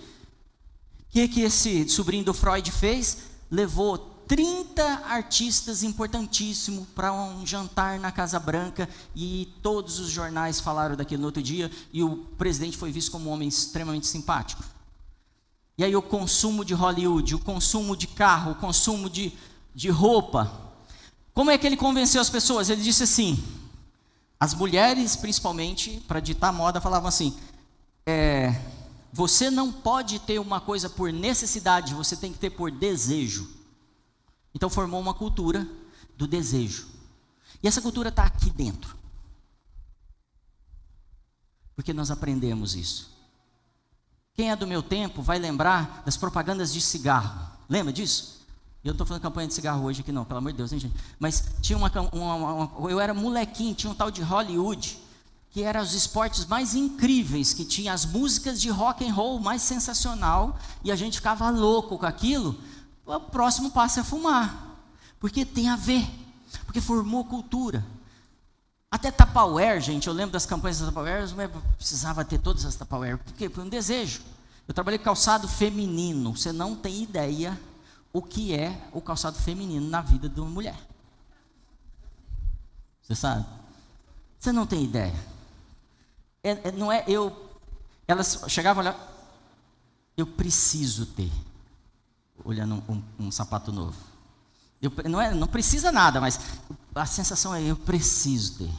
O 0.99 1.11
que, 1.11 1.27
que 1.27 1.41
esse 1.41 1.87
sobrinho 1.89 2.23
do 2.23 2.33
Freud 2.33 2.71
fez? 2.71 3.17
Levou 3.49 3.97
30 4.31 4.81
artistas 5.09 5.83
importantíssimos 5.83 6.87
para 6.95 7.11
um 7.11 7.45
jantar 7.45 7.99
na 7.99 8.13
Casa 8.13 8.39
Branca 8.39 8.87
e 9.13 9.53
todos 9.61 9.99
os 9.99 10.09
jornais 10.09 10.61
falaram 10.61 10.95
daquilo 10.95 11.21
no 11.21 11.27
outro 11.27 11.43
dia 11.43 11.69
e 11.91 12.01
o 12.01 12.15
presidente 12.37 12.77
foi 12.77 12.93
visto 12.93 13.11
como 13.11 13.29
um 13.29 13.33
homem 13.33 13.49
extremamente 13.49 14.07
simpático. 14.07 14.63
E 15.77 15.83
aí 15.83 15.93
o 15.95 16.01
consumo 16.01 16.63
de 16.63 16.73
Hollywood, 16.73 17.35
o 17.35 17.39
consumo 17.39 17.97
de 17.97 18.07
carro, 18.07 18.51
o 18.51 18.55
consumo 18.55 19.09
de, 19.09 19.33
de 19.75 19.89
roupa, 19.89 20.70
como 21.41 21.49
é 21.49 21.57
que 21.57 21.65
ele 21.65 21.75
convenceu 21.75 22.21
as 22.21 22.29
pessoas? 22.29 22.69
Ele 22.69 22.83
disse 22.83 23.01
assim: 23.01 23.43
as 24.39 24.53
mulheres, 24.53 25.15
principalmente, 25.15 25.99
para 26.07 26.19
ditar 26.19 26.53
moda, 26.53 26.79
falavam 26.79 27.09
assim: 27.09 27.35
é, 28.05 28.61
você 29.11 29.49
não 29.49 29.71
pode 29.71 30.19
ter 30.19 30.37
uma 30.37 30.61
coisa 30.61 30.87
por 30.87 31.11
necessidade, 31.11 31.95
você 31.95 32.15
tem 32.15 32.31
que 32.31 32.37
ter 32.37 32.51
por 32.51 32.69
desejo. 32.69 33.49
Então 34.53 34.69
formou 34.69 35.01
uma 35.01 35.15
cultura 35.15 35.67
do 36.15 36.27
desejo. 36.27 36.87
E 37.63 37.67
essa 37.67 37.81
cultura 37.81 38.09
está 38.09 38.25
aqui 38.25 38.51
dentro. 38.51 38.95
Porque 41.75 41.91
nós 41.91 42.11
aprendemos 42.11 42.75
isso. 42.75 43.17
Quem 44.35 44.51
é 44.51 44.55
do 44.55 44.67
meu 44.67 44.83
tempo 44.83 45.23
vai 45.23 45.39
lembrar 45.39 46.03
das 46.05 46.15
propagandas 46.15 46.71
de 46.71 46.79
cigarro. 46.79 47.49
Lembra 47.67 47.91
disso? 47.91 48.40
Eu 48.83 48.89
não 48.89 48.93
estou 48.93 49.05
falando 49.05 49.21
campanha 49.21 49.47
de 49.47 49.53
cigarro 49.53 49.83
hoje 49.83 50.01
aqui, 50.01 50.11
não, 50.11 50.25
pelo 50.25 50.39
amor 50.39 50.51
de 50.51 50.57
Deus, 50.57 50.73
hein, 50.73 50.79
gente? 50.79 50.95
Mas 51.19 51.43
tinha 51.61 51.77
uma, 51.77 51.91
uma, 52.11 52.35
uma, 52.35 52.89
Eu 52.89 52.99
era 52.99 53.13
molequinho, 53.13 53.75
tinha 53.75 53.91
um 53.91 53.95
tal 53.95 54.09
de 54.09 54.23
Hollywood, 54.23 54.97
que 55.51 55.61
eram 55.61 55.81
os 55.81 55.93
esportes 55.93 56.45
mais 56.45 56.73
incríveis, 56.73 57.53
que 57.53 57.63
tinha 57.63 57.93
as 57.93 58.05
músicas 58.05 58.59
de 58.59 58.69
rock 58.69 59.07
and 59.07 59.13
roll 59.13 59.39
mais 59.39 59.61
sensacional, 59.61 60.57
e 60.83 60.91
a 60.91 60.95
gente 60.95 61.17
ficava 61.17 61.47
louco 61.51 61.99
com 61.99 62.05
aquilo. 62.07 62.57
O 63.05 63.19
próximo 63.19 63.69
passo 63.69 63.99
é 63.99 64.03
fumar, 64.03 64.79
porque 65.19 65.45
tem 65.45 65.69
a 65.69 65.75
ver, 65.75 66.07
porque 66.65 66.81
formou 66.81 67.23
cultura. 67.25 67.85
Até 68.89 69.11
Tupperware, 69.11 69.79
gente, 69.79 70.07
eu 70.07 70.13
lembro 70.13 70.33
das 70.33 70.47
campanhas 70.47 70.79
da 70.79 70.87
Tupperware, 70.87 71.29
mas 71.35 71.51
precisava 71.77 72.25
ter 72.25 72.39
todas 72.39 72.65
as 72.65 72.75
Tupperware, 72.75 73.19
por 73.19 73.33
quê? 73.33 73.47
Por 73.47 73.63
um 73.63 73.69
desejo. 73.69 74.21
Eu 74.67 74.73
trabalhei 74.73 74.97
calçado 74.97 75.47
feminino, 75.47 76.35
você 76.35 76.51
não 76.51 76.75
tem 76.75 77.03
ideia 77.03 77.59
o 78.13 78.21
que 78.21 78.53
é 78.53 78.89
o 78.91 79.01
calçado 79.01 79.37
feminino 79.39 79.87
na 79.89 80.01
vida 80.01 80.27
de 80.27 80.39
uma 80.39 80.49
mulher. 80.49 80.77
Você 83.01 83.15
sabe? 83.15 83.45
Você 84.39 84.51
não 84.51 84.65
tem 84.65 84.83
ideia. 84.83 85.15
É, 86.43 86.69
é, 86.69 86.71
não 86.71 86.91
é 86.91 87.03
eu. 87.07 87.49
Elas 88.07 88.43
chegavam 88.47 88.81
olhar. 88.81 88.97
Eu 90.17 90.25
preciso 90.25 91.05
ter. 91.05 91.31
Olhando 92.43 92.83
um, 92.87 92.93
um, 92.93 93.27
um 93.27 93.31
sapato 93.31 93.71
novo. 93.71 93.97
Eu, 94.81 94.91
não, 95.09 95.21
é, 95.21 95.33
não 95.33 95.47
precisa 95.47 95.91
nada, 95.91 96.19
mas 96.19 96.39
a 96.95 97.05
sensação 97.05 97.53
é 97.53 97.61
eu 97.61 97.75
preciso 97.75 98.57
ter. 98.57 98.73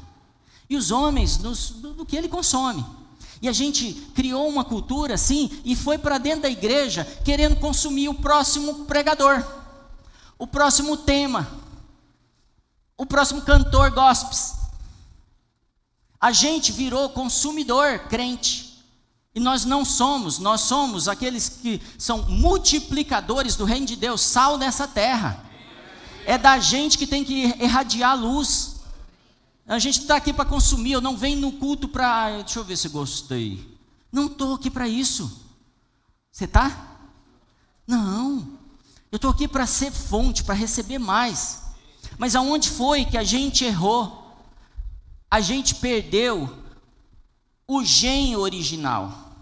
E 0.69 0.77
os 0.77 0.91
homens, 0.91 1.39
nos, 1.39 1.71
do, 1.71 1.95
do 1.95 2.07
que 2.07 2.17
ele 2.17 2.29
consome. 2.29 2.85
E 3.43 3.49
a 3.49 3.53
gente 3.53 3.93
criou 4.15 4.49
uma 4.49 4.65
cultura 4.65 5.15
assim 5.15 5.51
e 5.65 5.75
foi 5.75 5.99
para 5.99 6.17
dentro 6.17 6.43
da 6.43 6.49
igreja 6.49 7.05
querendo 7.25 7.57
consumir 7.57 8.09
o 8.09 8.15
próximo 8.15 8.85
pregador, 8.85 9.45
o 10.39 10.47
próximo 10.47 10.97
tema, 10.97 11.51
o 12.97 13.05
próximo 13.05 13.43
cantor 13.43 13.91
gospel. 13.91 14.63
A 16.21 16.31
gente 16.31 16.71
virou 16.71 17.09
consumidor 17.09 17.99
crente. 18.09 18.71
E 19.35 19.41
nós 19.41 19.65
não 19.65 19.85
somos, 19.85 20.39
nós 20.39 20.61
somos 20.61 21.09
aqueles 21.09 21.49
que 21.49 21.83
são 21.99 22.23
multiplicadores 22.29 23.57
do 23.57 23.65
reino 23.65 23.87
de 23.87 23.97
Deus, 23.97 24.21
sal 24.21 24.57
dessa 24.57 24.87
terra. 24.87 25.45
É 26.25 26.39
da 26.39 26.61
gente 26.61 26.97
que 26.97 27.09
tem 27.09 27.25
que 27.25 27.47
irradiar 27.59 28.17
luz. 28.17 28.72
A 29.73 29.79
gente 29.79 30.01
está 30.01 30.17
aqui 30.17 30.35
para 30.35 30.45
consumir, 30.45 30.93
eu 30.93 31.01
não 31.01 31.17
venho 31.17 31.41
no 31.41 31.53
culto 31.53 31.89
para. 31.89 32.43
Deixa 32.43 32.59
eu 32.59 32.65
ver 32.65 32.77
se 32.77 32.91
gostei. 32.91 33.75
Não 34.13 34.27
estou 34.27 34.53
aqui 34.55 34.71
para 34.71 34.87
isso. 34.87 35.49
Você 36.31 36.45
está? 36.45 36.99
Não. 37.87 38.59
Eu 39.11 39.17
estou 39.17 39.31
aqui 39.31 39.49
para 39.49 39.67
ser 39.67 39.91
fonte, 39.91 40.45
para 40.45 40.55
receber 40.55 40.99
mais. 40.99 41.63
Mas 42.19 42.37
aonde 42.37 42.69
foi 42.69 43.07
que 43.07 43.17
a 43.17 43.25
gente 43.25 43.65
errou? 43.65 44.37
A 45.31 45.41
gente 45.41 45.77
perdeu 45.77 46.55
o 47.67 47.83
gen 47.83 48.37
original. 48.37 49.33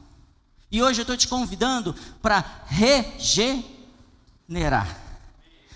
E 0.70 0.80
hoje 0.80 1.00
eu 1.00 1.02
estou 1.02 1.16
te 1.16 1.26
convidando 1.26 1.92
para 2.22 2.62
regenerar, 2.68 3.66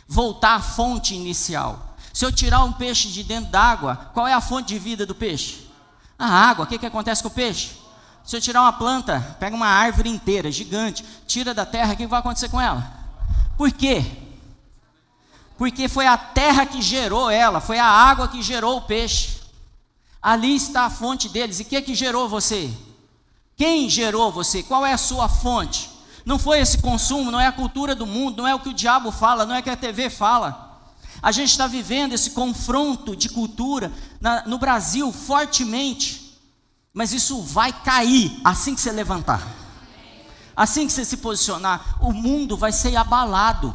voltar 0.07 0.55
à 0.55 0.63
fonte 0.63 1.13
inicial. 1.13 1.94
Se 2.15 2.25
eu 2.25 2.31
tirar 2.31 2.63
um 2.63 2.73
peixe 2.73 3.09
de 3.09 3.25
dentro 3.25 3.51
d'água, 3.51 4.13
qual 4.15 4.29
é 4.29 4.33
a 4.33 4.41
fonte 4.41 4.69
de 4.69 4.79
vida 4.79 5.05
do 5.05 5.17
peixe? 5.17 5.69
A 6.17 6.27
água, 6.27 6.65
o 6.65 6.69
que, 6.69 6.79
que 6.79 6.87
acontece 6.87 7.21
com 7.21 7.29
o 7.29 7.33
peixe? 7.33 7.73
Se 8.25 8.37
eu 8.37 8.41
tirar 8.41 8.63
uma 8.63 8.73
planta, 8.73 9.37
pega 9.41 9.57
uma 9.57 9.67
árvore 9.67 10.09
inteira, 10.09 10.49
gigante, 10.49 11.05
tira 11.27 11.53
da 11.53 11.67
terra, 11.67 11.93
o 11.93 11.97
que 11.97 12.07
vai 12.07 12.21
acontecer 12.21 12.49
com 12.49 12.61
ela? 12.61 12.89
Por 13.59 13.73
quê? 13.73 14.05
Porque 15.59 15.89
foi 15.89 16.07
a 16.07 16.17
terra 16.17 16.65
que 16.65 16.81
gerou 16.81 17.29
ela, 17.29 17.61
foi 17.61 17.81
a 17.81 17.87
água 17.87 18.29
que 18.29 18.41
gerou 18.43 18.77
o 18.77 18.83
peixe. 18.83 19.41
Ali 20.23 20.55
está 20.55 20.85
a 20.85 20.91
fonte 20.91 21.29
deles. 21.29 21.59
E 21.59 21.65
o 21.65 21.67
que 21.67 21.83
que 21.83 21.97
gerou 21.97 22.29
você? 22.29 22.73
Quem 23.57 23.91
gerou 23.91 24.31
você? 24.31 24.63
Qual 24.63 24.87
é 24.87 24.93
a 24.93 24.99
sua 24.99 25.29
fonte? 25.29 25.91
Não 26.25 26.39
foi 26.39 26.61
esse 26.61 26.79
consumo, 26.79 27.33
não 27.33 27.41
é 27.41 27.49
a 27.49 27.53
cultura 27.53 27.93
do 27.93 28.07
mundo, 28.07 28.43
não 28.43 28.49
é 28.49 28.55
o 28.55 28.61
que 28.61 28.69
o 28.69 28.75
diabo 28.75 29.11
fala, 29.11 29.45
não 29.45 29.57
é 29.57 29.59
o 29.59 29.63
que 29.65 29.69
a 29.69 29.77
TV 29.77 30.09
fala. 30.09 30.64
A 31.25 31.33
gente 31.33 31.53
está 31.53 31.67
vivendo 31.67 32.13
esse 32.13 32.33
confronto 32.33 33.17
de 33.17 33.31
cultura 33.31 33.91
na, 34.21 34.47
no 34.47 34.59
Brasil 34.59 35.11
fortemente, 35.11 36.39
mas 36.93 37.15
isso 37.15 37.41
vai 37.41 37.73
cair 37.73 38.39
assim 38.45 38.75
que 38.75 38.81
você 38.83 38.93
levantar, 38.93 39.43
assim 40.55 40.87
que 40.87 40.93
você 40.93 41.03
se 41.03 41.17
posicionar, 41.17 41.97
o 41.99 42.13
mundo 42.13 42.59
vai 42.59 42.73
ser 42.73 42.95
abalado. 42.97 43.75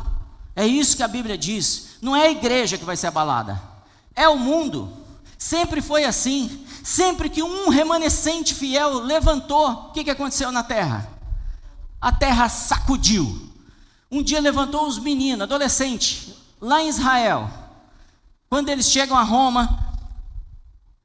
É 0.55 0.67
isso 0.67 0.95
que 0.95 1.01
a 1.01 1.07
Bíblia 1.07 1.35
diz. 1.35 1.97
Não 2.03 2.15
é 2.15 2.27
a 2.27 2.31
igreja 2.31 2.77
que 2.77 2.85
vai 2.85 2.95
ser 2.95 3.07
abalada, 3.07 3.59
é 4.15 4.29
o 4.29 4.37
mundo. 4.37 4.93
Sempre 5.35 5.81
foi 5.81 6.05
assim. 6.05 6.63
Sempre 6.83 7.31
que 7.31 7.41
um 7.41 7.69
remanescente 7.69 8.53
fiel 8.53 8.99
levantou, 8.99 9.71
o 9.71 9.91
que, 9.91 10.03
que 10.03 10.11
aconteceu 10.11 10.51
na 10.51 10.61
terra? 10.61 11.09
A 11.99 12.11
terra 12.11 12.47
sacudiu. 12.47 13.49
Um 14.11 14.21
dia 14.21 14.39
levantou 14.39 14.85
os 14.85 14.99
meninos, 14.99 15.41
adolescentes, 15.41 16.37
lá 16.59 16.81
em 16.81 16.89
Israel. 16.89 17.49
Quando 18.49 18.69
eles 18.69 18.89
chegam 18.89 19.17
a 19.17 19.23
Roma, 19.23 19.89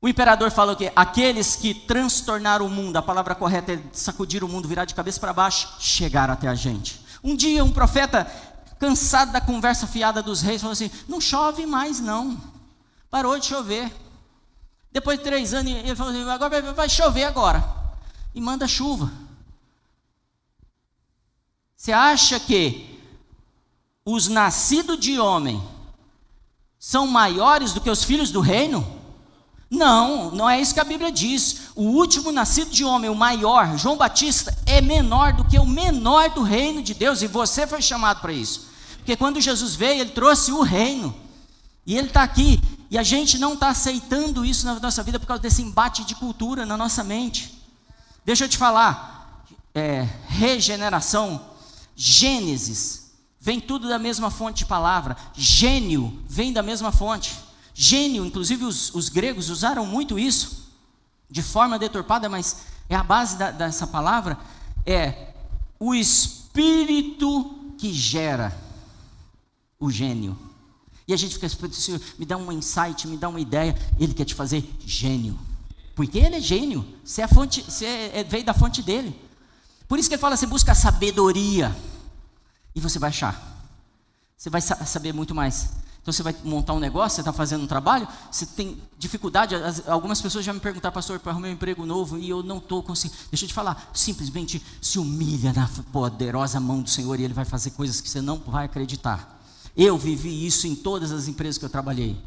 o 0.00 0.08
imperador 0.08 0.50
fala 0.50 0.72
o 0.72 0.76
quê? 0.76 0.92
Aqueles 0.94 1.56
que 1.56 1.72
transtornaram 1.72 2.66
o 2.66 2.70
mundo, 2.70 2.96
a 2.96 3.02
palavra 3.02 3.34
correta 3.34 3.72
é 3.72 3.82
sacudir 3.92 4.44
o 4.44 4.48
mundo, 4.48 4.68
virar 4.68 4.84
de 4.84 4.94
cabeça 4.94 5.20
para 5.20 5.32
baixo, 5.32 5.76
chegaram 5.78 6.34
até 6.34 6.48
a 6.48 6.54
gente. 6.54 7.00
Um 7.22 7.34
dia 7.34 7.64
um 7.64 7.72
profeta, 7.72 8.30
cansado 8.78 9.32
da 9.32 9.40
conversa 9.40 9.86
fiada 9.86 10.22
dos 10.22 10.42
reis, 10.42 10.60
falou 10.60 10.72
assim: 10.72 10.90
não 11.08 11.20
chove 11.20 11.64
mais 11.64 12.00
não, 12.00 12.38
parou 13.10 13.38
de 13.38 13.46
chover. 13.46 13.90
Depois 14.92 15.18
de 15.18 15.24
três 15.24 15.54
anos, 15.54 15.72
ele 15.72 15.96
falou 15.96 16.12
assim: 16.12 16.28
agora 16.28 16.62
vai, 16.62 16.72
vai 16.74 16.88
chover 16.88 17.24
agora. 17.24 17.64
E 18.34 18.40
manda 18.40 18.68
chuva. 18.68 19.10
Você 21.76 21.92
acha 21.92 22.38
que 22.40 22.93
os 24.04 24.28
nascidos 24.28 24.98
de 24.98 25.18
homem 25.18 25.62
são 26.78 27.06
maiores 27.06 27.72
do 27.72 27.80
que 27.80 27.88
os 27.88 28.04
filhos 28.04 28.30
do 28.30 28.40
reino? 28.40 28.86
Não, 29.70 30.30
não 30.30 30.48
é 30.48 30.60
isso 30.60 30.74
que 30.74 30.80
a 30.80 30.84
Bíblia 30.84 31.10
diz. 31.10 31.70
O 31.74 31.84
último 31.84 32.30
nascido 32.30 32.70
de 32.70 32.84
homem, 32.84 33.10
o 33.10 33.14
maior, 33.14 33.76
João 33.78 33.96
Batista, 33.96 34.56
é 34.66 34.80
menor 34.80 35.32
do 35.32 35.44
que 35.44 35.58
o 35.58 35.66
menor 35.66 36.30
do 36.30 36.42
reino 36.42 36.82
de 36.82 36.94
Deus, 36.94 37.22
e 37.22 37.26
você 37.26 37.66
foi 37.66 37.80
chamado 37.80 38.20
para 38.20 38.32
isso. 38.32 38.68
Porque 38.98 39.16
quando 39.16 39.40
Jesus 39.40 39.74
veio, 39.74 40.02
ele 40.02 40.10
trouxe 40.10 40.52
o 40.52 40.62
reino. 40.62 41.14
E 41.86 41.96
ele 41.96 42.08
está 42.08 42.22
aqui. 42.22 42.60
E 42.90 42.96
a 42.96 43.02
gente 43.02 43.38
não 43.38 43.54
está 43.54 43.68
aceitando 43.68 44.44
isso 44.44 44.64
na 44.64 44.78
nossa 44.78 45.02
vida 45.02 45.18
por 45.18 45.26
causa 45.26 45.42
desse 45.42 45.62
embate 45.62 46.04
de 46.04 46.14
cultura 46.14 46.64
na 46.64 46.76
nossa 46.76 47.02
mente. 47.02 47.62
Deixa 48.24 48.44
eu 48.44 48.48
te 48.48 48.56
falar. 48.56 49.44
É, 49.74 50.08
regeneração, 50.28 51.40
Gênesis, 51.96 53.03
vem 53.44 53.60
tudo 53.60 53.86
da 53.86 53.98
mesma 53.98 54.30
fonte 54.30 54.60
de 54.60 54.64
palavra. 54.64 55.18
Gênio 55.34 56.18
vem 56.26 56.50
da 56.50 56.62
mesma 56.62 56.90
fonte. 56.90 57.36
Gênio, 57.74 58.24
inclusive 58.24 58.64
os, 58.64 58.94
os 58.94 59.10
gregos 59.10 59.50
usaram 59.50 59.84
muito 59.84 60.18
isso, 60.18 60.72
de 61.28 61.42
forma 61.42 61.78
deturpada, 61.78 62.26
mas 62.26 62.62
é 62.88 62.96
a 62.96 63.02
base 63.02 63.36
da, 63.36 63.50
dessa 63.50 63.86
palavra. 63.86 64.38
É 64.86 65.34
o 65.78 65.94
espírito 65.94 67.74
que 67.76 67.92
gera 67.92 68.58
o 69.78 69.90
gênio. 69.90 70.38
E 71.06 71.12
a 71.12 71.16
gente 71.18 71.34
fica 71.34 71.46
Senhor, 71.70 72.00
me 72.18 72.24
dá 72.24 72.38
um 72.38 72.50
insight, 72.50 73.06
me 73.06 73.18
dá 73.18 73.28
uma 73.28 73.40
ideia. 73.40 73.76
Ele 74.00 74.14
quer 74.14 74.24
te 74.24 74.34
fazer 74.34 74.66
gênio. 74.86 75.38
Porque 75.94 76.18
ele 76.18 76.36
é 76.36 76.40
gênio. 76.40 76.82
Você, 77.04 77.20
é 77.20 77.28
fonte, 77.28 77.60
você 77.60 77.84
é, 77.84 78.24
veio 78.24 78.42
da 78.42 78.54
fonte 78.54 78.82
dele. 78.82 79.14
Por 79.86 79.98
isso 79.98 80.08
que 80.08 80.14
ele 80.14 80.20
fala 80.22 80.32
assim: 80.32 80.46
busca 80.46 80.74
sabedoria. 80.74 81.76
E 82.74 82.80
você 82.80 82.98
vai 82.98 83.10
achar. 83.10 83.54
Você 84.36 84.50
vai 84.50 84.60
saber 84.60 85.12
muito 85.12 85.34
mais. 85.34 85.70
Então 86.04 86.12
você 86.12 86.22
vai 86.22 86.36
montar 86.44 86.74
um 86.74 86.78
negócio, 86.78 87.16
você 87.16 87.22
está 87.22 87.32
fazendo 87.32 87.64
um 87.64 87.66
trabalho, 87.66 88.06
você 88.30 88.44
tem 88.44 88.76
dificuldade. 88.98 89.54
Algumas 89.86 90.20
pessoas 90.20 90.44
já 90.44 90.52
me 90.52 90.60
perguntaram, 90.60 90.92
pastor, 90.92 91.18
para 91.18 91.32
arrumar 91.32 91.48
um 91.48 91.52
emprego 91.52 91.86
novo 91.86 92.18
e 92.18 92.28
eu 92.28 92.42
não 92.42 92.58
estou 92.58 92.82
conseguindo. 92.82 93.18
Deixa 93.30 93.46
eu 93.46 93.48
te 93.48 93.54
falar, 93.54 93.90
simplesmente 93.94 94.62
se 94.82 94.98
humilha 94.98 95.50
na 95.54 95.66
poderosa 95.90 96.60
mão 96.60 96.82
do 96.82 96.90
Senhor 96.90 97.18
e 97.18 97.24
Ele 97.24 97.32
vai 97.32 97.46
fazer 97.46 97.70
coisas 97.70 98.02
que 98.02 98.10
você 98.10 98.20
não 98.20 98.36
vai 98.36 98.66
acreditar. 98.66 99.42
Eu 99.74 99.96
vivi 99.96 100.46
isso 100.46 100.66
em 100.66 100.74
todas 100.74 101.10
as 101.10 101.26
empresas 101.26 101.56
que 101.56 101.64
eu 101.64 101.70
trabalhei. 101.70 102.20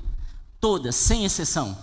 Todas, 0.59 0.95
sem 0.95 1.23
exceção. 1.23 1.77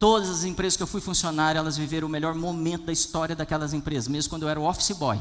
Todas 0.00 0.28
as 0.28 0.42
empresas 0.42 0.76
que 0.76 0.82
eu 0.82 0.86
fui 0.88 1.00
funcionário, 1.00 1.60
elas 1.60 1.76
viveram 1.76 2.08
o 2.08 2.10
melhor 2.10 2.34
momento 2.34 2.86
da 2.86 2.92
história 2.92 3.36
daquelas 3.36 3.72
empresas, 3.72 4.08
mesmo 4.08 4.30
quando 4.30 4.42
eu 4.42 4.48
era 4.48 4.60
office 4.60 4.90
boy. 4.96 5.20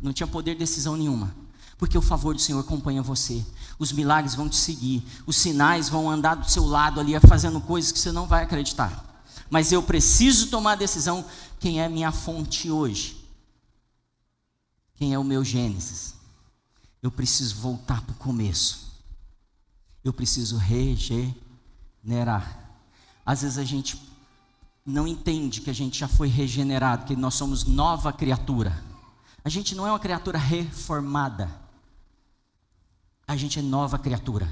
Não 0.00 0.10
tinha 0.10 0.26
poder 0.26 0.54
de 0.54 0.60
decisão 0.60 0.96
nenhuma. 0.96 1.34
Porque 1.78 1.96
o 1.96 2.02
favor 2.02 2.34
do 2.34 2.40
Senhor 2.40 2.58
acompanha 2.58 3.00
você. 3.00 3.42
Os 3.78 3.92
milagres 3.92 4.34
vão 4.34 4.48
te 4.48 4.56
seguir. 4.56 5.02
Os 5.26 5.36
sinais 5.36 5.88
vão 5.88 6.10
andar 6.10 6.34
do 6.34 6.50
seu 6.50 6.66
lado 6.66 7.00
ali, 7.00 7.18
fazendo 7.20 7.60
coisas 7.60 7.92
que 7.92 7.98
você 7.98 8.12
não 8.12 8.26
vai 8.26 8.42
acreditar. 8.42 9.22
Mas 9.48 9.72
eu 9.72 9.82
preciso 9.82 10.48
tomar 10.48 10.72
a 10.72 10.76
decisão. 10.76 11.24
Quem 11.58 11.80
é 11.80 11.88
minha 11.88 12.12
fonte 12.12 12.70
hoje? 12.70 13.16
Quem 14.96 15.14
é 15.14 15.18
o 15.18 15.24
meu 15.24 15.42
Gênesis? 15.44 16.14
Eu 17.00 17.10
preciso 17.10 17.54
voltar 17.56 18.02
para 18.02 18.12
o 18.12 18.16
começo 18.16 18.88
eu 20.08 20.12
preciso 20.12 20.56
regenerar. 20.56 21.26
Às 23.24 23.42
vezes 23.42 23.58
a 23.58 23.64
gente 23.64 24.00
não 24.84 25.06
entende 25.06 25.60
que 25.60 25.70
a 25.70 25.74
gente 25.74 25.98
já 25.98 26.08
foi 26.08 26.28
regenerado, 26.28 27.04
que 27.04 27.14
nós 27.14 27.34
somos 27.34 27.64
nova 27.64 28.12
criatura. 28.12 28.82
A 29.44 29.48
gente 29.48 29.74
não 29.74 29.86
é 29.86 29.90
uma 29.90 29.98
criatura 29.98 30.38
reformada. 30.38 31.67
A 33.28 33.36
gente 33.36 33.58
é 33.58 33.62
nova 33.62 33.98
criatura. 33.98 34.48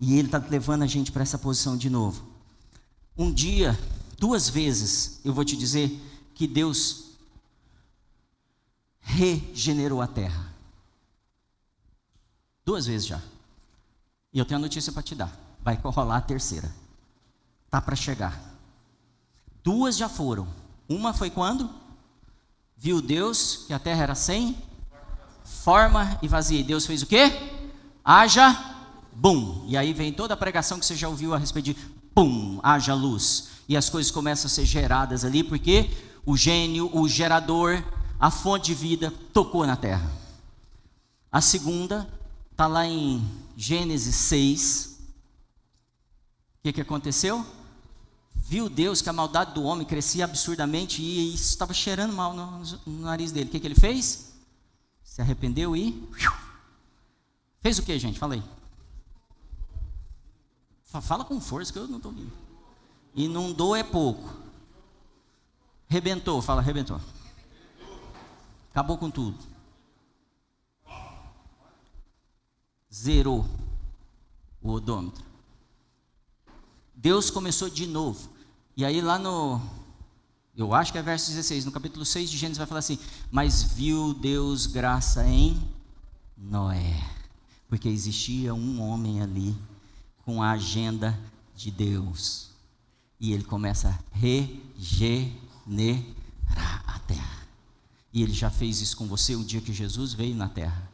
E 0.00 0.16
Ele 0.16 0.28
está 0.28 0.38
levando 0.38 0.82
a 0.82 0.86
gente 0.86 1.10
para 1.10 1.22
essa 1.22 1.36
posição 1.36 1.76
de 1.76 1.90
novo. 1.90 2.24
Um 3.18 3.32
dia, 3.32 3.78
duas 4.16 4.48
vezes, 4.48 5.20
eu 5.24 5.34
vou 5.34 5.44
te 5.44 5.56
dizer 5.56 6.00
que 6.34 6.46
Deus 6.46 7.16
regenerou 9.00 10.00
a 10.00 10.06
terra. 10.06 10.54
Duas 12.64 12.86
vezes 12.86 13.08
já. 13.08 13.20
E 14.32 14.38
eu 14.38 14.44
tenho 14.44 14.58
a 14.58 14.62
notícia 14.62 14.92
para 14.92 15.02
te 15.02 15.16
dar. 15.16 15.36
Vai 15.60 15.74
rolar 15.74 16.18
a 16.18 16.22
terceira. 16.22 16.72
Tá 17.68 17.80
para 17.80 17.96
chegar. 17.96 18.40
Duas 19.64 19.96
já 19.96 20.08
foram. 20.08 20.48
Uma 20.88 21.12
foi 21.12 21.28
quando? 21.28 21.68
Viu 22.76 23.02
Deus 23.02 23.64
que 23.66 23.72
a 23.72 23.78
terra 23.78 24.04
era 24.04 24.14
sem 24.14 24.56
forma 25.44 26.18
e 26.22 26.28
vazia. 26.28 26.60
E 26.60 26.64
Deus 26.64 26.86
fez 26.86 27.02
o 27.02 27.06
quê? 27.06 27.59
Haja, 28.04 28.58
bum. 29.12 29.64
E 29.68 29.76
aí 29.76 29.92
vem 29.92 30.12
toda 30.12 30.34
a 30.34 30.36
pregação 30.36 30.78
que 30.78 30.86
você 30.86 30.96
já 30.96 31.08
ouviu 31.08 31.34
a 31.34 31.38
respeito 31.38 31.66
de 31.66 31.76
bum, 32.14 32.58
haja 32.62 32.94
luz. 32.94 33.48
E 33.68 33.76
as 33.76 33.88
coisas 33.88 34.10
começam 34.10 34.46
a 34.46 34.50
ser 34.50 34.64
geradas 34.64 35.24
ali, 35.24 35.44
porque 35.44 35.90
o 36.24 36.36
gênio, 36.36 36.90
o 36.92 37.08
gerador, 37.08 37.82
a 38.18 38.30
fonte 38.30 38.66
de 38.66 38.74
vida 38.74 39.12
tocou 39.32 39.66
na 39.66 39.76
terra. 39.76 40.10
A 41.30 41.40
segunda 41.40 42.08
está 42.50 42.66
lá 42.66 42.86
em 42.86 43.24
Gênesis 43.56 44.16
6. 44.16 44.98
O 46.58 46.62
que, 46.64 46.72
que 46.72 46.80
aconteceu? 46.80 47.46
Viu 48.34 48.68
Deus 48.68 49.00
que 49.00 49.08
a 49.08 49.12
maldade 49.12 49.54
do 49.54 49.62
homem 49.62 49.86
crescia 49.86 50.24
absurdamente 50.24 51.00
e 51.00 51.34
isso 51.34 51.50
estava 51.50 51.72
cheirando 51.72 52.12
mal 52.12 52.34
no, 52.34 52.62
no 52.86 53.02
nariz 53.02 53.30
dele. 53.30 53.48
O 53.48 53.52
que, 53.52 53.60
que 53.60 53.66
ele 53.66 53.74
fez? 53.74 54.32
Se 55.04 55.20
arrependeu 55.20 55.76
e. 55.76 56.08
Fez 57.60 57.78
o 57.78 57.82
que, 57.82 57.98
gente? 57.98 58.18
Fala 58.18 58.34
aí. 58.34 58.42
Fala 60.82 61.24
com 61.24 61.40
força 61.40 61.72
que 61.72 61.78
eu 61.78 61.86
não 61.86 61.98
estou 61.98 62.10
ouvindo. 62.10 62.32
Inundou 63.14 63.76
é 63.76 63.82
pouco. 63.82 64.28
Rebentou, 65.86 66.40
fala, 66.42 66.60
rebentou. 66.62 67.00
Acabou 68.70 68.96
com 68.98 69.10
tudo. 69.10 69.50
zerou 72.92 73.46
o 74.60 74.72
odômetro. 74.72 75.24
Deus 76.94 77.30
começou 77.30 77.70
de 77.70 77.86
novo. 77.86 78.28
E 78.76 78.84
aí 78.84 79.00
lá 79.00 79.18
no 79.18 79.60
eu 80.56 80.74
acho 80.74 80.92
que 80.92 80.98
é 80.98 81.02
verso 81.02 81.30
16, 81.30 81.64
no 81.64 81.72
capítulo 81.72 82.04
6 82.04 82.28
de 82.28 82.36
Gênesis 82.36 82.58
vai 82.58 82.66
falar 82.66 82.80
assim: 82.80 82.98
"Mas 83.30 83.62
viu 83.62 84.12
Deus 84.12 84.66
graça 84.66 85.24
em 85.24 85.56
Noé, 86.36 87.00
porque 87.70 87.88
existia 87.88 88.52
um 88.52 88.82
homem 88.82 89.22
ali 89.22 89.56
com 90.24 90.42
a 90.42 90.50
agenda 90.50 91.16
de 91.54 91.70
Deus. 91.70 92.50
E 93.20 93.32
ele 93.32 93.44
começa 93.44 93.88
a 93.88 93.98
regenerar 94.18 96.02
a 96.84 96.98
terra. 97.06 97.46
E 98.12 98.24
ele 98.24 98.32
já 98.32 98.50
fez 98.50 98.80
isso 98.80 98.96
com 98.96 99.06
você 99.06 99.36
o 99.36 99.44
dia 99.44 99.60
que 99.60 99.72
Jesus 99.72 100.12
veio 100.12 100.34
na 100.34 100.48
terra. 100.48 100.90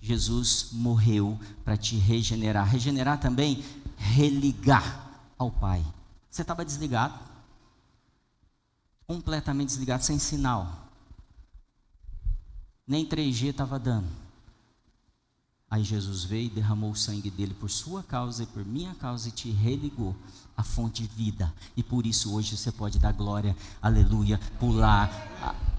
Jesus 0.00 0.68
morreu 0.72 1.38
para 1.62 1.76
te 1.76 1.96
regenerar. 1.96 2.66
Regenerar 2.66 3.20
também, 3.20 3.62
religar 3.98 5.20
ao 5.36 5.50
Pai. 5.50 5.84
Você 6.30 6.40
estava 6.40 6.64
desligado, 6.64 7.18
completamente 9.06 9.68
desligado, 9.68 10.02
sem 10.02 10.18
sinal. 10.18 10.88
Nem 12.86 13.04
3G 13.06 13.48
estava 13.48 13.78
dando. 13.78 14.25
Aí 15.76 15.84
Jesus 15.84 16.24
veio 16.24 16.46
e 16.46 16.48
derramou 16.48 16.90
o 16.90 16.96
sangue 16.96 17.30
dele 17.30 17.52
por 17.52 17.68
sua 17.68 18.02
causa 18.02 18.44
e 18.44 18.46
por 18.46 18.64
minha 18.64 18.94
causa 18.94 19.28
e 19.28 19.30
te 19.30 19.50
religou 19.50 20.16
a 20.56 20.62
fonte 20.62 21.02
de 21.02 21.08
vida. 21.14 21.52
E 21.76 21.82
por 21.82 22.06
isso 22.06 22.34
hoje 22.34 22.56
você 22.56 22.72
pode 22.72 22.98
dar 22.98 23.12
glória, 23.12 23.54
aleluia, 23.82 24.40
pular, 24.58 25.10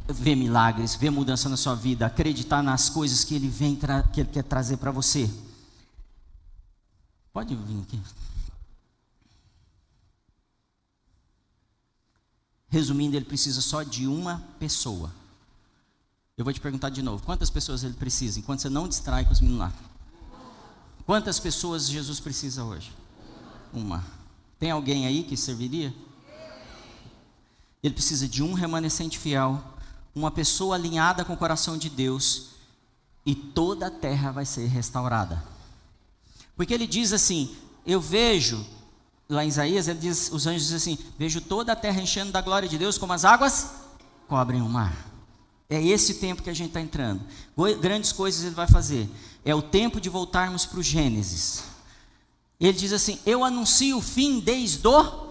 ver 0.08 0.36
milagres, 0.36 0.94
ver 0.94 1.10
mudança 1.10 1.50
na 1.50 1.58
sua 1.58 1.74
vida, 1.74 2.06
acreditar 2.06 2.62
nas 2.62 2.92
coisas 2.92 3.24
que 3.24 3.34
ele 3.34 3.48
vem 3.48 3.76
que 4.14 4.22
ele 4.22 4.30
quer 4.30 4.44
trazer 4.44 4.78
para 4.78 4.92
você. 4.92 5.28
Pode 7.34 7.56
vir 7.56 7.82
aqui. 7.82 8.00
Resumindo, 12.68 13.16
ele 13.16 13.26
precisa 13.26 13.62
só 13.62 13.82
de 13.82 14.06
uma 14.06 14.44
pessoa. 14.60 15.12
Eu 16.38 16.44
vou 16.44 16.54
te 16.54 16.62
perguntar 16.62 16.90
de 16.90 17.02
novo: 17.02 17.24
quantas 17.24 17.50
pessoas 17.50 17.84
ele 17.84 17.96
precisa? 17.96 18.38
Enquanto 18.38 18.62
você 18.62 18.70
não 18.70 18.88
distrai 18.88 19.26
com 19.26 19.32
os 19.32 19.42
meninos 19.42 19.62
lá. 19.62 19.74
Quantas 21.04 21.40
pessoas 21.40 21.90
Jesus 21.90 22.20
precisa 22.20 22.64
hoje? 22.64 22.94
Uma. 23.74 24.06
Tem 24.60 24.70
alguém 24.70 25.08
aí 25.08 25.24
que 25.24 25.36
serviria? 25.36 25.92
Ele 27.82 27.94
precisa 27.94 28.28
de 28.28 28.44
um 28.44 28.54
remanescente 28.54 29.18
fiel, 29.18 29.64
uma 30.14 30.30
pessoa 30.30 30.76
alinhada 30.76 31.26
com 31.26 31.34
o 31.34 31.38
coração 31.38 31.76
de 31.76 31.90
Deus, 31.90 32.50
e 33.26 33.34
toda 33.34 33.88
a 33.88 33.92
terra 33.92 34.32
vai 34.32 34.46
ser 34.46 34.68
restaurada. 34.68 35.44
Porque 36.56 36.74
ele 36.74 36.86
diz 36.86 37.14
assim: 37.14 37.56
Eu 37.84 38.00
vejo, 38.00 38.64
lá 39.28 39.44
em 39.44 39.48
Isaías, 39.48 39.88
ele 39.88 40.00
diz, 40.00 40.30
os 40.32 40.46
anjos 40.46 40.68
dizem 40.68 40.94
assim: 40.94 41.12
Vejo 41.18 41.42
toda 41.42 41.72
a 41.72 41.76
terra 41.76 42.00
enchendo 42.00 42.32
da 42.32 42.42
glória 42.42 42.70
de 42.70 42.78
Deus, 42.78 42.96
como 42.96 43.14
as 43.14 43.26
águas 43.26 43.72
cobrem 44.28 44.62
o 44.62 44.70
mar. 44.70 45.17
É 45.70 45.84
esse 45.84 46.16
tempo 46.16 46.42
que 46.42 46.50
a 46.50 46.54
gente 46.54 46.70
está 46.70 46.80
entrando. 46.80 47.22
Grandes 47.82 48.12
coisas 48.12 48.44
ele 48.44 48.56
vai 48.56 48.68
fazer. 48.68 49.10
É 49.44 49.54
o 49.54 49.62
tempo 49.62 50.00
de 50.00 50.10
voltarmos 50.10 50.66
para 50.66 50.80
o 50.80 50.84
Gênesis. 50.84 51.64
Ele 52.60 52.78
diz 52.78 52.94
assim: 52.94 53.20
Eu 53.26 53.44
anuncio 53.44 53.98
o 53.98 54.02
fim 54.02 54.40
desde 54.40 54.88
o 54.88 55.28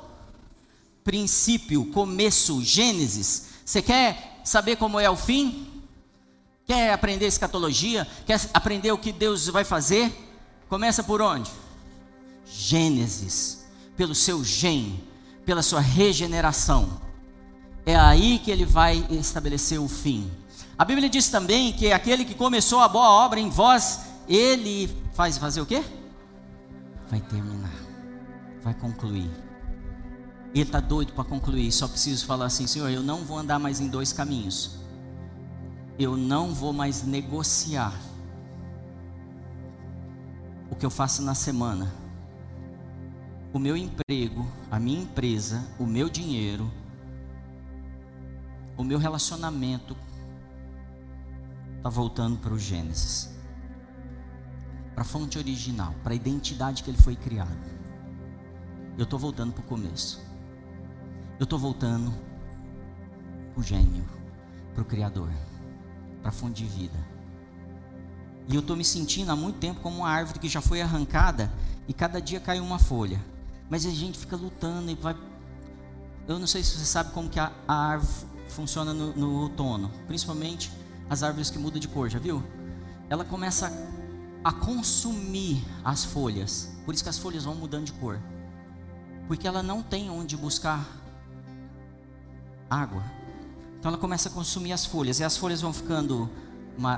princípio, 1.03 1.87
começo, 1.87 2.63
Gênesis. 2.63 3.47
Você 3.65 3.81
quer 3.81 4.41
saber 4.45 4.77
como 4.77 5.01
é 5.01 5.09
o 5.09 5.17
fim? 5.17 5.83
Quer 6.67 6.93
aprender 6.93 7.27
escatologia? 7.27 8.07
Quer 8.27 8.41
aprender 8.53 8.93
o 8.93 8.99
que 8.99 9.13
Deus 9.13 9.47
vai 9.47 9.65
fazer? 9.65 10.13
Começa 10.69 11.03
por 11.03 11.23
onde? 11.23 11.51
Gênesis. 12.45 13.65
Pelo 13.97 14.15
seu 14.15 14.45
gen, 14.45 15.03
pela 15.47 15.63
sua 15.63 15.81
regeneração 15.81 17.06
é 17.87 17.95
aí 17.95 18.41
que 18.41 18.51
ele 18.51 18.65
vai 18.65 19.07
estabelecer 19.11 19.81
o 19.81 19.87
fim. 19.87 20.29
A 20.77 20.85
Bíblia 20.85 21.09
diz 21.09 21.29
também 21.29 21.73
que 21.73 21.93
aquele 21.93 22.25
que 22.25 22.35
começou 22.35 22.81
a 22.81 22.89
boa 22.89 23.09
obra 23.09 23.39
em 23.39 23.49
vós, 23.49 24.01
ele 24.29 24.91
faz 25.13 25.39
fazer 25.39 25.61
o 25.61 25.67
quê? 25.67 25.83
Vai 27.09 27.21
terminar, 27.21 27.73
vai 28.61 28.75
concluir. 28.75 29.31
Ele 30.53 30.65
está 30.65 30.81
doido 30.81 31.13
para 31.13 31.23
concluir, 31.23 31.71
só 31.71 31.87
preciso 31.87 32.27
falar 32.27 32.47
assim: 32.47 32.67
Senhor, 32.67 32.91
eu 32.91 33.03
não 33.05 33.25
vou 33.25 33.39
andar 33.39 33.61
mais 33.61 33.79
em 33.81 33.89
dois 33.89 34.13
caminhos, 34.13 34.79
eu 35.97 36.17
não 36.17 36.53
vou 36.53 36.73
mais 36.73 37.05
negociar 37.05 37.95
o 40.69 40.75
que 40.75 40.85
eu 40.85 40.91
faço 40.91 41.23
na 41.23 41.37
semana, 41.37 41.95
o 43.53 43.61
meu 43.61 43.77
emprego, 43.77 44.45
a 44.71 44.81
minha 44.81 45.03
empresa, 45.03 45.65
o 45.79 45.87
meu 45.87 46.09
dinheiro, 46.11 46.69
o 48.77 48.85
meu 48.85 48.99
relacionamento 48.99 49.97
está 51.77 51.89
voltando 51.89 52.37
para 52.39 52.53
o 52.53 52.59
Gênesis, 52.59 53.31
para 54.93 55.03
a 55.03 55.05
fonte 55.05 55.39
original, 55.39 55.95
para 56.03 56.13
a 56.13 56.17
identidade 56.17 56.83
que 56.83 56.91
ele 56.91 57.01
foi 57.01 57.17
criado. 57.17 57.57
Eu 58.99 59.05
estou 59.05 59.19
voltando 59.19 59.53
para 59.53 59.63
o 59.63 59.67
começo. 59.67 60.21
Eu 61.39 61.45
estou 61.45 61.59
voltando 61.59 62.13
para 63.53 63.61
o 63.61 63.63
gênio, 63.63 64.05
para 64.75 64.83
o 64.83 64.85
Criador, 64.85 65.31
para 66.21 66.31
a 66.31 66.33
fonte 66.33 66.63
de 66.63 66.69
vida. 66.69 66.99
E 68.49 68.55
eu 68.55 68.61
estou 68.61 68.77
me 68.77 68.85
sentindo 68.85 69.31
há 69.31 69.37
muito 69.37 69.59
tempo 69.59 69.81
como 69.81 69.99
uma 69.99 70.09
árvore 70.09 70.39
que 70.39 70.49
já 70.49 70.61
foi 70.61 70.81
arrancada 70.81 71.53
e 71.87 71.93
cada 71.93 72.21
dia 72.21 72.41
cai 72.41 72.59
uma 72.59 72.79
folha. 72.79 73.23
Mas 73.69 73.85
a 73.85 73.91
gente 73.91 74.19
fica 74.19 74.37
lutando 74.37 74.91
e 74.91 74.95
vai. 74.95 75.17
Eu 76.27 76.39
não 76.39 76.47
sei 76.47 76.63
se 76.63 76.79
você 76.79 76.85
sabe 76.85 77.13
como 77.13 77.29
que 77.29 77.39
a, 77.39 77.53
a 77.67 77.75
árvore 77.75 78.36
funciona 78.49 78.93
no, 78.93 79.15
no 79.15 79.43
outono, 79.43 79.91
principalmente 80.07 80.71
as 81.09 81.23
árvores 81.23 81.51
que 81.51 81.59
mudam 81.59 81.81
de 81.81 81.89
cor, 81.89 82.09
já 82.09 82.19
viu? 82.19 82.43
Ela 83.09 83.25
começa 83.25 83.73
a, 84.45 84.49
a 84.49 84.53
consumir 84.53 85.65
as 85.85 86.05
folhas, 86.05 86.73
por 86.85 86.95
isso 86.95 87.03
que 87.03 87.11
as 87.11 87.19
folhas 87.19 87.45
vão 87.45 87.55
mudando 87.55 87.85
de 87.85 87.93
cor, 87.93 88.21
porque 89.29 89.47
ela 89.47 89.63
não 89.63 89.83
tem 89.83 90.11
onde 90.11 90.37
buscar 90.37 90.87
água. 92.69 93.03
Então 93.79 93.91
ela 93.91 93.99
começa 93.99 94.29
a 94.29 94.33
consumir 94.33 94.73
as 94.73 94.85
folhas, 94.85 95.21
e 95.21 95.25
as 95.25 95.37
folhas 95.37 95.61
vão 95.61 95.73
ficando 95.73 96.29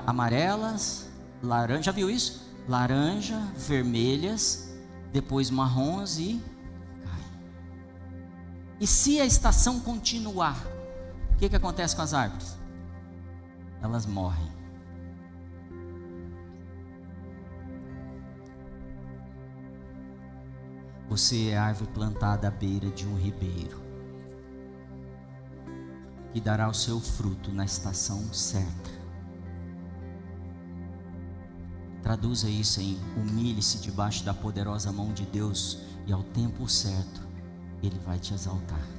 amarelas, 0.05 1.07
laranja, 1.41 1.83
já 1.83 1.91
viu 1.91 2.09
isso? 2.09 2.47
Laranja, 2.67 3.39
vermelhas, 3.55 4.69
depois 5.11 5.49
marrons 5.49 6.19
e 6.19 6.41
cai. 7.03 7.23
E 8.79 8.87
se 8.87 9.19
a 9.19 9.25
estação 9.25 9.79
continuar, 9.79 10.57
que, 11.39 11.47
que 11.47 11.55
acontece 11.55 11.95
com 11.95 12.01
as 12.01 12.13
árvores? 12.13 12.59
Elas 13.81 14.05
morrem. 14.05 14.51
Você 21.07 21.47
é 21.47 21.57
árvore 21.57 21.89
plantada 21.91 22.49
à 22.49 22.51
beira 22.51 22.89
de 22.89 23.07
um 23.07 23.15
ribeiro, 23.15 23.81
que 26.33 26.41
dará 26.41 26.67
o 26.67 26.73
seu 26.73 26.99
fruto 26.99 27.51
na 27.51 27.63
estação 27.63 28.21
certa. 28.33 28.99
Traduza 32.03 32.49
isso 32.49 32.81
em 32.81 32.99
humilhe-se 33.15 33.79
debaixo 33.79 34.23
da 34.23 34.33
poderosa 34.33 34.91
mão 34.91 35.13
de 35.13 35.25
Deus, 35.25 35.81
e 36.05 36.11
ao 36.11 36.21
tempo 36.21 36.67
certo, 36.67 37.27
Ele 37.81 37.97
vai 37.99 38.19
te 38.19 38.33
exaltar. 38.33 38.98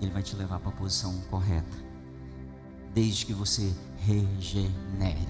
Ele 0.00 0.10
vai 0.10 0.22
te 0.22 0.36
levar 0.36 0.58
para 0.58 0.68
a 0.70 0.72
posição 0.72 1.20
correta, 1.30 1.76
desde 2.92 3.26
que 3.26 3.32
você 3.32 3.74
regenere. 3.98 5.26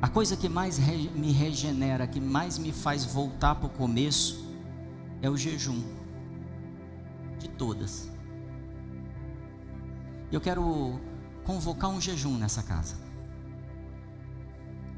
A 0.00 0.08
coisa 0.08 0.36
que 0.36 0.48
mais 0.48 0.78
me 0.78 1.32
regenera, 1.32 2.06
que 2.06 2.20
mais 2.20 2.58
me 2.58 2.70
faz 2.70 3.04
voltar 3.04 3.54
para 3.54 3.66
o 3.66 3.70
começo, 3.70 4.46
é 5.22 5.30
o 5.30 5.36
jejum. 5.36 5.82
De 7.38 7.48
todas. 7.48 8.10
Eu 10.30 10.40
quero 10.40 11.00
convocar 11.44 11.90
um 11.90 12.00
jejum 12.00 12.36
nessa 12.36 12.62
casa. 12.62 12.96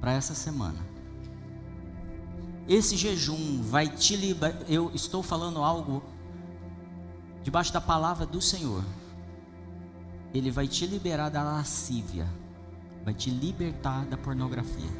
Para 0.00 0.12
essa 0.12 0.34
semana. 0.34 0.78
Esse 2.68 2.96
jejum 2.96 3.62
vai 3.62 3.88
te 3.88 4.16
liberar. 4.16 4.62
Eu 4.68 4.90
estou 4.94 5.22
falando 5.22 5.62
algo 5.62 6.02
debaixo 7.48 7.72
da 7.72 7.80
palavra 7.80 8.26
do 8.26 8.42
Senhor, 8.42 8.84
Ele 10.34 10.50
vai 10.50 10.68
te 10.68 10.86
liberar 10.86 11.30
da 11.30 11.42
lascívia, 11.42 12.28
vai 13.02 13.14
te 13.14 13.30
libertar 13.30 14.04
da 14.04 14.18
pornografia. 14.18 14.90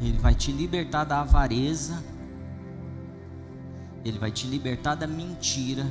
Ele 0.00 0.16
vai 0.16 0.32
te 0.32 0.52
libertar 0.52 1.02
da 1.02 1.22
avareza, 1.22 2.00
Ele 4.04 4.16
vai 4.16 4.30
te 4.30 4.46
libertar 4.46 4.94
da 4.94 5.08
mentira, 5.08 5.84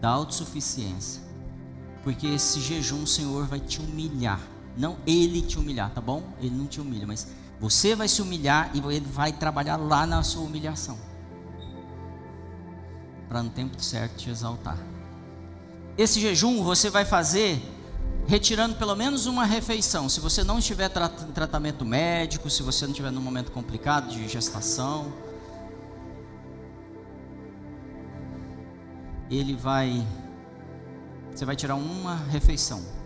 da 0.00 0.08
autossuficiência, 0.08 1.22
porque 2.02 2.28
esse 2.28 2.60
jejum 2.62 3.02
o 3.02 3.06
Senhor 3.06 3.46
vai 3.46 3.60
te 3.60 3.78
humilhar, 3.78 4.40
não 4.74 4.96
Ele 5.06 5.42
te 5.42 5.58
humilhar, 5.58 5.90
tá 5.90 6.00
bom? 6.00 6.22
Ele 6.40 6.56
não 6.56 6.66
te 6.66 6.80
humilha, 6.80 7.06
mas 7.06 7.28
você 7.60 7.94
vai 7.94 8.08
se 8.08 8.22
humilhar 8.22 8.70
e 8.74 8.78
ele 8.78 9.06
vai 9.06 9.32
trabalhar 9.32 9.76
lá 9.76 10.06
na 10.06 10.22
sua 10.22 10.42
humilhação. 10.42 10.98
Para 13.28 13.42
no 13.42 13.50
tempo 13.50 13.80
certo 13.82 14.16
te 14.16 14.30
exaltar. 14.30 14.78
Esse 15.96 16.20
jejum 16.20 16.62
você 16.62 16.88
vai 16.88 17.04
fazer 17.04 17.60
retirando 18.26 18.76
pelo 18.76 18.94
menos 18.94 19.26
uma 19.26 19.44
refeição. 19.44 20.08
Se 20.08 20.20
você 20.20 20.44
não 20.44 20.58
estiver 20.58 20.90
em 20.90 21.32
tratamento 21.32 21.84
médico, 21.84 22.48
se 22.48 22.62
você 22.62 22.84
não 22.84 22.92
estiver 22.92 23.10
num 23.10 23.20
momento 23.20 23.50
complicado 23.50 24.08
de 24.08 24.28
gestação, 24.28 25.12
ele 29.30 29.54
vai 29.56 30.06
você 31.34 31.44
vai 31.44 31.54
tirar 31.54 31.76
uma 31.76 32.16
refeição. 32.16 32.97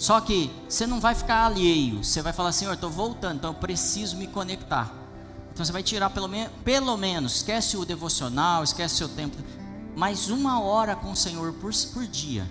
Só 0.00 0.18
que 0.18 0.50
você 0.66 0.86
não 0.86 0.98
vai 0.98 1.14
ficar 1.14 1.44
alheio, 1.44 2.02
você 2.02 2.22
vai 2.22 2.32
falar 2.32 2.54
eu 2.62 2.72
estou 2.72 2.88
voltando, 2.88 3.36
então 3.36 3.50
eu 3.50 3.54
preciso 3.54 4.16
me 4.16 4.26
conectar. 4.26 4.90
Então 5.52 5.62
você 5.62 5.70
vai 5.70 5.82
tirar 5.82 6.08
pelo, 6.08 6.26
me 6.26 6.48
pelo 6.64 6.96
menos, 6.96 7.36
esquece 7.36 7.76
o 7.76 7.84
devocional, 7.84 8.64
esquece 8.64 8.94
o 8.94 8.96
seu 8.96 9.08
tempo, 9.10 9.36
mais 9.94 10.30
uma 10.30 10.58
hora 10.58 10.96
com 10.96 11.10
o 11.10 11.16
Senhor 11.16 11.52
por, 11.52 11.70
por 11.92 12.06
dia. 12.06 12.48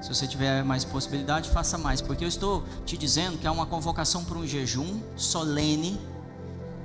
Se 0.00 0.08
você 0.08 0.26
tiver 0.26 0.64
mais 0.64 0.86
possibilidade, 0.86 1.50
faça 1.50 1.76
mais, 1.76 2.00
porque 2.00 2.24
eu 2.24 2.28
estou 2.28 2.64
te 2.86 2.96
dizendo 2.96 3.36
que 3.36 3.46
é 3.46 3.50
uma 3.50 3.66
convocação 3.66 4.24
para 4.24 4.38
um 4.38 4.46
jejum 4.46 4.98
solene, 5.16 6.00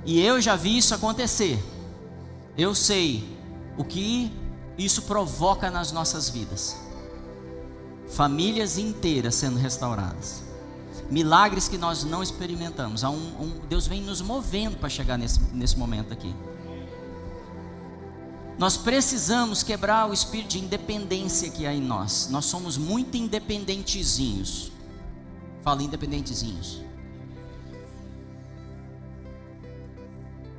e 0.04 0.20
eu 0.20 0.42
já 0.42 0.56
vi 0.56 0.76
isso 0.76 0.94
acontecer. 0.94 1.58
Eu 2.54 2.74
sei 2.74 3.26
o 3.78 3.82
que 3.82 4.30
isso 4.76 5.00
provoca 5.00 5.70
nas 5.70 5.90
nossas 5.90 6.28
vidas. 6.28 6.91
Famílias 8.12 8.76
inteiras 8.76 9.34
sendo 9.34 9.58
restauradas. 9.58 10.42
Milagres 11.10 11.68
que 11.68 11.78
nós 11.78 12.04
não 12.04 12.22
experimentamos. 12.22 13.02
Um, 13.02 13.10
um, 13.10 13.60
Deus 13.68 13.86
vem 13.86 14.02
nos 14.02 14.20
movendo 14.20 14.76
para 14.76 14.88
chegar 14.88 15.16
nesse, 15.16 15.40
nesse 15.52 15.78
momento 15.78 16.12
aqui. 16.12 16.34
Nós 18.58 18.76
precisamos 18.76 19.62
quebrar 19.62 20.08
o 20.08 20.12
espírito 20.12 20.50
de 20.50 20.58
independência 20.58 21.50
que 21.50 21.66
há 21.66 21.74
em 21.74 21.80
nós. 21.80 22.28
Nós 22.30 22.44
somos 22.44 22.76
muito 22.76 23.16
independentezinhos. 23.16 24.70
Fala 25.62 25.82
independentezinhos. 25.82 26.82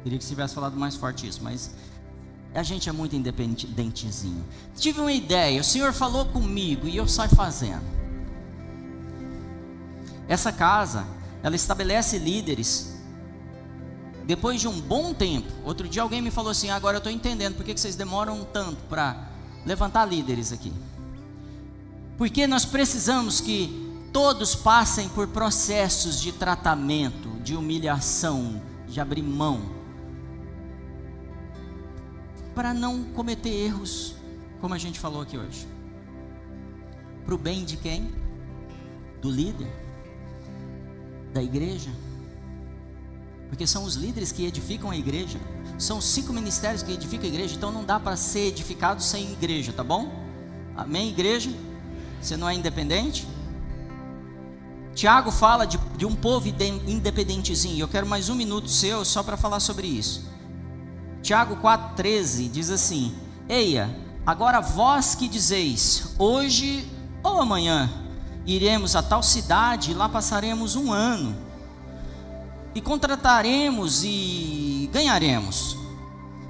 Queria 0.01 0.17
que 0.17 0.23
você 0.23 0.29
tivesse 0.29 0.53
falado 0.53 0.75
mais 0.75 0.95
forte 0.95 1.27
isso, 1.27 1.41
mas 1.43 1.71
a 2.59 2.63
gente 2.63 2.87
é 2.87 2.91
muito 2.91 3.15
independentezinho. 3.15 4.45
Tive 4.75 4.99
uma 4.99 5.11
ideia, 5.11 5.59
o 5.59 5.63
Senhor 5.63 5.91
falou 5.91 6.25
comigo 6.25 6.87
e 6.87 6.95
eu 6.95 7.07
saio 7.07 7.31
fazendo. 7.31 7.83
Essa 10.27 10.51
casa, 10.51 11.05
ela 11.41 11.55
estabelece 11.55 12.17
líderes 12.17 12.93
depois 14.25 14.61
de 14.61 14.67
um 14.67 14.79
bom 14.79 15.13
tempo. 15.13 15.51
Outro 15.65 15.87
dia 15.87 16.01
alguém 16.01 16.21
me 16.21 16.31
falou 16.31 16.51
assim: 16.51 16.69
agora 16.69 16.97
eu 16.97 16.99
estou 16.99 17.11
entendendo 17.11 17.55
por 17.55 17.65
que 17.65 17.75
vocês 17.75 17.95
demoram 17.95 18.45
tanto 18.45 18.77
para 18.83 19.29
levantar 19.65 20.05
líderes 20.05 20.53
aqui. 20.53 20.71
Porque 22.17 22.45
nós 22.45 22.63
precisamos 22.65 23.41
que 23.41 23.81
todos 24.13 24.53
passem 24.53 25.09
por 25.09 25.27
processos 25.27 26.21
de 26.21 26.31
tratamento, 26.31 27.29
de 27.43 27.55
humilhação, 27.55 28.61
de 28.87 29.01
abrir 29.01 29.23
mão 29.23 29.82
para 32.53 32.73
não 32.73 33.03
cometer 33.03 33.49
erros, 33.49 34.15
como 34.61 34.73
a 34.73 34.77
gente 34.77 34.99
falou 34.99 35.21
aqui 35.21 35.37
hoje. 35.37 35.67
Para 37.25 37.35
o 37.35 37.37
bem 37.37 37.63
de 37.63 37.77
quem? 37.77 38.13
Do 39.21 39.29
líder? 39.29 39.71
Da 41.33 41.41
igreja? 41.41 41.89
Porque 43.49 43.65
são 43.65 43.83
os 43.83 43.95
líderes 43.95 44.31
que 44.31 44.45
edificam 44.45 44.89
a 44.89 44.97
igreja. 44.97 45.39
São 45.77 46.01
cinco 46.01 46.33
ministérios 46.33 46.83
que 46.83 46.91
edificam 46.91 47.25
a 47.25 47.29
igreja, 47.29 47.55
então 47.55 47.71
não 47.71 47.83
dá 47.83 47.99
para 47.99 48.15
ser 48.15 48.47
edificado 48.47 49.01
sem 49.01 49.31
igreja, 49.31 49.73
tá 49.73 49.83
bom? 49.83 50.11
Amém, 50.75 51.09
igreja? 51.09 51.51
Você 52.21 52.37
não 52.37 52.49
é 52.49 52.55
independente? 52.55 53.27
Tiago 54.93 55.31
fala 55.31 55.65
de, 55.65 55.77
de 55.97 56.05
um 56.05 56.15
povo 56.15 56.47
independentezinho. 56.47 57.79
Eu 57.79 57.87
quero 57.87 58.05
mais 58.05 58.29
um 58.29 58.35
minuto 58.35 58.69
seu 58.69 59.03
só 59.03 59.23
para 59.23 59.35
falar 59.35 59.59
sobre 59.59 59.87
isso. 59.87 60.23
Tiago 61.23 61.55
4,13 61.55 62.51
diz 62.51 62.69
assim: 62.69 63.15
Eia, 63.47 63.89
agora 64.25 64.59
vós 64.59 65.15
que 65.15 65.29
dizeis, 65.29 66.13
hoje 66.19 66.85
ou 67.23 67.39
amanhã 67.39 67.89
iremos 68.45 68.93
a 68.93 69.01
tal 69.01 69.23
cidade 69.23 69.91
e 69.91 69.93
lá 69.93 70.09
passaremos 70.09 70.75
um 70.75 70.91
ano, 70.91 71.33
e 72.75 72.81
contrataremos 72.81 74.03
e 74.03 74.89
ganharemos. 74.91 75.77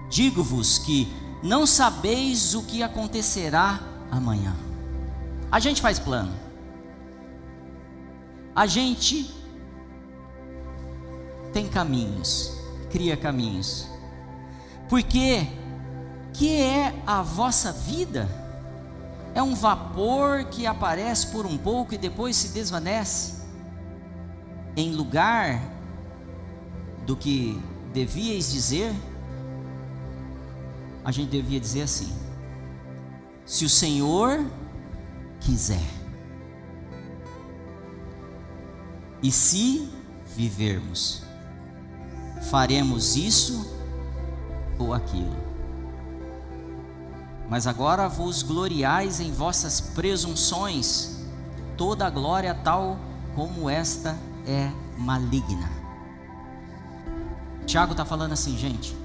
Digo-vos 0.09 0.80
que 0.80 1.07
não 1.43 1.67
sabeis 1.67 2.55
o 2.55 2.63
que 2.63 2.82
acontecerá 2.82 3.80
amanhã. 4.09 4.55
A 5.51 5.59
gente 5.59 5.84
faz 5.84 5.99
plano, 5.99 6.34
a 8.55 8.65
gente 8.65 9.32
tem 11.53 11.67
caminhos, 11.67 12.57
cria 12.89 13.15
caminhos. 13.15 13.93
Porque 14.94 15.48
que 16.34 16.62
é 16.62 17.02
a 17.08 17.24
vossa 17.24 17.72
vida? 17.72 18.30
É 19.34 19.41
um 19.41 19.56
vapor 19.56 20.46
que 20.46 20.68
aparece 20.68 21.26
por 21.32 21.48
um 21.48 21.58
pouco 21.58 21.96
e 21.96 21.98
depois 21.98 22.36
se 22.36 22.50
desvanece. 22.50 23.41
Em 24.78 24.94
lugar 24.94 25.60
do 27.08 27.18
que 27.18 27.60
devíeis 27.91 28.52
dizer, 28.52 28.94
a 31.04 31.12
gente 31.12 31.32
devia 31.32 31.60
dizer 31.60 31.82
assim: 31.82 32.14
se 33.48 33.66
o 33.66 33.70
Senhor 33.72 34.46
quiser, 35.39 35.89
e 39.24 39.32
se 39.32 39.89
vivermos, 40.36 41.24
faremos 42.52 43.16
isso 43.16 43.72
ou. 44.89 45.53
Mas 47.49 47.67
agora 47.67 48.07
vos 48.07 48.41
gloriais 48.41 49.19
em 49.19 49.31
vossas 49.31 49.79
presunções, 49.79 51.19
toda 51.77 52.07
a 52.07 52.09
glória 52.09 52.53
tal 52.53 52.97
como 53.36 53.69
esta 53.69 54.17
é 54.45 54.71
maligna. 54.97 55.69
Tiago 57.65 57.91
está 57.91 58.05
falando 58.05 58.31
assim, 58.31 58.57
gente. 58.57 58.95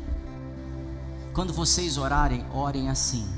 Quando 1.35 1.53
vocês 1.53 1.99
orarem, 1.99 2.45
orem 2.53 2.89
assim: 2.89 3.29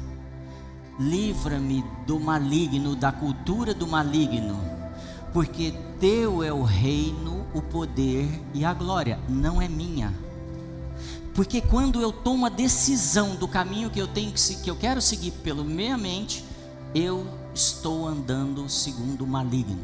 livra-me 0.98 1.84
do 2.06 2.18
maligno, 2.20 2.94
da 2.94 3.12
cultura 3.12 3.74
do 3.74 3.86
maligno, 3.86 4.58
porque 5.32 5.74
teu 5.98 6.42
é 6.42 6.52
o 6.52 6.62
reino, 6.62 7.46
o 7.52 7.60
poder 7.60 8.28
e 8.54 8.64
a 8.64 8.72
glória, 8.72 9.18
não 9.28 9.60
é 9.60 9.68
minha 9.68 10.29
porque 11.34 11.60
quando 11.60 12.00
eu 12.00 12.12
tomo 12.12 12.46
a 12.46 12.48
decisão 12.48 13.36
do 13.36 13.46
caminho 13.46 13.90
que 13.90 14.00
eu 14.00 14.08
tenho 14.08 14.32
que, 14.32 14.54
que 14.56 14.70
eu 14.70 14.76
quero 14.76 15.00
seguir 15.00 15.30
pela 15.30 15.62
minha 15.62 15.96
mente, 15.96 16.44
eu 16.94 17.26
estou 17.54 18.06
andando 18.06 18.68
segundo 18.68 19.24
o 19.24 19.26
maligno. 19.26 19.80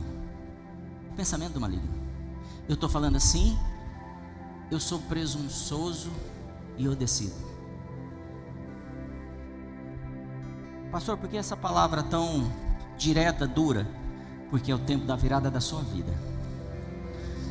Pensamento 1.17 1.53
do 1.53 1.61
maligno. 1.61 1.89
Eu 2.69 2.75
estou 2.75 2.89
falando 2.89 3.17
assim, 3.17 3.57
eu 4.71 4.81
sou 4.81 4.99
presunçoso 4.99 6.11
e 6.77 6.85
eu 6.85 6.97
decido. 6.97 7.35
Pastor, 10.91 11.17
por 11.17 11.29
que 11.29 11.37
essa 11.37 11.57
palavra 11.57 12.03
tão 12.03 12.51
direta, 12.99 13.47
dura? 13.47 13.87
Porque 14.51 14.71
é 14.71 14.75
o 14.75 14.79
tempo 14.79 15.05
da 15.05 15.15
virada 15.15 15.51
da 15.51 15.61
sua 15.61 15.83
vida. 15.83 16.13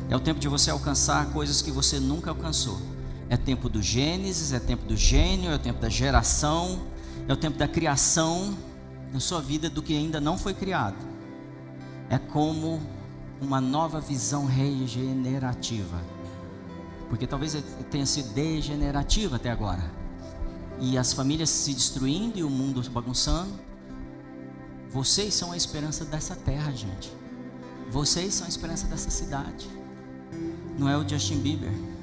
É 0.08 0.16
o 0.16 0.20
tempo 0.20 0.38
de 0.38 0.48
você 0.48 0.70
alcançar 0.70 1.32
coisas 1.32 1.62
que 1.62 1.70
você 1.70 1.98
nunca 1.98 2.30
alcançou. 2.30 2.78
É 3.28 3.36
tempo 3.36 3.68
do 3.68 3.82
Gênesis, 3.82 4.52
é 4.52 4.60
tempo 4.60 4.84
do 4.84 4.96
gênio, 4.96 5.50
é 5.50 5.54
o 5.54 5.58
tempo 5.58 5.80
da 5.80 5.88
geração, 5.88 6.80
é 7.26 7.32
o 7.32 7.36
tempo 7.36 7.58
da 7.58 7.66
criação 7.66 8.56
na 9.12 9.18
sua 9.18 9.40
vida 9.40 9.68
do 9.68 9.82
que 9.82 9.96
ainda 9.96 10.20
não 10.20 10.38
foi 10.38 10.54
criado. 10.54 10.96
É 12.08 12.18
como 12.18 12.80
uma 13.40 13.60
nova 13.60 14.00
visão 14.00 14.46
regenerativa. 14.46 16.00
Porque 17.08 17.26
talvez 17.26 17.56
tenha 17.90 18.06
sido 18.06 18.32
degenerativa 18.32 19.36
até 19.36 19.50
agora. 19.50 19.90
E 20.80 20.98
as 20.98 21.12
famílias 21.12 21.50
se 21.50 21.72
destruindo 21.72 22.38
e 22.38 22.44
o 22.44 22.50
mundo 22.50 22.82
se 22.82 22.90
bagunçando. 22.90 23.52
Vocês 24.90 25.34
são 25.34 25.52
a 25.52 25.56
esperança 25.56 26.04
dessa 26.04 26.36
terra, 26.36 26.72
gente. 26.72 27.12
Vocês 27.90 28.34
são 28.34 28.46
a 28.46 28.48
esperança 28.48 28.86
dessa 28.86 29.10
cidade. 29.10 29.68
Não 30.78 30.88
é 30.88 30.96
o 30.96 31.08
Justin 31.08 31.38
Bieber. 31.38 31.95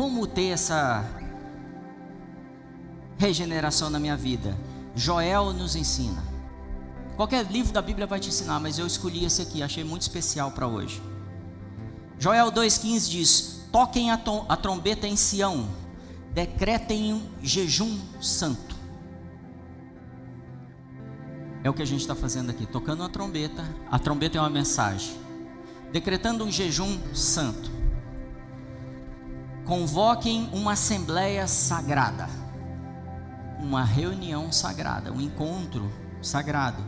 Como 0.00 0.26
ter 0.26 0.46
essa 0.46 1.04
regeneração 3.18 3.90
na 3.90 4.00
minha 4.00 4.16
vida? 4.16 4.56
Joel 4.96 5.52
nos 5.52 5.76
ensina. 5.76 6.24
Qualquer 7.16 7.44
livro 7.44 7.70
da 7.70 7.82
Bíblia 7.82 8.06
vai 8.06 8.18
te 8.18 8.30
ensinar, 8.30 8.58
mas 8.60 8.78
eu 8.78 8.86
escolhi 8.86 9.26
esse 9.26 9.42
aqui, 9.42 9.62
achei 9.62 9.84
muito 9.84 10.00
especial 10.00 10.52
para 10.52 10.66
hoje. 10.66 11.02
Joel 12.18 12.50
2,15 12.50 13.10
diz: 13.10 13.60
Toquem 13.70 14.10
a, 14.10 14.18
a 14.48 14.56
trombeta 14.56 15.06
em 15.06 15.16
Sião, 15.16 15.68
decretem 16.32 17.12
um 17.12 17.22
jejum 17.42 18.00
santo. 18.22 18.74
É 21.62 21.68
o 21.68 21.74
que 21.74 21.82
a 21.82 21.86
gente 21.86 22.00
está 22.00 22.14
fazendo 22.14 22.48
aqui, 22.48 22.64
tocando 22.64 23.00
uma 23.00 23.10
trombeta. 23.10 23.62
A 23.90 23.98
trombeta 23.98 24.38
é 24.38 24.40
uma 24.40 24.48
mensagem. 24.48 25.14
Decretando 25.92 26.42
um 26.42 26.50
jejum 26.50 26.98
santo. 27.12 27.79
Convoquem 29.70 30.50
uma 30.52 30.72
assembleia 30.72 31.46
sagrada. 31.46 32.28
Uma 33.60 33.84
reunião 33.84 34.50
sagrada, 34.50 35.12
um 35.12 35.20
encontro 35.20 35.88
sagrado. 36.20 36.84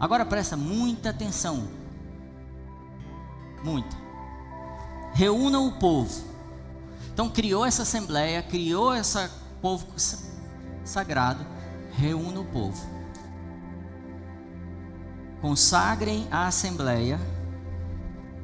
Agora 0.00 0.26
presta 0.26 0.56
muita 0.56 1.10
atenção. 1.10 1.68
Muita. 3.62 3.96
Reúna 5.12 5.60
o 5.60 5.78
povo. 5.78 6.24
Então 7.12 7.30
criou 7.30 7.64
essa 7.64 7.82
assembleia, 7.82 8.42
criou 8.42 8.92
esse 8.92 9.30
povo 9.62 9.86
sagrado. 10.82 11.46
Reúna 11.92 12.40
o 12.40 12.44
povo 12.46 12.98
consagrem 15.40 16.26
a 16.32 16.48
assembleia, 16.48 17.16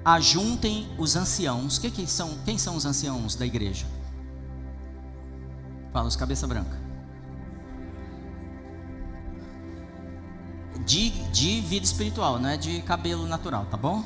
ajuntem 0.04 0.88
os 0.98 1.16
anciãos. 1.16 1.78
Que 1.78 1.90
que 1.90 2.06
são, 2.06 2.36
quem 2.44 2.58
são 2.58 2.76
os 2.76 2.84
anciãos 2.84 3.34
da 3.34 3.46
igreja? 3.46 3.86
Fala 5.92 6.08
os 6.08 6.16
cabeça 6.16 6.46
branca. 6.46 6.82
De, 10.84 11.10
de 11.30 11.60
vida 11.60 11.86
espiritual, 11.86 12.38
não 12.38 12.50
é 12.50 12.56
de 12.56 12.82
cabelo 12.82 13.26
natural, 13.26 13.66
tá 13.66 13.76
bom? 13.76 14.04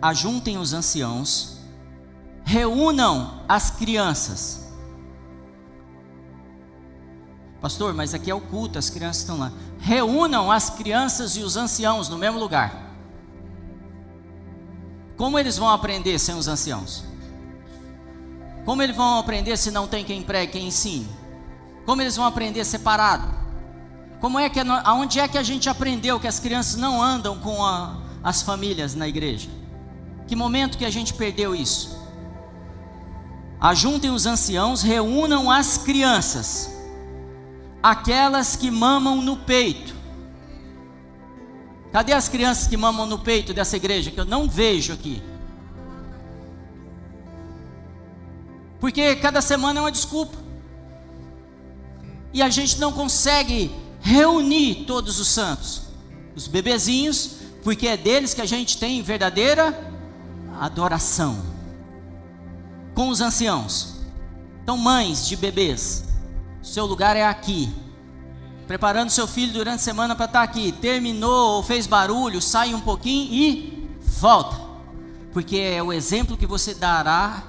Ajuntem 0.00 0.56
os 0.56 0.72
anciãos, 0.72 1.58
reúnam 2.44 3.42
as 3.48 3.70
crianças 3.72 4.68
Pastor, 7.60 7.92
mas 7.92 8.14
aqui 8.14 8.30
é 8.30 8.34
o 8.34 8.40
culto, 8.40 8.78
as 8.78 8.88
crianças 8.88 9.22
estão 9.22 9.38
lá. 9.38 9.52
Reúnam 9.80 10.50
as 10.50 10.70
crianças 10.70 11.36
e 11.36 11.40
os 11.40 11.56
anciãos 11.56 12.08
no 12.08 12.16
mesmo 12.16 12.38
lugar. 12.38 12.87
Como 15.18 15.38
eles 15.38 15.58
vão 15.58 15.68
aprender 15.68 16.18
sem 16.18 16.34
os 16.34 16.48
anciãos? 16.48 17.04
Como 18.64 18.82
eles 18.82 18.96
vão 18.96 19.18
aprender 19.18 19.58
se 19.58 19.70
não 19.70 19.86
tem 19.86 20.02
quem 20.02 20.22
pregue, 20.22 20.52
quem 20.52 20.68
ensine? 20.68 21.08
Como 21.84 22.00
eles 22.00 22.16
vão 22.16 22.24
aprender 22.24 22.64
separado? 22.64 23.28
Como 24.20 24.38
é 24.38 24.48
que 24.48 24.60
aonde 24.60 25.20
é 25.20 25.28
que 25.28 25.36
a 25.36 25.42
gente 25.42 25.68
aprendeu 25.68 26.18
que 26.18 26.26
as 26.26 26.40
crianças 26.40 26.80
não 26.80 27.02
andam 27.02 27.38
com 27.38 27.62
a, 27.62 27.98
as 28.24 28.40
famílias 28.40 28.94
na 28.94 29.06
igreja? 29.06 29.50
Que 30.26 30.34
momento 30.34 30.78
que 30.78 30.84
a 30.86 30.90
gente 30.90 31.12
perdeu 31.12 31.54
isso? 31.54 31.98
Ajuntem 33.60 34.10
os 34.10 34.24
anciãos, 34.24 34.80
reúnam 34.80 35.50
as 35.50 35.76
crianças 35.76 36.78
aquelas 37.82 38.56
que 38.56 38.70
mamam 38.70 39.22
no 39.22 39.36
peito. 39.36 39.94
Cadê 41.92 42.12
as 42.12 42.28
crianças 42.28 42.66
que 42.66 42.76
mamam 42.76 43.06
no 43.06 43.18
peito 43.18 43.54
dessa 43.54 43.76
igreja 43.76 44.10
que 44.10 44.20
eu 44.20 44.24
não 44.24 44.48
vejo 44.48 44.92
aqui? 44.92 45.22
Porque 48.80 49.16
cada 49.16 49.40
semana 49.40 49.80
é 49.80 49.82
uma 49.82 49.92
desculpa. 49.92 50.36
E 52.32 52.42
a 52.42 52.50
gente 52.50 52.78
não 52.78 52.92
consegue 52.92 53.70
reunir 54.00 54.84
todos 54.86 55.18
os 55.18 55.28
santos, 55.28 55.82
os 56.36 56.46
bebezinhos, 56.46 57.38
porque 57.64 57.88
é 57.88 57.96
deles 57.96 58.34
que 58.34 58.40
a 58.40 58.46
gente 58.46 58.78
tem 58.78 59.02
verdadeira 59.02 59.76
adoração. 60.60 61.42
Com 62.94 63.08
os 63.08 63.20
anciãos. 63.20 63.94
Então, 64.62 64.76
mães 64.76 65.26
de 65.26 65.36
bebês, 65.36 66.04
seu 66.62 66.84
lugar 66.84 67.16
é 67.16 67.24
aqui. 67.24 67.72
Preparando 68.68 69.10
seu 69.10 69.26
filho 69.26 69.52
durante 69.52 69.80
a 69.80 69.82
semana 69.82 70.14
para 70.14 70.26
estar 70.26 70.38
tá 70.38 70.44
aqui. 70.44 70.70
Terminou 70.70 71.56
ou 71.56 71.62
fez 71.64 71.88
barulho, 71.88 72.40
sai 72.40 72.72
um 72.72 72.80
pouquinho 72.80 73.32
e 73.32 73.88
volta. 74.00 74.56
Porque 75.32 75.56
é 75.56 75.82
o 75.82 75.92
exemplo 75.92 76.36
que 76.36 76.46
você 76.46 76.72
dará, 76.72 77.42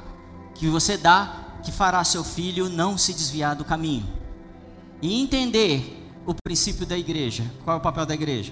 que 0.56 0.68
você 0.68 0.98
dá, 0.98 1.32
que 1.64 1.72
fará 1.72 2.04
seu 2.04 2.24
filho 2.24 2.68
não 2.68 2.98
se 2.98 3.14
desviar 3.14 3.56
do 3.56 3.64
caminho. 3.64 4.08
E 5.00 5.22
entender 5.22 6.10
o 6.26 6.34
princípio 6.34 6.88
da 6.88 6.98
igreja. 6.98 7.44
Qual 7.64 7.78
é 7.78 7.80
o 7.80 7.84
papel 7.84 8.08
da 8.08 8.16
igreja? 8.16 8.52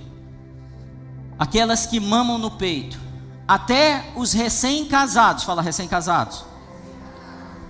Aquelas 1.39 1.87
que 1.87 1.99
mamam 1.99 2.37
no 2.37 2.51
peito, 2.51 2.99
até 3.47 4.11
os 4.15 4.33
recém-casados, 4.33 5.43
fala 5.43 5.63
recém-casados 5.63 6.45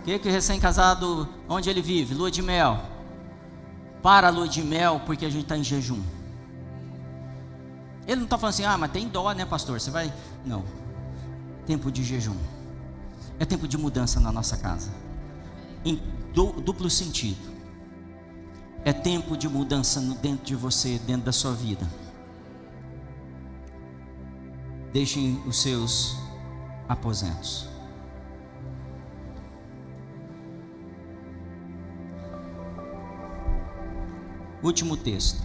que 0.08 0.20
que 0.20 0.30
recém-casado, 0.30 1.28
onde 1.50 1.70
ele 1.70 1.82
vive? 1.82 2.16
Lua 2.16 2.32
de 2.32 2.42
mel. 2.42 2.80
Para 4.08 4.30
a 4.30 4.32
lua 4.32 4.48
de 4.48 4.64
mel, 4.64 5.02
porque 5.06 5.26
a 5.26 5.30
gente 5.30 5.44
está 5.44 5.58
em 5.58 5.64
jejum. 5.66 6.02
Ele 8.08 8.16
não 8.16 8.24
está 8.24 8.38
falando 8.38 8.54
assim, 8.54 8.64
ah, 8.64 8.78
mas 8.78 8.90
tem 8.90 9.06
dó, 9.06 9.30
né, 9.34 9.46
pastor? 9.46 9.82
Você 9.82 9.92
vai. 9.92 10.14
Não. 10.46 10.64
Tempo 11.66 11.92
de 11.92 12.06
jejum. 12.06 12.38
É 13.38 13.44
tempo 13.44 13.68
de 13.68 13.78
mudança 13.78 14.22
na 14.22 14.32
nossa 14.32 14.56
casa. 14.56 14.92
Em 15.84 16.02
duplo 16.34 16.90
sentido. 16.90 17.52
É 18.86 18.94
tempo 18.94 19.36
de 19.36 19.50
mudança 19.50 20.00
dentro 20.00 20.46
de 20.46 20.56
você, 20.56 20.98
dentro 21.00 21.24
da 21.24 21.34
sua 21.34 21.52
vida. 21.52 21.86
Deixem 24.94 25.44
os 25.46 25.62
seus 25.62 26.16
aposentos. 26.88 27.68
Último 34.64 34.98
texto. 34.98 35.42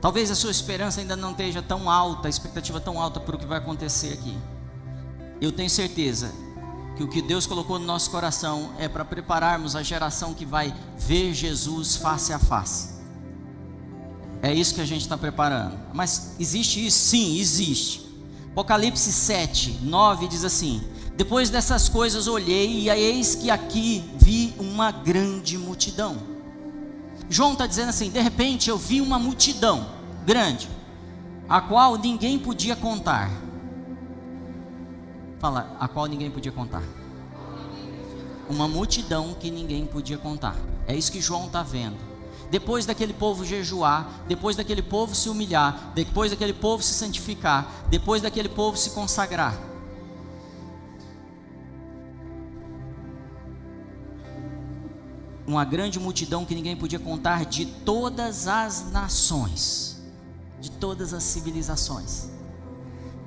Talvez 0.00 0.30
a 0.30 0.34
sua 0.34 0.50
esperança 0.50 1.00
ainda 1.00 1.16
não 1.16 1.32
esteja 1.32 1.62
tão 1.62 1.90
alta, 1.90 2.28
a 2.28 2.30
expectativa 2.30 2.80
tão 2.80 3.00
alta 3.00 3.18
para 3.18 3.34
o 3.34 3.38
que 3.38 3.46
vai 3.46 3.58
acontecer 3.58 4.12
aqui. 4.12 4.36
Eu 5.40 5.50
tenho 5.50 5.70
certeza 5.70 6.32
que 6.96 7.02
o 7.02 7.08
que 7.08 7.20
Deus 7.20 7.46
colocou 7.46 7.78
no 7.78 7.84
nosso 7.84 8.10
coração 8.10 8.72
é 8.78 8.88
para 8.88 9.04
prepararmos 9.04 9.76
a 9.76 9.82
geração 9.82 10.32
que 10.32 10.46
vai 10.46 10.74
ver 10.96 11.34
Jesus 11.34 11.96
face 11.96 12.32
a 12.32 12.38
face. 12.38 12.96
É 14.42 14.52
isso 14.52 14.74
que 14.74 14.80
a 14.80 14.86
gente 14.86 15.02
está 15.02 15.16
preparando. 15.16 15.76
Mas 15.92 16.36
existe 16.38 16.86
isso? 16.86 16.98
Sim, 16.98 17.38
existe. 17.38 18.06
Apocalipse 18.52 19.12
7, 19.12 19.80
9 19.82 20.28
diz 20.28 20.44
assim: 20.44 20.82
depois 21.16 21.48
dessas 21.48 21.88
coisas 21.88 22.26
olhei 22.26 22.68
e 22.80 22.90
eis 22.90 23.34
que 23.34 23.50
aqui 23.50 24.04
vi 24.18 24.54
uma 24.58 24.90
grande 24.90 25.56
multidão. 25.56 26.18
João 27.30 27.52
está 27.52 27.66
dizendo 27.66 27.88
assim: 27.88 28.10
de 28.10 28.20
repente 28.20 28.68
eu 28.68 28.76
vi 28.76 29.00
uma 29.00 29.18
multidão 29.18 29.88
grande, 30.26 30.68
a 31.48 31.60
qual 31.60 31.96
ninguém 31.96 32.38
podia 32.38 32.76
contar. 32.76 33.30
Fala, 35.38 35.74
a 35.80 35.88
qual 35.88 36.06
ninguém 36.06 36.30
podia 36.30 36.52
contar. 36.52 36.82
Uma 38.48 38.68
multidão 38.68 39.34
que 39.34 39.50
ninguém 39.50 39.86
podia 39.86 40.18
contar. 40.18 40.56
É 40.86 40.94
isso 40.94 41.10
que 41.10 41.20
João 41.20 41.46
está 41.46 41.62
vendo. 41.62 41.96
Depois 42.50 42.86
daquele 42.86 43.12
povo 43.12 43.44
jejuar, 43.44 44.08
depois 44.28 44.54
daquele 44.54 44.82
povo 44.82 45.14
se 45.14 45.28
humilhar, 45.28 45.92
depois 45.94 46.30
daquele 46.30 46.52
povo 46.52 46.82
se 46.82 46.94
santificar, 46.94 47.86
depois 47.88 48.22
daquele 48.22 48.48
povo 48.48 48.76
se 48.76 48.90
consagrar 48.90 49.75
uma 55.46 55.64
grande 55.64 55.98
multidão 55.98 56.44
que 56.44 56.54
ninguém 56.54 56.76
podia 56.76 56.98
contar 56.98 57.44
de 57.44 57.66
todas 57.66 58.48
as 58.48 58.90
nações, 58.90 60.02
de 60.60 60.70
todas 60.70 61.14
as 61.14 61.22
civilizações, 61.22 62.28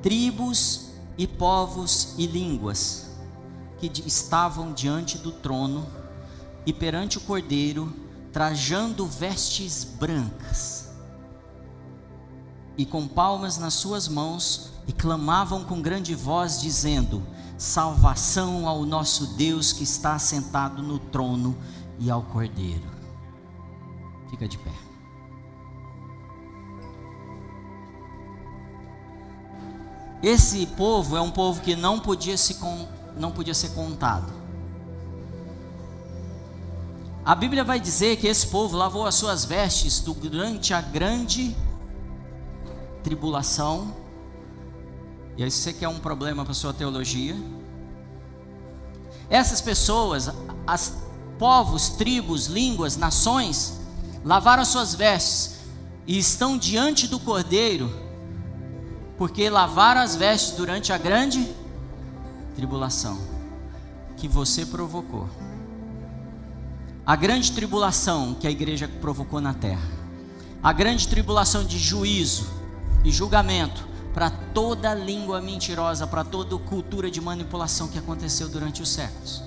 tribos 0.01 0.89
e 1.17 1.26
povos 1.26 2.15
e 2.17 2.26
línguas 2.26 3.09
que 3.78 3.91
estavam 4.05 4.74
diante 4.74 5.17
do 5.17 5.32
trono 5.32 5.88
e 6.65 6.74
perante 6.74 7.17
o 7.17 7.22
cordeiro, 7.22 7.93
trajando 8.32 9.05
vestes 9.05 9.84
brancas 9.84 10.89
e 12.80 12.86
com 12.86 13.05
palmas 13.05 13.57
nas 13.57 13.74
suas 13.74 14.07
mãos, 14.07 14.70
e 14.88 14.93
clamavam 14.93 15.65
com 15.65 15.82
grande 15.82 16.15
voz, 16.15 16.61
dizendo: 16.61 17.22
Salvação 17.57 18.70
ao 18.70 18.86
nosso 18.86 19.36
Deus 19.36 19.74
que 19.74 19.84
está 19.84 20.17
sentado 20.17 20.82
no 20.82 20.97
trono 20.97 21.57
e 22.00 22.10
ao 22.10 22.24
Cordeiro. 22.24 22.89
Fica 24.30 24.47
de 24.47 24.58
pé. 24.58 24.72
Esse 30.22 30.66
povo 30.66 31.16
é 31.16 31.22
um 31.22 31.32
povo 31.32 31.62
que 31.62 31.76
não 31.76 32.00
podia, 32.00 32.38
se, 32.38 32.58
não 33.16 33.32
podia 33.32 33.54
ser 33.54 33.70
contado. 33.70 34.32
A 37.26 37.36
Bíblia 37.36 37.64
vai 37.64 37.80
dizer 37.80 38.18
que 38.18 38.28
esse 38.28 38.47
povo 38.47 38.76
lavou 38.76 39.06
as 39.06 39.16
suas 39.16 39.45
vestes 39.45 40.02
durante 40.02 40.74
a 40.74 40.82
grande 40.82 41.56
tribulação. 43.04 43.93
E 45.38 45.43
aí, 45.43 45.50
você 45.50 45.72
quer 45.72 45.88
um 45.88 46.00
problema 46.00 46.43
para 46.43 46.54
sua 46.54 46.74
teologia, 46.74 47.36
essas 49.30 49.62
pessoas, 49.62 50.30
as 50.68 51.09
povos, 51.40 51.90
tribos, 51.90 52.48
línguas, 52.48 52.98
nações, 52.98 53.80
lavaram 54.24 54.66
suas 54.66 54.94
vestes 54.94 55.60
e 56.06 56.18
estão 56.18 56.58
diante 56.58 57.08
do 57.08 57.18
Cordeiro, 57.20 57.90
porque 59.18 59.50
lavaram 59.50 60.02
as 60.02 60.16
vestes 60.16 60.58
durante 60.58 60.92
a 60.92 60.98
grande 60.98 61.56
tribulação 62.56 63.18
que 64.18 64.28
você 64.28 64.66
provocou. 64.66 65.30
A 67.06 67.16
grande 67.16 67.54
tribulação 67.54 68.36
que 68.36 68.46
a 68.46 68.52
igreja 68.52 68.88
provocou 69.00 69.40
na 69.40 69.54
terra. 69.54 69.90
A 70.62 70.74
grande 70.74 71.08
tribulação 71.08 71.64
de 71.64 71.80
juízo 71.80 72.48
e 73.04 73.12
julgamento 73.12 73.88
para 74.14 74.30
toda 74.30 74.94
língua 74.94 75.42
mentirosa, 75.42 76.06
para 76.06 76.24
toda 76.24 76.58
cultura 76.58 77.10
de 77.10 77.22
manipulação 77.22 77.88
que 77.88 77.98
aconteceu 77.98 78.50
durante 78.50 78.82
os 78.82 78.90
séculos. 78.90 79.42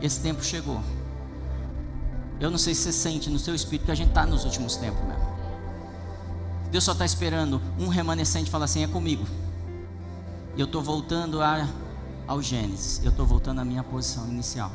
Esse 0.00 0.20
tempo 0.20 0.44
chegou. 0.44 0.80
Eu 2.38 2.50
não 2.50 2.58
sei 2.58 2.74
se 2.74 2.82
você 2.82 2.92
sente 2.92 3.30
no 3.30 3.38
seu 3.38 3.54
espírito 3.54 3.86
que 3.86 3.92
a 3.92 3.94
gente 3.94 4.08
está 4.08 4.26
nos 4.26 4.44
últimos 4.44 4.76
tempos 4.76 5.02
mesmo. 5.06 5.36
Deus 6.70 6.84
só 6.84 6.92
está 6.92 7.04
esperando 7.04 7.60
um 7.78 7.88
remanescente 7.88 8.50
falar 8.50 8.66
assim: 8.66 8.82
é 8.82 8.86
comigo. 8.86 9.26
Eu 10.56 10.66
estou 10.66 10.82
voltando 10.82 11.40
a, 11.40 11.66
ao 12.26 12.42
Gênesis. 12.42 13.00
Eu 13.02 13.10
estou 13.10 13.26
voltando 13.26 13.60
à 13.60 13.64
minha 13.64 13.82
posição 13.82 14.26
inicial. 14.28 14.70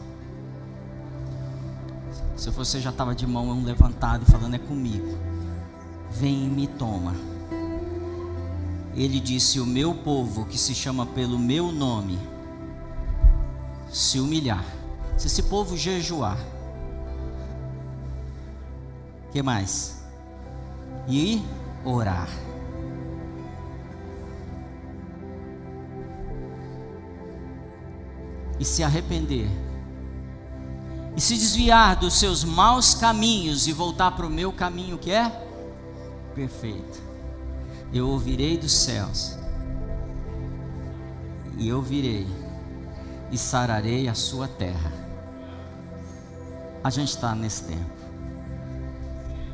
Se 2.35 2.49
você 2.49 2.79
já 2.81 2.89
estava 2.89 3.13
de 3.13 3.27
mão 3.27 3.63
levantada 3.63 4.23
e 4.27 4.31
falando: 4.31 4.55
é 4.55 4.59
comigo. 4.59 5.17
Vem 6.09 6.45
e 6.45 6.49
me 6.49 6.65
toma. 6.65 7.13
Ele 8.95 9.19
disse: 9.19 9.59
O 9.59 9.65
meu 9.65 9.93
povo 9.93 10.45
que 10.45 10.57
se 10.57 10.73
chama 10.73 11.05
pelo 11.05 11.37
meu 11.37 11.71
nome 11.71 12.17
se 13.91 14.19
humilhar. 14.19 14.65
Se 15.17 15.27
esse 15.27 15.43
povo 15.43 15.77
jejuar 15.77 16.37
que 19.31 19.41
mais? 19.41 20.03
E 21.07 21.43
orar. 21.85 22.29
E 28.59 28.65
se 28.65 28.83
arrepender. 28.83 29.49
E 31.15 31.21
se 31.21 31.35
desviar 31.35 31.95
dos 31.95 32.13
seus 32.13 32.43
maus 32.43 32.93
caminhos 32.93 33.67
e 33.67 33.73
voltar 33.73 34.11
para 34.11 34.25
o 34.25 34.29
meu 34.29 34.51
caminho 34.51 34.97
que 34.97 35.11
é 35.11 35.29
perfeito. 36.35 37.01
Eu 37.93 38.07
ouvirei 38.09 38.57
dos 38.57 38.71
céus. 38.71 39.37
E 41.57 41.67
eu 41.67 41.81
virei 41.81 42.27
e 43.31 43.37
sararei 43.37 44.07
a 44.07 44.13
sua 44.13 44.47
terra. 44.47 44.91
A 46.83 46.89
gente 46.89 47.09
está 47.09 47.35
nesse 47.35 47.63
tempo. 47.63 48.00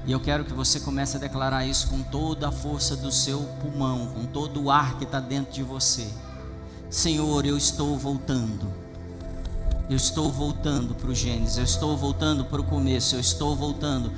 E 0.08 0.12
eu 0.14 0.22
quero 0.22 0.46
que 0.46 0.54
você 0.54 0.80
comece 0.80 1.18
a 1.18 1.20
declarar 1.20 1.66
isso 1.66 1.90
com 1.90 2.02
toda 2.02 2.48
a 2.48 2.52
força 2.52 2.96
do 2.96 3.12
seu 3.12 3.42
pulmão, 3.62 4.08
com 4.08 4.26
todo 4.26 4.64
o 4.64 4.72
ar 4.72 4.98
que 4.98 5.04
está 5.04 5.20
dentro 5.20 5.52
de 5.52 5.62
você. 5.62 6.08
Senhor, 6.90 7.46
eu 7.46 7.58
estou 7.58 7.98
voltando. 7.98 8.72
Eu 9.90 9.98
estou 9.98 10.32
voltando 10.32 10.96
para 10.96 11.10
o 11.10 11.14
Gênesis, 11.14 11.58
eu 11.58 11.64
estou 11.66 11.98
voltando 11.98 12.46
para 12.46 12.62
o 12.62 12.64
começo, 12.64 13.16
eu 13.16 13.20
estou 13.20 13.54
voltando. 13.54 14.14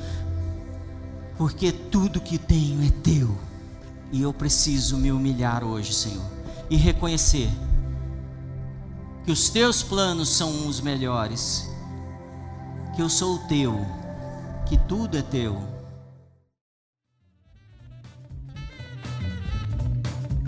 Porque 1.36 1.72
tudo 1.72 2.22
que 2.22 2.38
tenho 2.38 2.86
é 2.86 2.92
teu. 3.02 3.36
E 4.12 4.22
eu 4.22 4.32
preciso 4.32 4.96
me 4.96 5.12
humilhar 5.12 5.64
hoje, 5.64 5.92
Senhor, 5.92 6.26
e 6.70 6.76
reconhecer 6.76 7.50
que 9.26 9.32
os 9.32 9.50
teus 9.50 9.82
planos 9.82 10.30
são 10.30 10.68
os 10.68 10.82
melhores, 10.82 11.68
que 12.96 13.02
eu 13.02 13.10
sou 13.10 13.40
teu, 13.48 13.86
que 14.68 14.78
tudo 14.78 15.18
é 15.18 15.22
teu 15.24 15.69